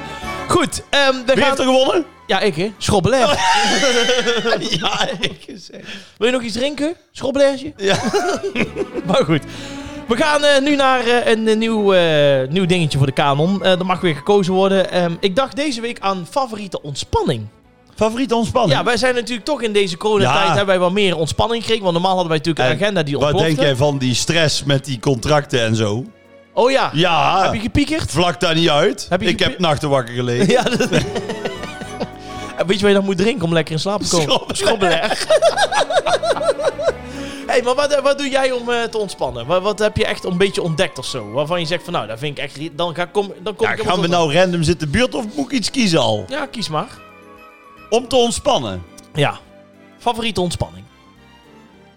Goed, 0.48 0.82
ehm, 0.90 1.12
we 1.12 1.22
Wie 1.26 1.36
gaan... 1.36 1.44
heeft 1.44 1.58
er 1.58 1.64
gewonnen? 1.64 2.04
Ja, 2.26 2.40
ik 2.40 2.54
hè. 2.56 2.72
Schrobbelair. 2.78 3.28
ja, 4.80 5.08
ik 5.20 5.46
zeg. 5.56 5.80
Wil 6.18 6.26
je 6.26 6.32
nog 6.32 6.42
iets 6.42 6.54
drinken? 6.54 6.94
Schrobbelairtje? 7.12 7.72
Ja. 7.76 7.96
Maar 9.06 9.24
goed. 9.24 9.42
We 10.08 10.16
gaan 10.16 10.44
eh, 10.44 10.62
nu 10.62 10.76
naar 10.76 11.00
eh, 11.06 11.32
een 11.32 11.48
eh, 11.48 11.56
nieuw, 11.56 11.92
nieuw 12.48 12.66
dingetje 12.66 12.98
voor 12.98 13.06
de 13.06 13.12
kanon. 13.12 13.64
Eh 13.64 13.70
er 13.78 13.86
mag 13.86 14.00
weer 14.00 14.14
gekozen 14.14 14.52
worden. 14.54 14.90
Ehm, 14.90 15.14
ik 15.20 15.36
dacht 15.36 15.56
deze 15.56 15.80
week 15.80 16.00
aan 16.00 16.26
favoriete 16.30 16.82
ontspanning. 16.82 17.46
Favoriete 17.94 18.34
ontspanning? 18.34 18.78
Ja, 18.78 18.84
wij 18.84 18.96
zijn 18.96 19.14
natuurlijk 19.14 19.46
toch 19.46 19.62
in 19.62 19.72
deze 19.72 19.96
coronatijd 19.96 20.40
Ja. 20.40 20.46
hebben 20.48 20.66
wij 20.66 20.78
wat 20.78 20.92
meer 20.92 21.16
ontspanning 21.16 21.60
gekregen. 21.60 21.82
Want 21.84 21.94
normaal 21.94 22.14
hadden 22.14 22.28
wij 22.30 22.38
natuurlijk 22.38 22.66
En 22.68 22.72
een 22.74 22.82
agenda 22.82 23.02
die 23.02 23.14
Wat 23.14 23.22
ontplofte. 23.22 23.54
denk 23.54 23.66
jij 23.66 23.76
van 23.76 23.98
die 23.98 24.14
stress 24.14 24.64
met 24.64 24.84
die 24.84 24.98
contracten 25.00 25.60
en 25.60 25.76
zo? 25.76 26.04
Oh 26.56 26.70
ja. 26.70 26.90
Ja, 26.92 27.42
Heb 27.42 27.54
je 27.54 27.60
gepiekerd? 27.60 28.10
vlak 28.10 28.40
daar 28.40 28.54
niet 28.54 28.68
uit. 28.68 29.06
Heb 29.08 29.22
je 29.22 29.28
ik 29.28 29.38
heb 29.38 29.58
nachten 29.58 29.88
wakker 29.88 30.14
gelegen. 30.14 30.48
Ja, 30.48 30.62
dat... 30.62 30.88
Weet 32.66 32.78
je 32.78 32.80
wat 32.80 32.88
je 32.88 32.92
dan 32.92 33.04
moet 33.04 33.16
drinken 33.16 33.44
om 33.44 33.52
lekker 33.52 33.74
in 33.74 33.80
slaap 33.80 34.02
te 34.02 34.16
komen? 34.16 34.56
Schrobbelen. 34.56 34.98
hey, 37.50 37.62
maar 37.62 37.74
wat, 37.74 38.00
wat 38.00 38.18
doe 38.18 38.28
jij 38.28 38.52
om 38.52 38.70
eh, 38.70 38.82
te 38.82 38.98
ontspannen? 38.98 39.46
Wat, 39.46 39.62
wat 39.62 39.78
heb 39.78 39.96
je 39.96 40.06
echt 40.06 40.24
een 40.24 40.36
beetje 40.36 40.62
ontdekt 40.62 40.98
of 40.98 41.06
zo? 41.06 41.30
Waarvan 41.30 41.60
je 41.60 41.66
zegt 41.66 41.84
van 41.84 41.92
nou, 41.92 42.06
dat 42.06 42.18
vind 42.18 42.38
ik 42.38 42.44
echt... 42.44 42.76
Dan, 42.76 42.94
ga, 42.94 43.04
kom, 43.04 43.32
dan 43.42 43.56
kom 43.56 43.66
Ja, 43.66 43.72
ik 43.72 43.82
gaan 43.82 44.00
we 44.00 44.06
nou 44.06 44.34
random 44.34 44.62
zitten 44.62 44.90
buurt 44.90 45.14
of 45.14 45.24
moet 45.34 45.52
ik 45.52 45.58
iets 45.58 45.70
kiezen 45.70 46.00
al? 46.00 46.24
Ja, 46.28 46.46
kies 46.46 46.68
maar. 46.68 46.88
Om 47.90 48.08
te 48.08 48.16
ontspannen. 48.16 48.82
Ja. 49.14 49.38
Favoriete 49.98 50.40
ontspanning? 50.40 50.84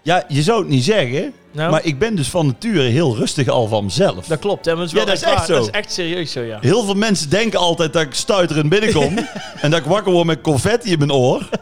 Ja, 0.02 0.24
je 0.28 0.42
zou 0.42 0.58
het 0.58 0.68
niet 0.68 0.84
zeggen, 0.84 1.34
Nou, 1.52 1.70
maar 1.70 1.84
ik 1.84 1.98
ben 1.98 2.14
dus 2.14 2.28
van 2.28 2.46
nature 2.46 2.80
heel 2.82 3.16
rustig 3.16 3.48
al 3.48 3.66
van 3.68 3.84
mezelf. 3.84 4.26
dat 4.26 4.38
klopt. 4.38 4.64
Hè, 4.64 4.74
maar 4.74 4.80
dat 4.86 4.92
is, 4.94 4.98
Ja, 5.00 5.04
dat 5.06 5.14
is 5.16 5.22
waar. 5.24 5.32
echt 5.32 5.46
zo. 5.46 5.54
Dat 5.54 5.62
is 5.64 5.70
echt 5.70 5.92
serieus 5.92 6.32
zo, 6.32 6.40
ja. 6.40 6.58
Heel 6.60 6.84
veel 6.84 6.94
mensen 6.94 7.30
denken 7.30 7.58
altijd 7.58 7.92
dat 7.92 8.02
ik 8.02 8.14
stuiterend 8.14 8.68
binnenkom 8.68 9.18
en 9.62 9.70
dat 9.70 9.80
ik 9.80 9.86
wakker 9.86 10.12
word 10.12 10.26
met 10.26 10.40
confetti 10.40 10.90
in 10.92 10.98
mijn 10.98 11.12
oor. 11.12 11.48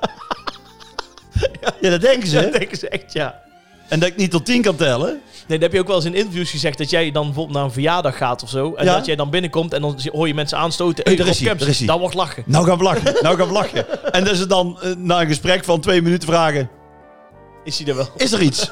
Ja, 1.81 1.91
dat 1.91 2.01
denken 2.01 2.33
Dat 2.33 2.43
ze. 2.45 2.51
denken 2.59 2.79
ze 2.79 2.89
echt, 2.89 3.13
ja. 3.13 3.41
En 3.89 4.01
dat 4.01 4.09
ik 4.09 4.17
niet 4.17 4.31
tot 4.31 4.45
tien 4.45 4.63
kan 4.63 4.77
tellen. 4.77 5.09
Nee, 5.47 5.59
dat 5.59 5.61
heb 5.61 5.73
je 5.73 5.79
ook 5.81 5.87
wel 5.87 5.97
eens 5.97 6.05
in 6.05 6.15
interviews 6.15 6.51
gezegd. 6.51 6.79
Dat 6.79 6.91
jij 6.91 7.11
dan 7.11 7.25
bijvoorbeeld 7.25 7.57
naar 7.57 7.65
een 7.65 7.73
verjaardag 7.73 8.17
gaat 8.17 8.43
of 8.43 8.49
zo. 8.49 8.75
En 8.75 8.85
Ja. 8.85 8.95
dat 8.97 9.07
jij 9.07 9.17
dan 9.17 9.31
binnenkomt 9.31 9.73
en 9.73 9.81
dan 9.83 9.99
hoor 10.13 10.27
je 10.27 10.35
mensen 10.35 10.59
aanstoten. 10.59 11.05
Hey, 11.05 11.15
Hey, 11.15 11.17
daar 11.25 11.69
is 11.69 11.81
is. 11.81 11.87
Dat 11.87 11.99
wordt 11.99 12.15
lachen. 12.15 12.43
Nou 12.47 12.67
gaan 12.67 12.79
we 12.79 12.85
lachen, 12.85 13.15
nou 13.23 13.37
gaan 13.37 13.47
we 13.47 13.53
lachen. 13.53 13.87
En 14.13 14.25
dat 14.25 14.37
ze 14.37 14.47
dan 14.47 14.79
eh, 14.83 14.91
na 14.97 15.21
een 15.21 15.27
gesprek 15.27 15.65
van 15.65 15.81
twee 15.81 16.03
minuten 16.03 16.29
vragen, 16.29 16.71
Is 17.65 17.79
hij 17.79 17.89
er 17.89 17.97
wel? 17.97 18.09
is 18.17 18.33
er 18.33 18.41
iets? 18.43 18.71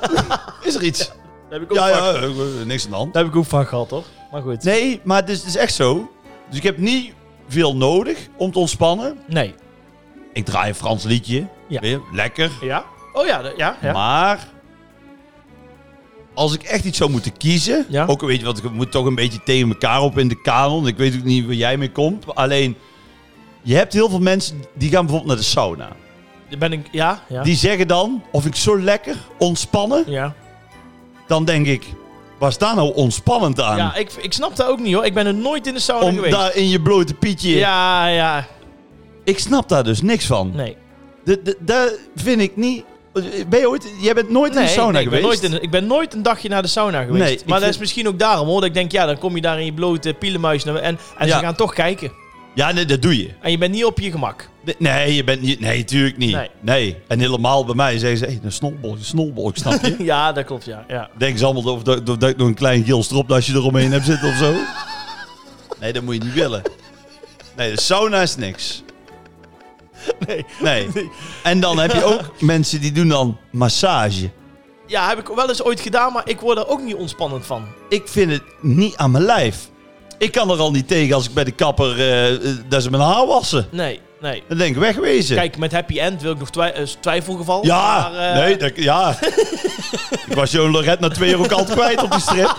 Is 0.62 0.74
er 0.74 0.82
iets? 0.82 0.98
Dat 0.98 1.14
heb 1.48 1.62
ik 1.62 1.70
ook, 1.70 1.76
Ja, 1.76 1.88
vaak, 1.88 2.14
ja, 2.14 2.22
eh, 2.22 2.64
niks 2.66 2.84
aan 2.84 2.90
de 2.90 2.96
hand. 2.96 3.12
dat 3.12 3.22
heb 3.22 3.32
ik 3.32 3.38
ook 3.38 3.44
vaak 3.46 3.68
gehad, 3.68 3.90
hoor. 3.90 4.04
Maar 4.32 4.42
goed. 4.42 4.62
Nee, 4.62 5.00
maar 5.04 5.20
het 5.20 5.28
is, 5.30 5.38
het 5.38 5.46
is 5.46 5.56
echt 5.56 5.74
zo. 5.74 6.10
Dus 6.48 6.56
ik 6.58 6.62
heb 6.62 6.78
niet 6.78 7.12
veel 7.48 7.76
nodig 7.76 8.18
om 8.36 8.52
te 8.52 8.58
ontspannen. 8.58 9.18
Nee. 9.26 9.54
Ik 10.32 10.44
draai 10.44 10.68
een 10.68 10.74
Frans 10.74 11.04
liedje. 11.04 11.46
Ja. 11.68 11.80
Weer, 11.80 12.00
lekker. 12.12 12.50
Ja? 12.60 12.84
Oh 13.12 13.26
ja, 13.26 13.52
ja. 13.56 13.76
ja. 13.80 13.92
Maar 13.92 14.48
als 16.34 16.54
ik 16.54 16.62
echt 16.62 16.84
iets 16.84 16.98
zou 16.98 17.10
moeten 17.10 17.36
kiezen, 17.36 17.86
Ja. 17.88 18.06
ook 18.06 18.20
weet 18.20 18.38
je 18.38 18.44
wat, 18.44 18.58
ik 18.58 18.70
moet 18.70 18.90
toch 18.90 19.06
een 19.06 19.14
beetje 19.14 19.42
tegen 19.42 19.68
elkaar 19.68 20.00
op 20.02 20.18
in 20.18 20.28
de 20.28 20.40
kanon. 20.40 20.86
Ik 20.86 20.96
weet 20.96 21.14
ook 21.16 21.24
niet 21.24 21.44
waar 21.46 21.54
jij 21.54 21.76
mee 21.76 21.92
komt. 21.92 22.34
Alleen, 22.34 22.76
je 23.62 23.74
hebt 23.74 23.92
heel 23.92 24.08
veel 24.08 24.20
mensen 24.20 24.62
die 24.74 24.90
gaan 24.90 25.00
bijvoorbeeld 25.06 25.26
naar 25.28 25.36
de 25.44 25.50
sauna. 25.50 25.88
Ben 26.58 26.72
ik... 26.72 26.88
Ja, 26.90 27.22
ja. 27.28 27.42
Die 27.42 27.56
zeggen 27.56 27.88
dan, 27.88 28.22
of 28.32 28.46
ik 28.46 28.54
zo 28.56 28.80
lekker 28.80 29.16
ontspannen, 29.38 30.04
Ja, 30.06 30.34
dan 31.26 31.44
denk 31.44 31.66
ik, 31.66 31.84
waar 32.38 32.52
staat 32.52 32.76
nou 32.76 32.94
ontspannend 32.94 33.60
aan? 33.60 33.76
ja 33.76 33.94
ik, 33.94 34.12
ik 34.20 34.32
snap 34.32 34.56
dat 34.56 34.66
ook 34.66 34.78
niet, 34.80 34.94
hoor. 34.94 35.04
Ik 35.04 35.14
ben 35.14 35.26
er 35.26 35.34
nooit 35.34 35.66
in 35.66 35.74
de 35.74 35.80
sauna 35.80 36.04
Om 36.06 36.14
geweest. 36.14 36.34
daar 36.34 36.56
in 36.56 36.68
je 36.68 36.80
blote 36.82 37.14
pietje... 37.14 37.56
Ja, 37.56 38.06
ja. 38.08 38.46
Ik 39.24 39.38
snap 39.38 39.68
daar 39.68 39.84
dus 39.84 40.02
niks 40.02 40.26
van. 40.26 40.52
Nee. 40.54 40.76
Daar 41.58 41.88
vind 42.16 42.40
ik 42.40 42.56
niet... 42.56 42.84
Ben 43.48 43.60
je 43.60 43.68
ooit... 43.68 43.88
Jij 44.00 44.14
bent 44.14 44.30
nooit 44.30 44.54
in 44.56 44.62
de 44.62 44.68
sauna 44.68 44.90
nee, 44.92 45.02
ik, 45.02 45.10
ben 45.10 45.20
geweest? 45.20 45.42
nooit 45.42 45.52
in, 45.54 45.62
ik 45.62 45.70
ben 45.70 45.86
nooit 45.86 46.14
een 46.14 46.22
dagje 46.22 46.48
naar 46.48 46.62
de 46.62 46.68
sauna 46.68 47.02
geweest. 47.04 47.24
Nee, 47.24 47.36
maar 47.36 47.54
dat 47.54 47.62
vind- 47.62 47.74
is 47.74 47.78
misschien 47.80 48.08
ook 48.08 48.18
daarom, 48.18 48.46
hoor. 48.46 48.56
Dat 48.60 48.68
ik 48.68 48.74
denk, 48.74 48.92
ja, 48.92 49.06
dan 49.06 49.18
kom 49.18 49.34
je 49.34 49.40
daar 49.42 49.58
in 49.58 49.64
je 49.64 49.72
blote 49.72 50.14
pielenmuis 50.14 50.64
naar- 50.64 50.74
en, 50.76 50.98
en 51.18 51.26
Ja. 51.26 51.38
ze 51.38 51.44
gaan 51.44 51.54
toch 51.56 51.72
kijken. 51.74 52.12
Ja, 52.56 52.72
nee, 52.72 52.84
dat 52.84 53.02
doe 53.02 53.16
je. 53.16 53.30
En 53.40 53.50
je 53.50 53.58
bent 53.58 53.72
niet 53.72 53.84
op 53.84 53.98
je 53.98 54.10
gemak. 54.10 54.48
Nee, 54.78 55.14
je 55.14 55.24
bent 55.24 55.40
niet... 55.40 55.60
Nee, 55.60 55.84
tuurlijk 55.84 56.16
niet. 56.16 56.34
Nee. 56.34 56.50
Nee. 56.60 56.96
En 57.08 57.18
helemaal 57.20 57.64
bij 57.64 57.74
mij 57.74 57.98
zeggen 57.98 58.18
ze... 58.18 58.24
Hey, 58.24 58.40
een 58.42 58.52
snolbolk, 58.52 58.96
een 58.96 59.04
snolbolk, 59.04 59.56
snap 59.56 59.84
je? 59.84 59.96
ja, 60.04 60.32
dat 60.32 60.44
klopt, 60.44 60.64
ja. 60.64 60.84
ja. 60.88 61.10
Denken 61.18 61.38
ze 61.38 61.44
allemaal 61.44 61.72
of 61.72 61.82
dat, 61.82 62.08
of 62.08 62.16
dat 62.16 62.30
ik 62.30 62.36
nog 62.36 62.48
een 62.48 62.54
klein 62.54 62.84
geel 62.84 63.02
stropdasje 63.02 63.52
eromheen 63.52 63.92
heb 63.92 64.02
zitten 64.02 64.28
of 64.28 64.36
zo? 64.36 64.54
Nee, 65.80 65.92
dat 65.92 66.02
moet 66.02 66.14
je 66.14 66.20
niet 66.20 66.32
willen. 66.32 66.62
Nee, 67.56 67.74
de 67.74 67.80
sauna 67.80 68.22
is 68.22 68.36
niks. 68.36 68.82
Nee. 70.26 70.44
Nee. 70.62 70.88
En 71.42 71.60
dan 71.60 71.78
heb 71.78 71.92
je 71.92 72.04
ook 72.04 72.40
mensen 72.40 72.80
die 72.80 72.92
doen 72.92 73.08
dan 73.08 73.38
massage. 73.50 74.30
Ja, 74.86 75.08
heb 75.08 75.18
ik 75.18 75.26
wel 75.26 75.48
eens 75.48 75.62
ooit 75.62 75.80
gedaan, 75.80 76.12
maar 76.12 76.28
ik 76.28 76.40
word 76.40 76.58
er 76.58 76.68
ook 76.68 76.82
niet 76.82 76.94
ontspannend 76.94 77.46
van. 77.46 77.66
Ik 77.88 78.08
vind 78.08 78.32
het 78.32 78.42
niet 78.60 78.96
aan 78.96 79.10
mijn 79.10 79.24
lijf. 79.24 79.70
Ik 80.18 80.32
kan 80.32 80.50
er 80.50 80.58
al 80.58 80.70
niet 80.70 80.88
tegen 80.88 81.14
als 81.14 81.26
ik 81.26 81.34
bij 81.34 81.44
de 81.44 81.50
kapper... 81.50 81.90
eh, 82.30 82.38
dat 82.68 82.82
ze 82.82 82.90
mijn 82.90 83.02
haar 83.02 83.26
wassen. 83.26 83.66
Nee, 83.70 84.00
nee. 84.20 84.42
Dan 84.48 84.58
denk 84.58 84.74
ik, 84.74 84.80
wegwezen. 84.80 85.36
Kijk, 85.36 85.56
met 85.58 85.72
Happy 85.72 85.98
End 85.98 86.22
wil 86.22 86.32
ik 86.32 86.38
nog 86.38 86.50
eh, 86.66 86.82
twijfelgeval. 87.00 87.64
Ja, 87.66 88.08
maar, 88.12 88.34
nee, 88.34 88.56
dat, 88.56 88.72
ja. 88.74 89.16
ik 90.28 90.34
was 90.34 90.50
Joan 90.50 90.70
Lorette 90.70 91.02
na 91.08 91.14
twee 91.14 91.30
euro 91.30 91.46
kant 91.46 91.70
kwijt 91.70 92.02
op 92.02 92.10
die 92.10 92.20
strip. 92.20 92.56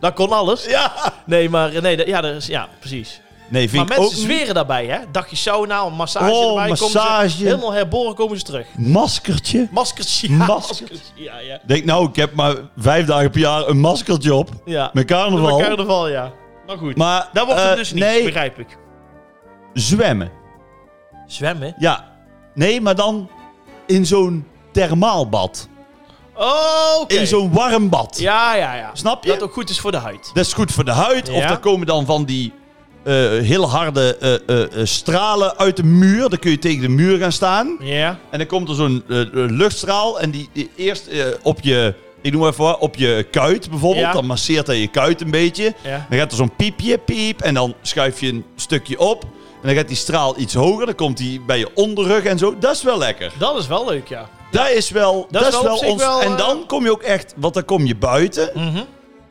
Dat 0.00 0.14
kon 0.14 0.32
alles. 0.32 0.64
Ja. 0.64 0.92
Nee, 1.26 1.48
maar 1.50 1.82
nee, 1.82 1.96
dat- 1.96 2.06
ja, 2.06 2.20
dat 2.20 2.34
is, 2.34 2.46
ja, 2.46 2.68
precies. 2.78 3.20
Nee, 3.48 3.68
vind 3.70 3.88
Maar 3.88 3.96
ik 3.96 4.02
mensen 4.02 4.04
ook 4.22 4.28
niet. 4.28 4.36
zweren 4.36 4.54
daarbij, 4.54 4.86
hè? 4.86 4.98
Dagje 5.12 5.36
sauna, 5.36 5.82
een 5.82 5.92
massage 5.92 6.32
Oh, 6.32 6.48
erbij. 6.48 6.68
Massage. 6.68 7.28
ze 7.28 7.44
helemaal 7.44 7.72
herboren 7.72 8.14
komen 8.14 8.38
ze 8.38 8.44
terug. 8.44 8.66
Maskertje. 8.76 9.68
Maskertje. 9.70 10.28
Ja, 10.30 10.36
Masker. 10.36 10.56
maskertje. 10.56 11.22
Ja, 11.22 11.38
ja. 11.38 11.60
Denk 11.66 11.84
nou, 11.84 12.08
ik 12.08 12.16
heb 12.16 12.34
maar 12.34 12.54
vijf 12.76 13.06
dagen 13.06 13.30
per 13.30 13.40
jaar 13.40 13.68
een 13.68 13.80
maskertje 13.80 14.34
op. 14.34 14.48
ja. 14.64 14.90
Met 14.92 15.04
carnaval. 15.06 15.58
Met 15.58 15.66
carnaval, 15.66 16.08
ja. 16.08 16.32
Maar 16.66 16.76
goed. 16.78 16.96
Maar 16.96 17.28
dat 17.32 17.46
wordt 17.46 17.60
het 17.62 17.70
eh, 17.70 17.76
dus 17.76 17.92
niet, 17.92 18.02
Nee, 18.04 18.24
begrijp 18.24 18.58
ik. 18.58 18.78
zwemmen. 19.74 20.30
Zwemmen? 21.26 21.74
Ja. 21.78 22.04
Nee, 22.54 22.80
maar 22.80 22.94
dan 22.94 23.28
in 23.86 24.06
zo'n 24.06 24.46
thermaalbad. 24.72 25.68
Oh, 26.36 27.00
oké. 27.00 27.14
In 27.14 27.26
zo'n 27.26 27.52
warm 27.52 27.88
bad. 27.88 28.18
Ja, 28.18 28.54
ja, 28.54 28.74
ja. 28.74 28.90
Snap 28.92 29.24
je? 29.24 29.30
Dat 29.30 29.42
ook 29.42 29.52
goed 29.52 29.70
is 29.70 29.80
voor 29.80 29.90
de 29.90 29.96
huid. 29.98 30.30
Dat 30.34 30.44
is 30.46 30.52
goed 30.52 30.72
voor 30.72 30.84
de 30.84 30.92
huid. 30.92 31.28
Of 31.28 31.36
Ja. 31.36 31.50
er 31.50 31.58
komen 31.58 31.86
dan 31.86 32.06
van 32.06 32.24
die 32.24 32.52
eh, 33.04 33.14
heel 33.46 33.70
harde 33.70 34.16
eh, 34.16 34.62
eh, 34.62 34.86
stralen 34.86 35.58
uit 35.58 35.76
de 35.76 35.82
muur. 35.82 36.28
Dan 36.28 36.38
kun 36.38 36.50
je 36.50 36.58
tegen 36.58 36.80
de 36.80 36.88
muur 36.88 37.18
gaan 37.18 37.32
staan. 37.32 37.76
Ja. 37.80 38.18
En 38.30 38.38
dan 38.38 38.46
komt 38.46 38.68
er 38.68 38.74
zo'n 38.74 39.04
luchtstraal. 39.32 40.20
En 40.20 40.30
die, 40.30 40.48
die 40.52 40.70
eerst 40.76 41.08
op 41.42 41.58
je, 41.60 41.94
ik 42.20 42.32
noem 42.32 42.46
even 42.46 42.64
wat, 42.64 42.78
op 42.78 42.96
je 42.96 43.26
kuit 43.30 43.70
bijvoorbeeld. 43.70 44.04
Ja. 44.04 44.12
Dan 44.12 44.26
masseert 44.26 44.66
hij 44.66 44.78
je 44.78 44.88
kuit 44.88 45.20
een 45.20 45.30
beetje. 45.30 45.74
Ja. 45.82 46.06
Dan 46.08 46.18
gaat 46.18 46.30
er 46.30 46.36
zo'n 46.36 46.56
piepje, 46.56 46.98
piep. 46.98 47.40
En 47.40 47.54
dan 47.54 47.74
schuif 47.82 48.20
je 48.20 48.28
een 48.28 48.44
stukje 48.56 48.98
op. 48.98 49.22
En 49.22 49.68
dan 49.68 49.74
gaat 49.74 49.88
die 49.88 49.96
straal 49.96 50.38
iets 50.38 50.54
hoger. 50.54 50.86
Dan 50.86 50.94
komt 50.94 51.16
die 51.16 51.40
bij 51.40 51.58
je 51.58 51.68
onderrug 51.74 52.24
en 52.24 52.38
zo. 52.38 52.58
Dat 52.58 52.74
is 52.74 52.82
wel 52.82 52.98
lekker. 52.98 53.32
Dat 53.38 53.58
is 53.58 53.66
wel 53.66 53.88
leuk, 53.88 54.08
ja. 54.08 54.28
Dat 54.50 54.70
is 54.70 54.90
wel, 54.90 55.26
dat 55.30 55.42
is 55.42 55.48
is 55.48 55.62
wel 55.62 55.78
ons. 55.78 56.02
wel, 56.02 56.22
en 56.22 56.36
dan 56.36 56.66
kom 56.66 56.84
je 56.84 56.90
ook 56.90 57.02
echt, 57.02 57.34
want 57.36 57.54
dan 57.54 57.64
kom 57.64 57.86
je 57.86 57.96
buiten. 57.96 58.50
Mhm. 58.54 58.82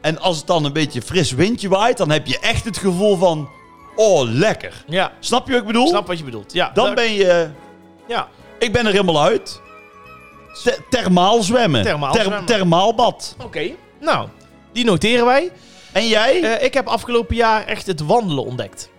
En 0.01 0.19
als 0.19 0.37
het 0.37 0.47
dan 0.47 0.65
een 0.65 0.73
beetje 0.73 1.01
fris 1.01 1.31
windje 1.31 1.69
waait, 1.69 1.97
dan 1.97 2.09
heb 2.09 2.27
je 2.27 2.39
echt 2.39 2.65
het 2.65 2.77
gevoel 2.77 3.17
van, 3.17 3.49
oh 3.95 4.21
lekker. 4.29 4.83
Ja. 4.87 5.11
Snap 5.19 5.45
je 5.45 5.51
wat 5.51 5.61
ik 5.61 5.67
bedoel? 5.67 5.87
Snap 5.87 6.07
wat 6.07 6.17
je 6.17 6.23
bedoelt. 6.23 6.53
Ja. 6.53 6.71
dan 6.73 6.95
ben 6.95 7.13
je, 7.13 7.49
Ja. 8.07 8.27
ik 8.59 8.71
ben 8.73 8.85
er 8.85 8.91
helemaal 8.91 9.21
uit. 9.23 9.61
Th- 10.63 10.79
thermaal 10.89 11.43
zwemmen. 11.43 11.83
Thermaal 11.83 12.11
Ther- 12.13 12.23
zwemmen. 12.23 12.45
Thermaal 12.45 12.95
bad. 12.95 13.35
Oké. 13.43 13.69
Nou, 13.99 14.27
die 14.71 14.85
noteren 14.85 15.25
wij. 15.25 15.51
En 15.91 16.07
jij? 16.07 16.41
Eh, 16.43 16.63
ik 16.65 16.73
heb 16.73 16.87
afgelopen 16.87 17.35
jaar 17.35 17.65
echt 17.65 17.87
het 17.87 18.01
wandelen 18.05 18.45
ontdekt. 18.45 18.89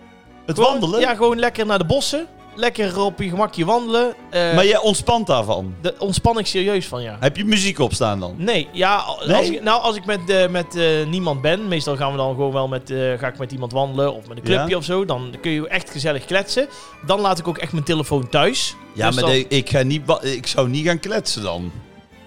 het 0.45 0.55
Gewoon- 0.55 0.71
wandelen? 0.71 0.99
Ja, 0.99 1.15
gewoon 1.15 1.39
lekker 1.39 1.65
naar 1.65 1.77
de 1.77 1.85
bossen. 1.85 2.27
Lekker 2.55 2.99
op 2.99 3.19
je 3.21 3.29
gemakje 3.29 3.65
wandelen. 3.65 4.13
Eh 4.29 4.53
maar 4.55 4.65
jij 4.65 4.77
ontspant 4.79 5.27
daarvan. 5.27 5.75
Daar 5.81 5.93
ontspan 5.99 6.39
ik 6.39 6.45
serieus 6.45 6.85
van, 6.87 7.01
ja. 7.01 7.17
Heb 7.19 7.37
je 7.37 7.45
muziek 7.45 7.79
op 7.79 7.93
staan 7.93 8.19
dan? 8.19 8.35
Nee, 8.37 8.67
ja, 8.71 8.95
als 8.95 9.25
Nee? 9.25 9.51
ik, 9.55 9.63
nou 9.63 9.81
als 9.81 9.95
ik 9.95 10.05
met, 10.05 10.29
eh, 10.29 10.47
met 10.47 10.75
eh, 10.75 11.05
niemand 11.07 11.41
ben, 11.41 11.67
meestal 11.67 11.95
gaan 11.95 12.11
we 12.11 12.17
dan 12.17 12.29
gewoon 12.35 12.51
wel 12.51 12.67
met, 12.67 12.93
ga 13.17 13.27
ik 13.27 13.37
met 13.37 13.51
iemand 13.51 13.71
wandelen 13.71 14.13
of 14.13 14.27
met 14.27 14.37
een 14.37 14.43
clubje 14.43 14.69
Ja. 14.69 14.77
of 14.77 14.83
zo, 14.83 15.05
dan 15.05 15.33
kun 15.41 15.51
je 15.51 15.67
echt 15.67 15.89
gezellig 15.89 16.25
kletsen. 16.25 16.67
Dan 17.05 17.19
laat 17.19 17.39
ik 17.39 17.47
ook 17.47 17.57
echt 17.57 17.71
mijn 17.71 17.83
telefoon 17.83 18.29
thuis. 18.29 18.75
Ja, 18.93 19.05
Dus 19.07 19.15
maar 19.15 19.23
dan 19.23 19.33
de- 19.33 19.47
ik, 19.47 19.69
ga 19.69 19.81
niet 19.83 20.01
ik 20.21 20.47
zou 20.47 20.69
niet 20.69 20.85
gaan 20.85 20.99
kletsen 20.99 21.41
dan. 21.43 21.71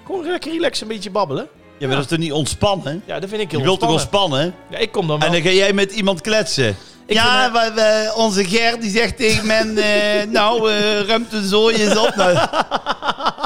Gewoon 0.07 0.25
lekker 0.27 0.53
relaxen, 0.53 0.87
een 0.89 0.93
beetje 0.95 1.11
babbelen. 1.11 1.49
Ja, 1.79 1.87
maar 1.87 1.97
dat 1.97 2.05
is 2.05 2.11
toch 2.11 2.19
niet 2.19 2.33
ontspannen? 2.33 3.03
Ja, 3.07 3.21
dat 3.21 3.29
vind 3.29 3.41
ik 3.43 3.51
heel 3.51 3.59
Je 3.61 3.65
wilt 3.65 3.81
toch 3.81 3.91
ontspannen. 3.91 4.39
ontspannen? 4.39 4.55
Ja, 4.71 4.79
ik 4.79 4.93
kom 4.93 5.07
dan 5.07 5.19
wel. 5.19 5.27
En 5.29 5.33
dan 5.35 5.43
ga 5.43 5.51
jij 5.51 5.73
met 5.73 5.93
iemand 5.93 6.21
kletsen. 6.21 6.77
Ik 7.09 7.15
ja, 7.15 7.51
vind, 7.53 7.75
we- 7.75 8.13
onze 8.17 8.45
Ger 8.45 8.81
die 8.81 8.91
zegt 8.91 9.17
tegen 9.17 9.47
men, 9.47 9.79
eh, 9.79 10.27
nou, 10.39 10.71
eh 10.73 11.01
ruimt 11.01 11.31
de 11.31 11.49
zooi 11.49 11.77
eens 11.77 11.97
op. 11.97 12.15
Nou, 12.15 12.35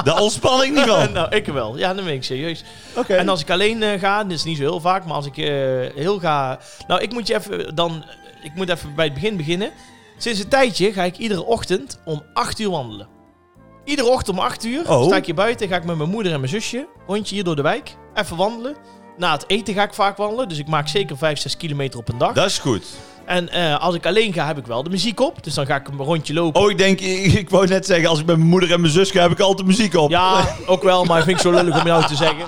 daar 0.04 0.20
ontspan 0.20 0.62
ik 0.62 0.70
niet 0.72 0.84
van. 0.84 1.12
nou, 1.18 1.36
ik 1.36 1.46
wel. 1.46 1.78
Ja, 1.78 1.94
dan 1.94 2.04
ben 2.04 2.14
ik 2.14 2.24
serieus. 2.24 2.64
Oké. 2.96 3.14
En 3.14 3.28
als 3.28 3.40
ik 3.40 3.50
alleen 3.50 3.82
eh, 3.82 4.00
ga, 4.00 4.22
dat 4.22 4.32
is 4.32 4.44
niet 4.44 4.56
zo 4.56 4.62
heel 4.62 4.80
vaak, 4.80 5.04
maar 5.04 5.14
als 5.14 5.26
ik 5.26 5.36
eh, 5.36 5.46
heel 5.94 6.18
ga... 6.18 6.58
Nou, 6.86 7.00
ik 7.00 7.12
moet 7.12 7.26
je 7.26 7.34
even 7.34 7.74
dan... 7.74 8.04
Ik 8.42 8.54
moet 8.54 8.68
even 8.68 8.94
bij 8.94 9.04
het 9.04 9.14
begin 9.14 9.36
beginnen. 9.36 9.70
Sinds 10.18 10.40
een 10.40 10.48
tijdje 10.48 10.92
ga 10.92 11.02
ik 11.02 11.16
iedere 11.18 11.44
ochtend 11.44 12.00
om 12.04 12.22
8 12.32 12.58
uur 12.58 12.70
wandelen. 12.70 13.08
Iedere 13.84 14.08
ochtend 14.08 14.36
om 14.38 14.44
8 14.44 14.64
uur 14.64 14.90
Oh. 14.90 15.04
sta 15.04 15.16
ik 15.16 15.24
hier 15.26 15.34
buiten, 15.34 15.68
ga 15.68 15.76
ik 15.76 15.84
met 15.84 15.96
mijn 15.96 16.10
moeder 16.10 16.32
en 16.32 16.40
mijn 16.40 16.52
zusje, 16.52 16.86
rondje 17.06 17.34
hier 17.34 17.44
door 17.44 17.56
de 17.56 17.62
wijk, 17.62 17.96
even 18.14 18.36
wandelen. 18.36 18.76
Na 19.16 19.32
het 19.32 19.44
eten 19.46 19.74
ga 19.74 19.82
ik 19.82 19.94
vaak 19.94 20.16
wandelen, 20.16 20.48
dus 20.48 20.58
ik 20.58 20.68
maak 20.68 20.88
zeker 20.88 21.16
5, 21.16 21.38
6 21.38 21.56
kilometer 21.56 21.98
op 21.98 22.08
een 22.08 22.18
dag. 22.18 22.32
Dat 22.32 22.46
is 22.46 22.58
goed. 22.58 22.84
En 23.24 23.48
eh, 23.48 23.80
als 23.80 23.94
ik 23.94 24.06
alleen 24.06 24.32
ga, 24.32 24.46
heb 24.46 24.58
ik 24.58 24.66
wel 24.66 24.82
de 24.82 24.90
muziek 24.90 25.20
op. 25.20 25.44
Dus 25.44 25.54
dan 25.54 25.66
ga 25.66 25.76
ik 25.76 25.88
een 25.88 25.96
rondje 25.96 26.34
lopen. 26.34 26.60
Oh, 26.60 26.70
ik 26.70 26.78
denk, 26.78 27.00
ik, 27.00 27.32
ik 27.32 27.50
wou 27.50 27.66
net 27.66 27.86
zeggen, 27.86 28.08
als 28.08 28.20
ik 28.20 28.26
met 28.26 28.36
mijn 28.36 28.48
moeder 28.48 28.72
en 28.72 28.80
mijn 28.80 28.92
zus 28.92 29.10
ga, 29.10 29.22
heb 29.22 29.30
ik 29.30 29.40
altijd 29.40 29.66
muziek 29.66 29.94
op. 29.94 30.10
Ja, 30.10 30.48
ook 30.66 30.82
wel, 30.82 31.04
maar 31.04 31.22
vind 31.22 31.36
ik 31.36 31.42
zo 31.42 31.50
lullig 31.50 31.80
om 31.80 31.86
jou 31.86 32.06
te 32.06 32.16
zeggen. 32.16 32.44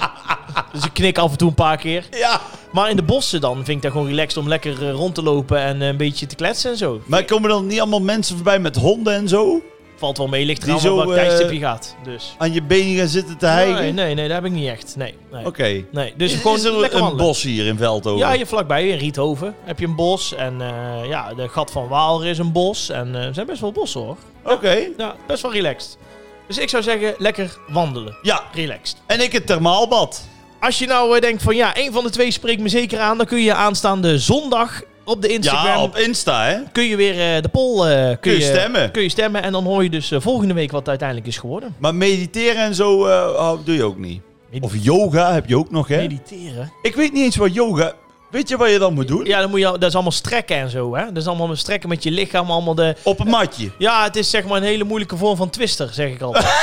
Dus 0.73 0.85
ik 0.85 0.93
knik 0.93 1.19
af 1.19 1.31
en 1.31 1.39
toe 1.39 1.49
een 1.49 1.55
paar 1.55 1.77
keer. 1.77 2.07
ja. 2.11 2.41
Maar 2.73 2.91
in 2.91 2.97
de 2.97 3.03
bossen 3.03 3.41
dan 3.41 3.55
vind 3.55 3.69
ik 3.69 3.83
dat 3.83 3.93
gewoon 3.93 4.07
relaxed 4.07 4.37
om 4.37 4.49
lekker 4.49 4.89
eh, 4.89 4.93
rond 4.93 5.15
te 5.15 5.23
lopen 5.23 5.59
en 5.59 5.83
eh, 5.83 5.89
een 5.89 5.97
beetje 5.97 6.27
te 6.27 6.35
kletsen 6.35 6.71
en 6.71 6.77
zo. 6.77 7.01
Maar 7.07 7.25
komen 7.25 7.49
dan 7.51 7.67
niet 7.67 7.81
allemaal 7.81 8.01
mensen 8.01 8.35
voorbij 8.35 8.59
met 8.59 8.77
honden 8.77 9.15
en 9.15 9.29
zo? 9.29 9.63
Valt 9.97 10.19
wel 10.19 10.29
mee, 10.29 10.45
ligt 10.45 10.67
er 10.67 10.83
welk 10.83 11.09
eh, 11.09 11.15
tijdstip 11.15 11.53
je 11.53 11.59
gaat. 11.59 11.97
Dus. 12.05 12.35
Aan 12.39 12.53
je 12.53 12.63
benen 12.63 12.97
gaan 12.97 13.09
zitten 13.09 13.39
te 13.39 13.47
hijgen? 13.47 13.75
Nee, 13.75 13.93
nee, 13.93 14.15
nee, 14.15 14.29
dat 14.29 14.37
heb 14.37 14.45
ik 14.45 14.53
niet 14.53 14.69
echt. 14.69 14.97
Nee, 14.97 15.15
nee. 15.33 15.47
Oké. 15.47 15.85
nee. 15.91 16.15
Dus 16.17 16.33
is, 16.33 16.41
gewoon 16.41 16.57
is 16.57 16.65
er 16.65 16.95
een 16.95 17.17
bos 17.17 17.43
hier 17.43 17.67
in 17.67 17.77
Veldhoven? 17.77 18.19
Ja, 18.19 18.33
hier 18.33 18.47
vlakbij 18.47 18.89
in 18.89 18.99
Riethoven 18.99 19.55
heb 19.65 19.79
je 19.79 19.87
een 19.87 19.95
bos. 19.95 20.35
En 20.35 20.61
eh, 20.61 21.09
ja, 21.09 21.35
de 21.35 21.49
Gat 21.49 21.71
van 21.71 21.89
Waal 21.89 22.23
is 22.23 22.39
een 22.39 22.53
bos. 22.53 22.89
En 22.89 23.15
eh, 23.15 23.25
er 23.25 23.35
zijn 23.35 23.47
best 23.47 23.61
wel 23.61 23.73
bossen 23.73 24.01
hoor. 24.01 24.17
Oké. 24.45 24.89
Ja, 24.97 25.15
best 25.27 25.43
wel 25.43 25.53
relaxed. 25.53 25.99
Dus 26.47 26.59
ik 26.59 26.69
zou 26.69 26.83
zeggen, 26.83 27.15
lekker 27.19 27.59
wandelen. 27.69 28.17
Ja, 28.23 28.43
Relaxed. 28.53 28.97
en 29.07 29.21
ik 29.21 29.33
het 29.33 29.47
thermaalbad. 29.47 30.29
Als 30.61 30.79
je 30.79 30.87
nou 30.87 31.15
eh, 31.15 31.21
denkt 31.21 31.43
van 31.43 31.57
ja, 31.57 31.79
een 31.79 31.93
van 31.93 32.05
de 32.05 32.11
twee 32.11 32.31
spreekt 32.31 32.61
me 32.61 32.69
zeker 32.69 32.99
aan, 32.99 33.17
dan 33.17 33.27
kun 33.27 33.43
je 33.43 33.55
aanstaande 33.55 34.19
zondag 34.19 34.83
op 35.05 35.23
de 35.23 35.29
Instagram 35.29 35.67
Ja, 35.67 35.83
op 35.83 35.97
Insta, 35.97 36.45
hè? 36.45 36.57
kun 36.73 36.85
je 36.85 36.97
weer 36.97 37.37
eh, 37.37 37.43
de 37.43 37.49
poll 37.49 37.87
eh, 37.87 38.07
kun, 38.07 38.19
Kun 38.21 38.33
je 38.33 38.41
stemmen. 38.41 38.91
Kun 38.91 39.03
je 39.03 39.09
stemmen 39.09 39.43
en 39.43 39.53
dan 39.53 39.65
hoor 39.65 39.83
je 39.83 39.91
dus 39.91 40.11
eh, 40.11 40.21
volgende 40.21 40.55
week 40.55 40.71
wat 40.71 40.81
het 40.81 40.89
uiteindelijk 40.89 41.29
is 41.29 41.39
geworden. 41.39 41.75
Maar 41.79 41.95
mediteren 41.95 42.63
en 42.63 42.75
zo 42.75 43.01
oh, 43.03 43.53
doe 43.65 43.75
je 43.75 43.85
ook 43.85 43.99
niet. 43.99 44.23
Of 44.61 44.73
yoga 44.81 45.33
heb 45.33 45.49
je 45.49 45.57
ook 45.57 45.71
nog, 45.71 45.89
hè? 45.89 45.97
Mediteren. 45.97 46.73
Ik 46.83 46.95
weet 46.95 47.13
niet 47.13 47.25
eens 47.25 47.37
wat 47.37 47.55
yoga... 47.55 47.93
Weet 48.31 48.49
je 48.49 48.57
wat 48.57 48.71
je 48.71 48.79
dan 48.79 48.95
moet 48.95 49.09
doen? 49.09 49.25
Ja, 49.25 49.41
dan 49.41 49.51
moet 49.51 49.61
je, 49.61 49.65
dat 49.65 49.83
is 49.83 49.95
allemaal 49.95 50.13
strekken 50.13 50.57
en 50.57 50.71
zo, 50.71 50.97
hè? 50.97 51.05
Dat 51.05 51.17
is 51.17 51.27
allemaal 51.27 51.57
strekken 51.57 51.89
met 51.89 52.03
je 52.03 52.11
lichaam, 52.11 52.51
allemaal 52.51 52.75
de... 52.75 52.97
Op 53.03 53.21
een 53.21 53.29
matje. 53.29 53.71
Ja, 53.79 54.05
het 54.05 54.17
is 54.17 54.31
zeg 54.31 54.45
maar 54.45 54.57
een 54.57 54.63
hele 54.63 54.85
moeilijke 54.85 55.17
vorm 55.17 55.37
van 55.37 55.51
twister, 55.51 55.89
zeg 55.93 56.11
ik 56.11 56.21
altijd. 56.21 56.45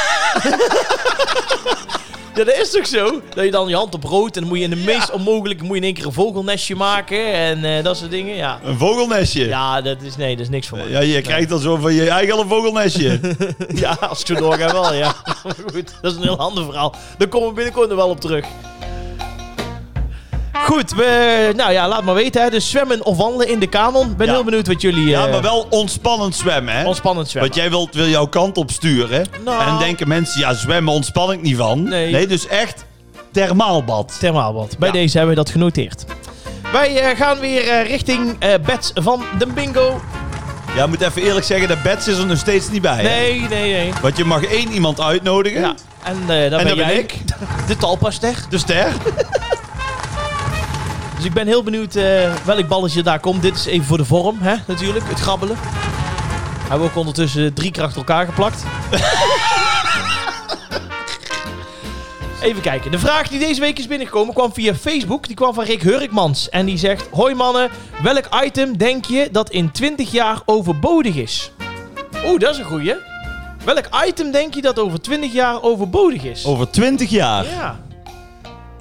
ja, 2.35 2.43
dat 2.43 2.55
is 2.55 2.71
toch 2.71 2.87
zo? 2.87 3.21
Dat 3.33 3.45
je 3.45 3.51
dan 3.51 3.67
je 3.67 3.75
hand 3.75 3.93
op 3.93 4.03
rood 4.03 4.35
en 4.35 4.41
dan 4.41 4.49
moet 4.49 4.57
je 4.57 4.63
in 4.63 4.69
de 4.69 4.75
meest 4.75 5.11
onmogelijke... 5.11 5.63
moet 5.63 5.71
je 5.71 5.77
in 5.77 5.83
één 5.83 5.93
keer 5.93 6.05
een 6.05 6.13
vogelnestje 6.13 6.75
maken 6.75 7.33
en 7.33 7.77
eh, 7.77 7.83
dat 7.83 7.97
soort 7.97 8.11
dingen, 8.11 8.35
ja. 8.35 8.59
Een 8.63 8.77
vogelnestje. 8.77 9.47
Ja, 9.47 9.81
dat 9.81 10.01
is... 10.01 10.15
Nee, 10.15 10.35
dat 10.35 10.43
is 10.45 10.49
niks 10.49 10.67
voor 10.67 10.77
mij. 10.77 10.89
Ja, 10.89 10.99
je 10.99 11.21
krijgt 11.21 11.49
dan 11.49 11.59
zo 11.59 11.75
van 11.75 11.93
je 11.93 12.09
eigen 12.09 12.33
al 12.33 12.41
een 12.41 12.47
vogelnestje. 12.47 13.19
Ja, 13.73 13.97
als 14.01 14.19
ik 14.19 14.27
zo 14.27 14.35
doorga 14.35 14.71
wel, 14.71 14.93
ja. 14.93 15.15
Maar 15.43 15.55
Goed, 15.71 15.93
dat 16.01 16.11
is 16.11 16.17
een 16.17 16.23
heel 16.23 16.37
ander 16.37 16.63
verhaal. 16.63 16.95
Daar 17.17 17.27
komen 17.27 17.47
we 17.47 17.53
binnenkort 17.53 17.89
nog 17.89 17.97
wel 17.97 18.09
op 18.09 18.19
terug. 18.19 18.45
Goed, 20.53 20.91
we, 20.93 21.53
nou 21.55 21.71
ja, 21.71 21.87
laat 21.87 22.03
maar 22.03 22.13
weten. 22.15 22.41
Hè. 22.41 22.49
Dus 22.49 22.69
zwemmen 22.69 23.05
of 23.05 23.17
wandelen 23.17 23.47
in 23.47 23.59
de 23.59 23.67
kanon. 23.67 24.15
Ben 24.15 24.27
Ja. 24.27 24.33
heel 24.33 24.43
benieuwd 24.43 24.67
wat 24.67 24.81
jullie... 24.81 25.07
ja, 25.07 25.25
eh, 25.25 25.31
maar 25.31 25.41
wel 25.41 25.67
ontspannend 25.69 26.35
zwemmen, 26.35 26.73
hè? 26.75 26.85
Ontspannend 26.85 27.29
zwemmen. 27.29 27.51
Want 27.51 27.61
jij 27.61 27.71
wilt, 27.71 27.93
wil 27.95 28.07
jouw 28.07 28.25
kant 28.27 28.57
op 28.57 28.71
sturen. 28.71 29.25
Nou. 29.43 29.59
En 29.61 29.65
dan 29.67 29.79
denken 29.79 30.07
mensen, 30.07 30.39
ja, 30.39 30.53
zwemmen 30.53 30.93
ontspan 30.93 31.31
ik 31.31 31.41
niet 31.41 31.57
van. 31.57 31.83
Nee. 31.83 32.27
dus 32.27 32.47
echt 32.47 32.85
thermaalbad. 33.31 34.15
Thermaalbad. 34.19 34.75
Bij 34.79 34.87
Ja. 34.87 34.93
deze 34.93 35.17
hebben 35.17 35.35
we 35.35 35.41
dat 35.43 35.51
genoteerd. 35.51 36.05
Wij 36.71 36.97
eh, 36.99 37.17
gaan 37.17 37.39
weer 37.39 37.67
eh, 37.67 37.87
richting 37.87 38.37
Bets 38.65 38.91
van 38.95 39.23
de 39.37 39.47
bingo. 39.47 40.01
Ja, 40.75 40.83
ik 40.83 40.89
moet 40.89 41.01
even 41.01 41.21
eerlijk 41.21 41.45
zeggen, 41.45 41.67
de 41.67 41.77
Bets 41.83 42.07
is 42.07 42.17
er 42.17 42.25
nog 42.25 42.37
steeds 42.37 42.69
niet 42.69 42.81
bij. 42.81 42.95
hè? 42.95 43.03
Nee, 43.03 43.39
nee, 43.41 43.71
nee. 43.73 43.93
Want 44.01 44.17
je 44.17 44.25
mag 44.25 44.43
één 44.43 44.71
iemand 44.71 45.01
uitnodigen. 45.01 45.61
Ja. 45.61 45.73
En, 46.03 46.15
eh 46.21 46.27
daar 46.27 46.37
En 46.37 46.49
ben 46.49 46.67
dat 46.67 46.75
ben 46.75 46.85
jij. 46.85 46.95
ik. 46.97 47.17
De 47.67 47.77
talpaster. 47.77 48.35
De 48.49 48.57
ster. 48.57 48.87
Dus 51.21 51.29
ik 51.29 51.35
ben 51.35 51.47
heel 51.47 51.63
benieuwd 51.63 51.95
eh, 51.95 52.33
welk 52.45 52.67
balletje 52.67 53.03
daar 53.03 53.19
komt. 53.19 53.41
Dit 53.41 53.55
is 53.55 53.65
even 53.65 53.85
voor 53.85 53.97
de 53.97 54.05
vorm, 54.05 54.37
hè, 54.39 54.55
natuurlijk. 54.67 55.07
Het 55.07 55.19
grabbelen. 55.19 55.57
Hebben 56.59 56.79
we 56.79 56.85
ook 56.85 56.95
ondertussen 56.95 57.53
drie 57.53 57.71
keer 57.71 57.83
achter 57.83 57.97
elkaar 57.97 58.25
geplakt. 58.25 58.63
Even 62.41 62.61
kijken. 62.61 62.91
De 62.91 62.99
vraag 62.99 63.27
die 63.27 63.39
deze 63.39 63.59
week 63.59 63.79
is 63.79 63.87
binnengekomen 63.87 64.33
kwam 64.33 64.53
via 64.53 64.75
Facebook. 64.75 65.27
Die 65.27 65.35
kwam 65.35 65.53
van 65.53 65.63
Rick 65.63 65.81
Hurkmans. 65.81 66.49
En 66.49 66.65
die 66.65 66.77
zegt... 66.77 67.07
Hoi 67.11 67.35
mannen, 67.35 67.69
welk 68.03 68.27
item 68.43 68.77
denk 68.77 69.05
je 69.05 69.29
dat 69.31 69.49
in 69.49 69.71
20 69.71 70.11
jaar 70.11 70.41
overbodig 70.45 71.15
is? 71.15 71.51
Oeh, 72.25 72.39
dat 72.39 72.53
is 72.53 72.57
een 72.57 72.65
goeie. 72.65 72.95
Welk 73.65 73.89
item 74.05 74.31
denk 74.31 74.53
je 74.53 74.61
dat 74.61 74.79
over 74.79 75.01
20 75.01 75.33
jaar 75.33 75.61
overbodig 75.61 76.23
is? 76.23 76.45
Over 76.45 76.69
20 76.69 77.09
jaar. 77.09 77.45
Ja. 77.45 77.79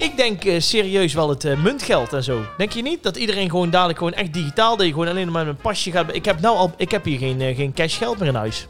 Ik 0.01 0.17
denk 0.17 0.45
eh, 0.45 0.59
serieus 0.59 1.13
wel 1.13 1.29
het 1.29 1.45
eh, 1.45 1.57
muntgeld 1.63 2.13
en 2.13 2.23
zo. 2.23 2.41
Denk 2.57 2.71
je 2.71 2.81
niet? 2.81 3.03
Dat 3.03 3.17
iedereen 3.17 3.49
gewoon 3.49 3.69
dadelijk 3.69 3.97
gewoon 3.97 4.13
echt 4.13 4.33
digitaal... 4.33 4.77
dat 4.77 4.85
je 4.85 4.91
gewoon 4.91 5.07
alleen 5.07 5.31
maar 5.31 5.45
met 5.45 5.55
een 5.55 5.61
pasje 5.61 5.91
gaat... 5.91 6.15
Ik 6.15 6.25
heb, 6.25 6.39
nou 6.41 6.57
al, 6.57 6.73
ik 6.77 6.91
heb 6.91 7.05
hier 7.05 7.17
geen, 7.17 7.41
eh, 7.41 7.55
geen 7.55 7.73
cashgeld 7.73 8.19
meer 8.19 8.27
in 8.27 8.35
huis. 8.35 8.67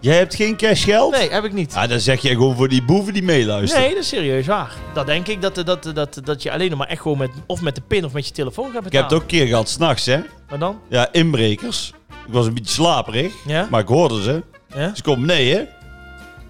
Jij 0.00 0.16
hebt 0.16 0.34
geen 0.34 0.56
cashgeld? 0.56 1.10
Nee, 1.16 1.30
heb 1.30 1.44
ik 1.44 1.52
niet. 1.52 1.74
Ah, 1.74 1.88
dan 1.88 2.00
zeg 2.00 2.22
jij 2.22 2.32
gewoon 2.32 2.56
voor 2.56 2.68
die 2.68 2.82
boeven 2.84 3.12
die 3.12 3.22
meeluisteren. 3.22 3.84
Nee, 3.84 3.94
dat 3.94 4.02
is 4.02 4.08
serieus 4.08 4.46
waar. 4.46 4.72
Dat 4.94 5.06
denk 5.06 5.26
ik, 5.28 5.42
dat, 5.42 5.54
dat, 5.54 5.90
dat, 5.94 6.20
dat 6.24 6.42
je 6.42 6.52
alleen 6.52 6.70
nog 6.70 6.78
maar 6.78 6.88
echt 6.88 7.00
gewoon 7.02 7.18
met... 7.18 7.30
of 7.46 7.60
met 7.60 7.74
de 7.74 7.82
pin 7.86 8.04
of 8.04 8.12
met 8.12 8.26
je 8.26 8.32
telefoon 8.32 8.64
gaat 8.72 8.74
Ik 8.76 8.82
heb 8.82 8.90
betalen. 8.92 9.08
het 9.08 9.16
ook 9.16 9.22
een 9.22 9.38
keer 9.38 9.46
gehad, 9.46 9.68
s'nachts, 9.68 10.06
hè. 10.06 10.18
Maar 10.48 10.58
dan? 10.58 10.80
Ja, 10.88 11.08
inbrekers. 11.12 11.92
Ik 12.26 12.32
was 12.32 12.46
een 12.46 12.54
beetje 12.54 12.72
slaperig, 12.74 13.32
Ja? 13.46 13.66
maar 13.70 13.80
ik 13.80 13.88
hoorde 13.88 14.22
ze. 14.22 14.42
Ja? 14.74 14.94
Ze 14.94 15.02
komen 15.02 15.26
nee, 15.26 15.54
hè. 15.54 15.60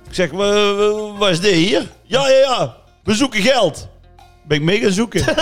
Ik 0.08 0.14
zeg, 0.18 0.30
"Wa- 0.30 0.74
wa- 0.74 1.12
wat 1.18 1.30
is 1.30 1.40
dit 1.40 1.54
hier? 1.54 1.86
Ja, 2.02 2.28
ja, 2.28 2.38
ja. 2.38 2.76
We 3.04 3.14
zoeken 3.14 3.42
geld. 3.42 3.88
Ben 4.44 4.56
ik 4.56 4.62
mee 4.62 4.80
gaan 4.80 4.92
zoeken. 4.92 5.24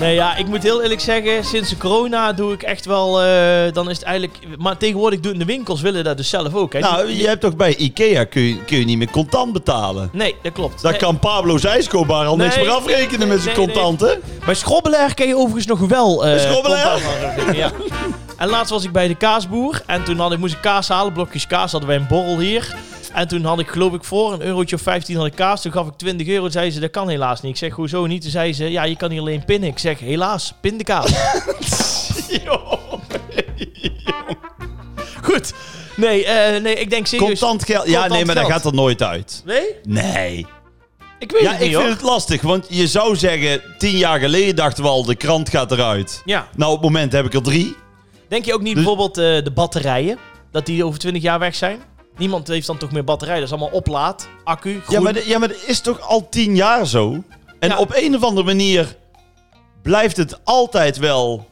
Nee, 0.00 0.14
ja, 0.14 0.36
ik 0.36 0.46
moet 0.46 0.62
heel 0.62 0.82
eerlijk 0.82 1.00
zeggen, 1.00 1.44
sinds 1.44 1.68
de 1.70 1.76
corona 1.76 2.32
doe 2.32 2.52
ik 2.52 2.62
echt 2.62 2.84
wel, 2.84 3.22
eh, 3.22 3.72
dan 3.72 3.90
is 3.90 3.96
het 3.96 4.04
eigenlijk... 4.04 4.38
Maar 4.58 4.76
tegenwoordig 4.76 5.20
doen 5.20 5.38
de 5.38 5.44
winkels 5.44 5.80
willen 5.80 6.04
dat 6.04 6.16
dus 6.16 6.28
zelf 6.28 6.54
ook, 6.54 6.72
hè? 6.72 6.78
nou, 6.78 7.10
je 7.10 7.26
hebt 7.26 7.40
toch 7.40 7.56
bij 7.56 7.76
Ikea 7.76 8.24
kun 8.24 8.42
je, 8.42 8.64
kun 8.64 8.78
je 8.78 8.84
niet 8.84 8.98
meer 8.98 9.10
contant 9.10 9.52
betalen. 9.52 10.10
Nee, 10.12 10.36
dat 10.42 10.52
klopt. 10.52 10.82
Daar 10.82 10.90
Nee. 10.90 11.00
kan 11.00 11.18
Pablo 11.18 11.58
Zijskoopbaar 11.58 12.26
al 12.26 12.36
niks 12.36 12.56
meer 12.56 12.70
afrekenen 12.70 13.18
nee, 13.18 13.28
met 13.28 13.40
zijn 13.42 13.56
nee, 13.56 13.66
contanten. 13.66 14.20
Bij 14.44 14.54
Schrobbelaar 14.54 15.14
kan 15.14 15.26
je 15.26 15.36
overigens 15.36 15.66
nog 15.66 15.78
wel... 15.78 16.26
eh 16.26 16.38
Schrobbelaar? 16.40 16.86
afrekenen, 16.86 17.54
Ja. 17.56 17.70
En 18.36 18.48
laatst 18.48 18.70
was 18.70 18.84
ik 18.84 18.92
bij 18.92 19.08
de 19.08 19.14
kaasboer. 19.14 19.82
En 19.86 20.04
toen 20.04 20.18
had 20.18 20.32
ik, 20.32 20.38
moest 20.38 20.54
ik 20.54 20.60
kaas 20.60 20.88
halen. 20.88 21.12
Blokjes 21.12 21.46
kaas 21.46 21.70
hadden 21.72 21.88
wij 21.90 21.98
een 21.98 22.06
borrel 22.08 22.38
hier. 22.38 22.74
En 23.14 23.28
toen 23.28 23.44
had 23.44 23.58
ik 23.58 23.68
geloof 23.68 23.92
ik 23.92 24.04
voor 24.04 24.32
een 24.32 24.42
eurotje 24.42 24.76
of 24.76 24.82
15 24.82 25.16
had 25.16 25.26
ik 25.26 25.34
kaas. 25.34 25.62
Toen 25.62 25.72
gaf 25.72 25.86
ik 25.86 25.92
20 25.96 26.26
euro. 26.26 26.42
Toen 26.42 26.50
zei 26.50 26.70
ze, 26.70 26.80
dat 26.80 26.90
kan 26.90 27.08
helaas 27.08 27.40
niet. 27.40 27.52
Ik 27.52 27.58
zeg, 27.58 27.72
hoezo 27.72 28.06
niet? 28.06 28.22
Toen 28.22 28.30
zei 28.30 28.52
ze, 28.52 28.70
ja, 28.70 28.82
je 28.84 28.96
kan 28.96 29.10
hier 29.10 29.20
alleen 29.20 29.44
pinnen. 29.44 29.68
Ik 29.68 29.78
zeg, 29.78 29.98
helaas, 29.98 30.54
pin 30.60 30.78
de 30.78 30.84
kaas. 30.84 31.10
Goed. 35.22 35.52
Nee, 35.96 36.24
eh, 36.24 36.62
nee, 36.62 36.74
ik 36.74 36.90
denk 36.90 37.06
serieus... 37.06 37.28
Contant 37.28 37.64
geld. 37.64 37.86
Ja, 37.86 37.92
Contant 37.92 38.12
nee, 38.12 38.24
maar 38.24 38.34
dat 38.34 38.46
gaat 38.52 38.64
er 38.64 38.74
nooit 38.74 39.02
uit. 39.02 39.42
Nee? 39.44 39.62
Nee. 39.82 40.46
Ik 41.18 41.30
weet 41.32 41.42
Ja, 41.42 41.50
het 41.52 41.60
ik 41.60 41.66
niet 41.66 41.76
vind 41.76 41.82
hoor. 41.82 41.92
het 41.92 42.02
lastig, 42.02 42.42
want 42.42 42.66
je 42.68 42.86
zou 42.86 43.16
zeggen, 43.16 43.60
tien 43.78 43.96
jaar 43.96 44.18
geleden 44.18 44.56
dachten 44.56 44.82
we 44.82 44.88
al, 44.88 45.04
de 45.04 45.14
krant 45.16 45.48
gaat 45.50 45.72
eruit. 45.72 46.22
Ja. 46.24 46.48
Nou, 46.56 46.70
op 46.72 46.76
het 46.82 46.90
moment 46.90 47.12
heb 47.12 47.24
ik 47.24 47.34
er 47.34 47.42
drie. 47.42 47.76
Denk 48.28 48.44
je 48.44 48.54
ook 48.54 48.62
niet 48.62 48.74
Dus- 48.74 48.84
bijvoorbeeld 48.84 49.18
eh, 49.18 49.44
de 49.44 49.50
batterijen? 49.54 50.18
Dat 50.50 50.66
die 50.66 50.84
over 50.84 50.98
20 50.98 51.22
jaar 51.22 51.38
weg 51.38 51.54
zijn? 51.54 51.78
Niemand 52.16 52.48
heeft 52.48 52.66
dan 52.66 52.78
toch 52.78 52.92
meer 52.92 53.04
batterijen. 53.04 53.40
Dat 53.40 53.48
is 53.52 53.54
allemaal 53.58 53.78
oplaad, 53.78 54.28
accu, 54.44 54.80
groen. 54.80 54.94
Ja 54.96 55.00
maar, 55.00 55.12
de- 55.12 55.28
ja, 55.28 55.38
maar 55.38 55.48
dat 55.48 55.62
is 55.66 55.80
toch 55.80 56.00
al 56.00 56.28
tien 56.28 56.56
jaar 56.56 56.86
zo? 56.86 57.22
En 57.58 57.68
Ja. 57.68 57.78
op 57.78 57.90
een 57.94 58.14
of 58.16 58.22
andere 58.22 58.46
manier 58.46 58.96
blijft 59.82 60.16
het 60.16 60.40
altijd 60.44 60.96
wel... 60.96 61.50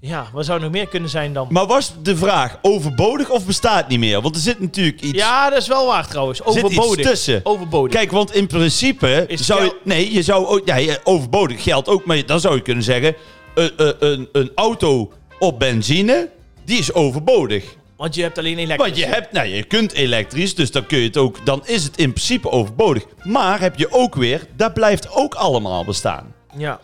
Ja, 0.00 0.26
wat 0.32 0.44
zou 0.44 0.60
nog 0.60 0.70
meer 0.70 0.88
kunnen 0.88 1.10
zijn 1.10 1.32
dan? 1.32 1.46
Maar 1.50 1.66
was 1.66 1.92
de 2.02 2.16
vraag 2.16 2.58
overbodig 2.62 3.30
of 3.30 3.46
bestaat 3.46 3.88
niet 3.88 3.98
meer? 3.98 4.20
Want 4.20 4.34
er 4.34 4.40
zit 4.40 4.60
natuurlijk 4.60 5.00
iets, 5.00 5.18
Ja, 5.18 5.50
dat 5.50 5.58
is 5.60 5.68
wel 5.68 5.86
waar 5.86 6.06
trouwens. 6.08 6.40
er 6.40 6.52
zit 6.52 6.64
iets 6.64 6.78
Overbodig. 6.78 7.06
tussen. 7.06 7.40
Overbodig. 7.44 7.92
Kijk, 7.96 8.10
want 8.10 8.34
in 8.34 8.46
principe 8.46 9.24
Is 9.28 9.46
zou 9.46 9.64
je... 9.64 9.76
Nee, 9.84 10.12
je 10.12 10.22
zou 10.22 10.46
ook... 10.46 10.60
Ja, 10.64 10.96
overbodig 11.04 11.62
geldt 11.62 11.88
ook, 11.88 12.04
maar 12.04 12.26
dan 12.26 12.40
zou 12.40 12.54
je 12.54 12.60
kunnen 12.62 12.84
zeggen... 12.84 13.16
Een, 13.54 13.72
een, 13.76 13.94
een, 13.98 14.28
een 14.32 14.50
auto 14.54 15.12
op 15.38 15.58
benzine, 15.58 16.28
die 16.64 16.78
is 16.78 16.92
overbodig. 16.92 17.76
Want 17.98 18.14
je 18.14 18.22
hebt 18.22 18.38
alleen 18.38 18.58
elektrisch. 18.58 18.86
Want 18.86 18.96
je 18.96 19.06
hebt, 19.06 19.32
nou, 19.32 19.46
je 19.46 19.64
kunt 19.64 19.92
elektrisch, 19.92 20.54
dus 20.54 20.70
dan 20.70 20.86
kun 20.86 20.98
je 20.98 21.06
het 21.06 21.16
ook, 21.16 21.46
dan 21.46 21.66
is 21.66 21.84
het 21.84 21.96
in 21.96 22.12
principe 22.12 22.50
overbodig. 22.50 23.04
Maar 23.24 23.60
heb 23.60 23.78
je 23.78 23.92
ook 23.92 24.14
weer, 24.14 24.46
dat 24.56 24.74
blijft 24.74 25.10
ook 25.10 25.34
allemaal 25.34 25.84
bestaan. 25.84 26.34
Ja. 26.56 26.80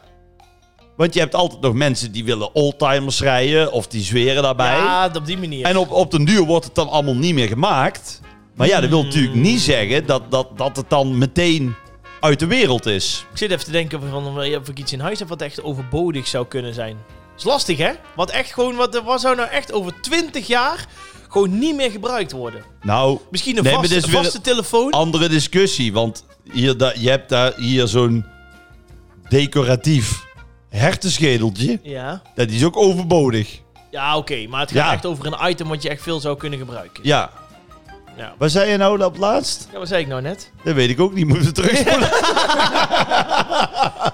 Want 0.97 1.15
je 1.15 1.21
hebt 1.21 1.35
altijd 1.35 1.61
nog 1.61 1.75
mensen 1.75 2.13
die 2.13 2.25
willen 2.25 2.55
oldtimers 2.55 3.21
rijden 3.21 3.73
of 3.73 3.87
die 3.87 4.03
zweren 4.03 4.43
daarbij. 4.43 4.77
ja, 4.77 5.11
op 5.15 5.27
die 5.27 5.39
manier. 5.39 5.65
En 5.67 5.77
op, 5.77 5.91
op 5.91 6.11
den 6.11 6.25
duur 6.25 6.43
wordt 6.43 6.65
het 6.65 6.75
dan 6.75 6.89
allemaal 6.89 7.15
niet 7.17 7.35
meer 7.35 7.49
gemaakt. 7.49 8.21
Maar 8.55 8.67
ja, 8.67 8.81
dat 8.81 8.91
wil 8.91 9.05
natuurlijk 9.05 9.35
niet 9.35 9.61
zeggen 9.61 10.07
dat, 10.07 10.31
dat, 10.31 10.59
dat 10.59 10.77
het 10.77 10.91
dan 10.91 11.19
meteen 11.19 11.75
uit 12.21 12.39
de 12.39 12.47
wereld 12.47 12.87
is. 12.87 13.27
Ik 13.31 13.39
zit 13.39 13.51
even 13.51 13.65
te 13.65 13.71
denken 13.71 14.01
van 14.11 14.39
of 14.57 14.69
ik 14.69 14.79
iets 14.79 14.93
in 14.93 15.01
huis 15.01 15.19
heb 15.19 15.29
wat 15.29 15.43
echt 15.43 15.63
overbodig 15.63 16.27
zou 16.27 16.47
kunnen 16.47 16.75
zijn. 16.75 16.97
is 17.37 17.45
lastig, 17.45 17.79
hè? 17.79 17.91
Wat 18.17 18.31
echt 18.31 18.53
gewoon, 18.53 18.75
wat, 18.75 19.03
wat 19.05 19.21
zou 19.21 19.37
nou 19.37 19.49
echt 19.49 19.73
over 19.73 20.01
20 20.01 20.47
jaar 20.47 20.87
gewoon 21.35 21.59
niet 21.59 21.75
meer 21.77 21.91
gebruikt 21.91 22.33
worden? 22.33 22.63
Nou, 22.83 23.19
Misschien 23.31 23.57
een 23.57 23.63
Nee, 23.63 23.73
maar 23.73 23.81
vaste, 23.81 23.95
dit 23.97 24.05
is 24.07 24.11
weer 24.13 24.23
vaste 24.23 24.41
telefoon. 24.41 24.91
andere 24.91 25.29
discussie. 25.29 25.93
Want 25.93 26.25
hier, 26.53 26.77
da, 26.77 26.93
je 26.99 27.11
hebt 27.11 27.29
daar 27.29 27.53
hier 27.57 27.87
zo'n 27.87 28.25
decoratief 29.29 30.25
hertenschedeltje, 30.69 31.79
Ja. 31.83 32.23
dat 32.35 32.49
is 32.51 32.65
ook 32.65 32.77
overbodig. 32.77 33.61
Ja, 33.91 34.17
oké. 34.17 34.47
maar 34.49 34.61
het 34.61 34.71
gaat 34.73 34.87
Ja. 34.87 34.93
echt 34.93 35.07
over 35.07 35.27
een 35.27 35.51
item 35.51 35.69
wat 35.69 35.83
je 35.83 35.89
echt 35.89 36.03
veel 36.03 36.21
zou 36.21 36.37
kunnen 36.37 36.59
gebruiken. 36.59 37.01
Ja. 37.05 37.31
Ja. 38.17 38.35
Waar 38.39 38.51
zei 38.51 38.71
je 38.71 38.77
nou 38.77 39.03
op 39.05 39.17
laatst? 39.19 39.69
Ja, 39.73 39.79
wat 39.79 39.89
zei 39.89 40.03
ik 40.03 40.09
nou 40.09 40.23
net? 40.23 40.51
Dat 40.65 40.75
weet 40.75 40.91
ik 40.91 41.01
ook 41.01 41.15
niet. 41.15 41.27
Moeten 41.27 41.47
we 41.47 41.53
terugspoelen? 41.53 42.11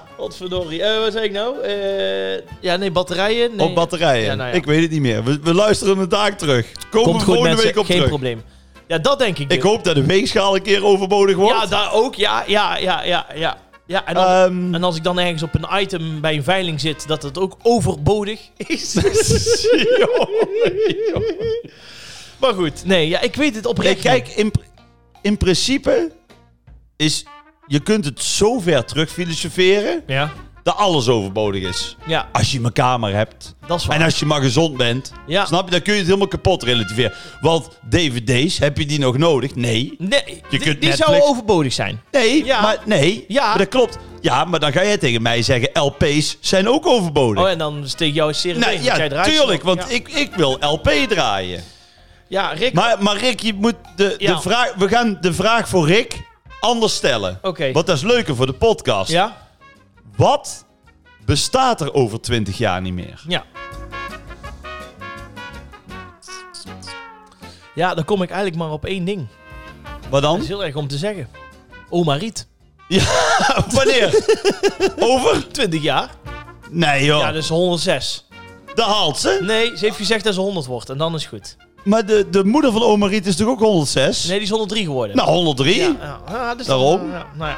Godverdorie. 0.21 0.83
Eh 0.83 0.99
wat 0.99 1.11
zei 1.11 1.25
ik 1.25 1.31
nou? 1.31 1.61
Eh, 1.61 2.41
ja, 2.59 2.75
nee, 2.75 2.91
batterijen. 2.91 3.55
Nee. 3.55 3.67
Op 3.67 3.75
batterijen. 3.75 4.25
Ja, 4.25 4.35
nou 4.35 4.49
ja. 4.49 4.55
Ik 4.55 4.65
weet 4.65 4.81
het 4.81 4.91
niet 4.91 5.01
meer. 5.01 5.23
We, 5.23 5.39
we 5.43 5.53
luisteren 5.53 5.97
de 5.97 6.07
taak 6.07 6.37
terug. 6.37 6.71
Komen 6.89 7.09
Komt 7.09 7.19
we 7.19 7.25
volgende 7.25 7.49
mensen. 7.49 7.65
week 7.65 7.77
op 7.77 7.85
Geen 7.85 7.95
terug. 7.95 8.09
probleem. 8.09 8.41
Ja, 8.87 8.97
dat 8.97 9.19
denk 9.19 9.37
ik. 9.37 9.51
Ik 9.51 9.61
dus. 9.61 9.69
hoop 9.71 9.83
dat 9.83 9.95
de 9.95 10.05
weegschaal 10.05 10.55
een 10.55 10.61
keer 10.61 10.85
overbodig 10.85 11.35
wordt. 11.35 11.61
Ja, 11.61 11.65
daar 11.65 11.93
ook. 11.93 12.15
Ja, 12.15 12.43
ja, 12.47 12.77
ja, 12.77 13.03
ja, 13.03 13.25
ja. 13.35 13.57
Ja, 13.87 14.05
en, 14.05 14.13
dan, 14.13 14.25
Ehm, 14.25 14.73
en 14.73 14.83
als 14.83 14.95
ik 14.95 15.03
dan 15.03 15.19
ergens 15.19 15.43
op 15.43 15.53
een 15.53 15.81
item 15.81 16.21
bij 16.21 16.35
een 16.35 16.43
veiling 16.43 16.79
zit, 16.79 17.07
dat 17.07 17.23
het 17.23 17.37
ook 17.39 17.57
overbodig 17.61 18.39
is. 18.57 18.93
maar 22.41 22.53
goed, 22.53 22.85
nee, 22.85 23.07
ja, 23.07 23.21
ik 23.21 23.35
weet 23.35 23.55
het 23.55 23.63
nee, 23.63 23.71
oprecht. 23.71 24.01
kijk, 24.01 24.27
in, 24.27 24.51
in 25.21 25.37
principe 25.37 26.11
is... 26.97 27.25
Je 27.71 27.79
kunt 27.79 28.05
het 28.05 28.23
zo 28.23 28.59
ver 28.59 28.85
terug 28.85 29.11
filosoferen. 29.11 30.03
Ja, 30.07 30.31
dat 30.63 30.75
alles 30.75 31.07
overbodig 31.07 31.63
is. 31.69 31.95
ja, 32.05 32.29
Als 32.31 32.51
je 32.51 32.59
mijn 32.59 32.73
kamer 32.73 33.13
hebt 33.13 33.55
dat 33.67 33.79
is 33.79 33.85
waar. 33.85 33.97
en 33.97 34.03
als 34.03 34.19
je 34.19 34.25
maar 34.25 34.41
gezond 34.41 34.77
bent, 34.77 35.11
Ja. 35.27 35.45
snap 35.45 35.65
je, 35.65 35.71
dan 35.71 35.81
kun 35.81 35.91
je 35.93 35.97
het 35.97 36.07
helemaal 36.07 36.27
kapot 36.27 36.63
relativeren. 36.63 37.13
Want 37.41 37.69
dvd's, 37.89 38.57
heb 38.57 38.77
je 38.77 38.85
die 38.85 38.99
nog 38.99 39.17
nodig? 39.17 39.55
Nee. 39.55 39.95
Nee, 39.97 40.21
Je 40.25 40.25
die, 40.27 40.39
kunt 40.49 40.61
die 40.61 40.65
Netflix- 40.73 40.97
zouden 40.97 41.23
overbodig 41.23 41.73
zijn. 41.73 42.01
Nee, 42.11 42.45
Ja. 42.45 42.61
maar 42.61 42.77
nee. 42.85 43.25
Ja. 43.27 43.47
Maar 43.47 43.57
dat 43.57 43.67
klopt. 43.67 43.97
Ja, 44.21 44.45
maar 44.45 44.59
dan 44.59 44.71
ga 44.71 44.83
jij 44.83 44.97
tegen 44.97 45.21
mij 45.21 45.41
zeggen, 45.41 45.69
LP's 45.73 46.37
zijn 46.39 46.69
ook 46.69 46.85
overbodig. 46.87 47.43
Oh, 47.43 47.49
en 47.49 47.57
dan 47.57 47.81
steek 47.85 48.13
jouw 48.13 48.31
serie 48.31 48.59
Nee, 48.59 48.69
tegen, 48.69 48.83
ja, 48.85 48.97
jij 48.97 49.05
eruit 49.09 49.27
tuurlijk, 49.33 49.63
want 49.63 49.79
ja. 49.79 49.95
ik, 49.95 50.09
ik 50.09 50.35
wil 50.35 50.57
LP 50.59 50.89
draaien. 51.09 51.63
Ja, 52.27 52.47
Rick, 52.51 52.73
Maar, 52.73 53.03
maar 53.03 53.17
Rick, 53.17 53.39
je 53.39 53.53
moet 53.53 53.75
de, 53.95 54.15
Ja. 54.17 54.35
de 54.35 54.41
vraag, 54.41 54.73
we 54.77 54.87
gaan 54.87 55.17
de 55.21 55.33
vraag 55.33 55.67
voor 55.69 55.87
Rick 55.87 56.29
anders 56.61 56.95
stellen. 56.95 57.39
oké. 57.41 57.71
Want 57.71 57.85
dat 57.87 57.95
is 57.97 58.03
leuker 58.03 58.35
voor 58.35 58.45
de 58.45 58.53
podcast. 58.53 59.11
Ja? 59.11 59.37
Wat 60.15 60.65
bestaat 61.25 61.81
er 61.81 61.93
over 61.93 62.21
20 62.21 62.57
jaar 62.57 62.81
niet 62.81 62.93
meer? 62.93 63.23
Ja. 63.27 63.43
Ja, 67.75 67.93
dan 67.93 68.05
kom 68.05 68.21
ik 68.21 68.29
eigenlijk 68.29 68.61
maar 68.63 68.71
op 68.71 68.85
één 68.85 69.05
ding. 69.05 69.27
Wat 70.09 70.21
Dat 70.21 70.31
dan? 70.31 70.41
is 70.41 70.47
heel 70.47 70.63
erg 70.65 70.75
om 70.75 70.87
te 70.87 70.97
zeggen. 70.97 71.27
Oma 71.89 72.15
Riet. 72.15 72.47
Wanneer? 73.71 74.23
over? 75.11 75.47
20 75.51 75.81
jaar. 75.81 76.09
Nee 76.69 77.05
joh, 77.05 77.19
Ja, 77.19 77.31
dus 77.31 77.47
106. 77.47 78.27
dat 78.75 78.85
haalt 78.85 79.17
ze. 79.17 79.39
Nee, 79.41 79.65
ze 79.77 79.85
heeft 79.85 79.95
gezegd 79.97 80.23
dat 80.23 80.33
ze 80.33 80.39
100 80.39 80.65
wordt 80.65 80.89
en 80.89 80.97
dan 80.97 81.15
is 81.15 81.21
het 81.21 81.29
goed. 81.29 81.57
Maar 81.83 82.05
de, 82.05 82.27
de 82.29 82.43
moeder 82.43 82.71
van 82.71 82.81
oma 82.83 83.07
Riet 83.07 83.25
is 83.25 83.35
toch 83.35 83.47
ook 83.47 83.59
106? 83.59 84.23
Nee, 84.23 84.33
die 84.35 84.43
is 84.43 84.49
103 84.49 84.85
geworden. 84.85 85.15
Nou, 85.15 85.29
103? 85.29 85.79
ja, 85.79 85.87
ja. 86.01 86.19
Ja, 86.29 86.55
dus 86.55 86.65
Daarom. 86.65 87.11
Ja, 87.11 87.25
nou 87.37 87.49
ja, 87.49 87.57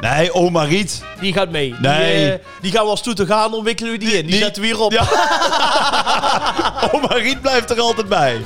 Nee, 0.00 0.32
oma 0.34 0.62
Riet. 0.62 1.02
die 1.20 1.32
gaat 1.32 1.50
mee. 1.50 1.74
Nee. 1.80 2.16
Die, 2.24 2.32
eh, 2.32 2.38
die 2.60 2.72
gaan 2.72 2.84
we 2.84 2.90
als 2.90 3.02
toeter 3.02 3.26
gaan, 3.26 3.54
ontwikkelen 3.54 3.92
we 3.92 3.98
die, 3.98 4.08
in. 4.08 4.20
Die, 4.22 4.30
die- 4.30 4.38
zetten 4.42 4.62
we 4.62 4.68
hier 4.68 4.80
op. 4.80 4.92
Ja, 4.92 5.02
oma 6.92 7.14
Riet 7.14 7.40
blijft 7.40 7.70
er 7.70 7.80
altijd 7.80 8.08
bij. 8.08 8.44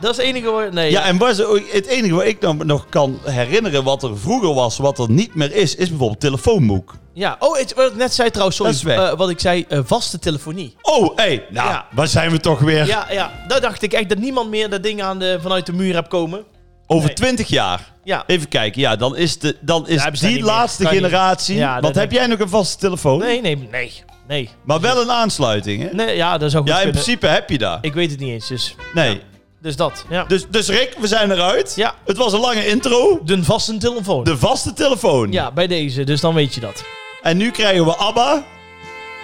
Dat 0.00 0.10
is 0.10 0.16
het 0.16 0.26
enige 0.26 0.50
waar... 0.50 0.72
Nee, 0.72 0.90
Ja, 0.90 1.02
en 1.04 1.18
was 1.18 1.36
het 1.72 1.86
enige 1.86 2.14
wat 2.14 2.24
ik 2.24 2.40
dan 2.40 2.60
nog 2.64 2.86
kan 2.88 3.18
herinneren 3.24 3.84
wat 3.84 4.02
er 4.02 4.18
vroeger 4.18 4.54
was, 4.54 4.76
wat 4.78 4.98
er 4.98 5.10
niet 5.10 5.34
meer 5.34 5.54
is, 5.54 5.74
is 5.74 5.88
bijvoorbeeld 5.88 6.20
telefoonboek. 6.20 6.94
ja. 7.12 7.36
Oh, 7.38 7.58
het, 7.58 7.74
wat 7.74 7.90
ik 7.90 7.96
net 7.96 8.14
zei 8.14 8.30
trouwens, 8.30 8.56
sorry. 8.56 8.90
Eh, 8.98 9.12
wat 9.16 9.30
ik 9.30 9.40
zei, 9.40 9.64
eh, 9.68 9.78
vaste 9.84 10.18
telefonie. 10.18 10.76
Oh, 10.82 11.16
hé, 11.16 11.22
hey, 11.24 11.46
nou, 11.50 11.68
Ja. 11.68 11.86
waar 11.92 12.06
zijn 12.08 12.30
we 12.30 12.40
toch 12.40 12.60
weer? 12.60 12.86
Ja, 12.86 13.06
ja, 13.10 13.32
daar 13.48 13.60
dacht 13.60 13.82
ik 13.82 13.92
echt 13.92 14.08
dat 14.08 14.18
niemand 14.18 14.50
meer 14.50 14.70
dat 14.70 14.82
ding 14.82 15.02
aan 15.02 15.18
de, 15.18 15.38
vanuit 15.42 15.66
de 15.66 15.72
muur 15.72 15.94
hebt 15.94 16.08
komen. 16.08 16.44
Over 16.86 17.06
Nee. 17.06 17.14
20 17.14 17.48
jaar. 17.48 17.92
Ja. 18.04 18.24
Even 18.26 18.48
kijken, 18.48 18.80
ja, 18.80 18.96
dan 18.96 19.16
is, 19.16 19.38
de, 19.38 19.56
dan 19.60 19.88
is 19.88 20.02
Ja, 20.02 20.10
die 20.10 20.42
laatste 20.42 20.86
generatie. 20.86 21.56
Ja, 21.56 21.80
want 21.80 21.94
heb 21.94 22.12
jij 22.12 22.26
nog 22.26 22.38
een 22.38 22.48
vaste 22.48 22.78
telefoon? 22.78 23.18
Nee, 23.18 23.40
nee, 23.40 23.68
nee, 23.70 23.92
nee. 24.28 24.50
Maar 24.64 24.80
wel 24.80 25.00
een 25.02 25.10
aansluiting, 25.10 25.82
hè? 25.82 25.88
Nee, 25.94 26.16
ja, 26.16 26.38
dat 26.38 26.50
zou 26.50 26.62
goed 26.62 26.72
ja, 26.72 26.78
in 26.78 26.84
kunnen. 26.84 27.02
principe 27.02 27.26
heb 27.26 27.50
je 27.50 27.58
dat. 27.58 27.78
Ik 27.80 27.94
weet 27.94 28.10
het 28.10 28.20
niet 28.20 28.30
eens, 28.30 28.48
dus, 28.48 28.74
Nee. 28.94 29.20
Dus 29.64 29.76
dat. 29.76 30.04
Ja. 30.08 30.24
Dus, 30.24 30.46
dus 30.48 30.68
Rick, 30.68 30.94
we 30.98 31.06
zijn 31.06 31.30
eruit. 31.30 31.72
Ja. 31.76 31.94
Het 32.04 32.16
was 32.16 32.32
een 32.32 32.40
lange 32.40 32.66
intro. 32.66 33.20
De 33.24 33.44
vaste 33.44 33.76
telefoon. 33.76 34.24
De 34.24 34.38
vaste 34.38 34.72
telefoon. 34.72 35.32
Ja, 35.32 35.52
bij 35.52 35.66
deze, 35.66 36.04
dus 36.04 36.20
dan 36.20 36.34
weet 36.34 36.54
je 36.54 36.60
dat. 36.60 36.84
En 37.22 37.36
nu 37.36 37.50
krijgen 37.50 37.84
we 37.84 37.96
ABBA 37.96 38.44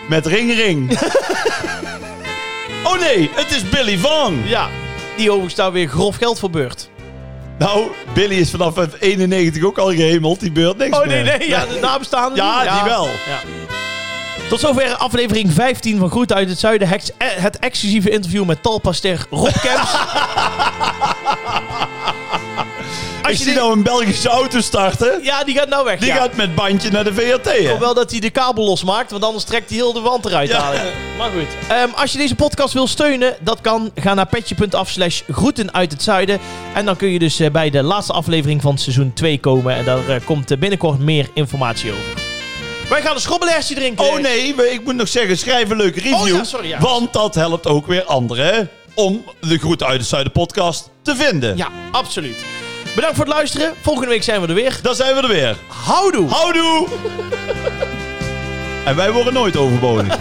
met 0.09 0.27
Ring 0.27 0.55
Ring. 0.55 0.91
oh 2.89 2.99
nee, 3.01 3.31
het 3.33 3.51
is 3.57 3.69
Billy 3.69 3.99
Van. 3.99 4.43
Ja, 4.45 4.69
die 5.17 5.29
overigens 5.29 5.55
daar 5.55 5.73
weer 5.73 5.89
grof 5.89 6.17
geld 6.17 6.39
voor 6.39 6.51
beurt. 6.51 6.91
Nou, 7.59 7.91
Billy 8.15 8.35
is 8.35 8.51
vanaf 8.51 8.75
91 9.01 9.63
ook 9.65 9.79
al 9.79 9.89
gehemeld. 9.89 10.41
Die 10.41 10.53
beurt 10.53 10.77
niks 10.77 10.99
Oh 10.99 11.07
nee, 11.07 11.23
meer. 11.23 11.39
nee, 11.39 11.49
ja, 11.49 11.67
de 11.67 11.79
nabestaanden. 11.81 12.37
Ja, 12.45 12.63
niet. 12.63 12.73
die 12.73 12.83
wel. 12.91 13.05
Ja. 13.05 13.41
Tot 14.51 14.61
zover 14.61 14.95
aflevering 14.95 15.53
15 15.53 15.99
van 15.99 16.11
Groet 16.11 16.33
uit 16.33 16.49
het 16.49 16.59
Zuiden. 16.59 16.89
Het, 16.89 17.15
het 17.19 17.59
exclusieve 17.59 18.11
interview 18.11 18.45
met 18.45 18.63
talpaster 18.63 19.27
Rob 19.31 19.53
Kemps. 19.63 19.91
Als 23.23 23.39
je 23.39 23.45
dit- 23.45 23.55
nou 23.55 23.73
een 23.73 23.83
Belgische 23.83 24.29
auto 24.29 24.61
starten. 24.61 25.21
Ja, 25.23 25.45
die 25.45 25.55
gaat 25.55 25.69
nou 25.69 25.85
weg. 25.85 25.99
Die 25.99 26.09
ja. 26.09 26.17
gaat 26.17 26.37
met 26.37 26.55
bandje 26.55 26.91
naar 26.91 27.05
de 27.05 27.15
VRT. 27.15 27.47
Ik 27.59 27.67
hoop 27.69 27.79
wel 27.79 27.95
dat 27.95 28.11
hij 28.11 28.21
de 28.21 28.31
kabel 28.31 28.65
losmaakt, 28.65 29.11
want 29.11 29.25
anders 29.25 29.45
trekt 29.45 29.69
hij 29.69 29.79
heel 29.79 29.93
de 29.93 30.01
wand 30.01 30.25
eruit. 30.25 30.49
Ja. 30.49 30.73
Maar 31.19 31.31
goed. 31.31 31.47
Ehm, 31.69 31.89
als 31.95 32.13
je 32.13 32.19
deze 32.19 32.35
podcast 32.35 32.73
wil 32.75 32.87
steunen, 32.87 33.37
dat 33.41 33.61
kan. 33.61 33.91
Ga 33.95 34.15
naar 34.15 34.27
petje.af 34.27 34.89
slash 34.89 35.23
groeten 35.29 35.75
uit 35.75 35.93
het 35.93 36.03
zuiden. 36.03 36.39
En 36.75 36.85
dan 36.85 36.97
kun 36.97 37.09
je 37.09 37.19
dus 37.19 37.41
eh, 37.41 37.51
bij 37.51 37.71
de 37.71 37.83
laatste 37.83 38.13
aflevering 38.13 38.63
van 38.63 38.79
seizoen 38.79 39.13
2 39.13 39.39
komen. 39.41 39.75
En 39.75 39.85
daar 39.85 40.09
eh, 40.09 40.21
komt 40.25 40.51
eh, 40.51 40.59
binnenkort 40.59 40.99
meer 40.99 41.29
informatie 41.35 41.91
over. 41.93 42.30
Wij 42.91 43.03
gaan 43.03 43.15
een 43.15 43.21
schrobbelairtje 43.21 43.75
drinken. 43.75 44.05
Oh 44.05 44.19
nee, 44.19 44.55
ik 44.55 44.85
moet 44.85 44.95
nog 44.95 45.09
zeggen, 45.09 45.39
schrijf 45.39 45.71
een 45.71 45.77
leuke 45.77 46.01
review. 46.01 46.21
Oh 46.21 46.29
ja, 46.29 46.45
sorry, 46.45 46.69
ja. 46.69 46.79
Want 46.79 47.13
dat 47.13 47.35
helpt 47.35 47.67
ook 47.67 47.87
weer 47.87 48.05
anderen 48.05 48.71
om 48.95 49.25
de 49.41 49.59
Groet 49.59 49.83
uit 49.83 49.99
het 50.01 50.09
Zuiden 50.09 50.33
podcast 50.33 50.91
te 51.03 51.17
vinden. 51.17 51.57
Ja, 51.57 51.69
absoluut. 51.91 52.37
Bedankt 52.95 53.17
voor 53.17 53.25
het 53.25 53.35
luisteren. 53.35 53.75
Volgende 53.81 54.09
week 54.09 54.23
zijn 54.23 54.41
we 54.41 54.47
er 54.47 54.55
weer. 54.55 54.79
Dan 54.83 54.95
zijn 54.95 55.15
we 55.15 55.23
er 55.23 55.29
weer. 55.29 55.57
Houdoe! 55.67 56.29
Houdoe! 56.29 56.87
en 58.85 58.97
wij 58.97 59.13
worden 59.13 59.33
nooit 59.33 59.57
overbodig. 59.57 60.17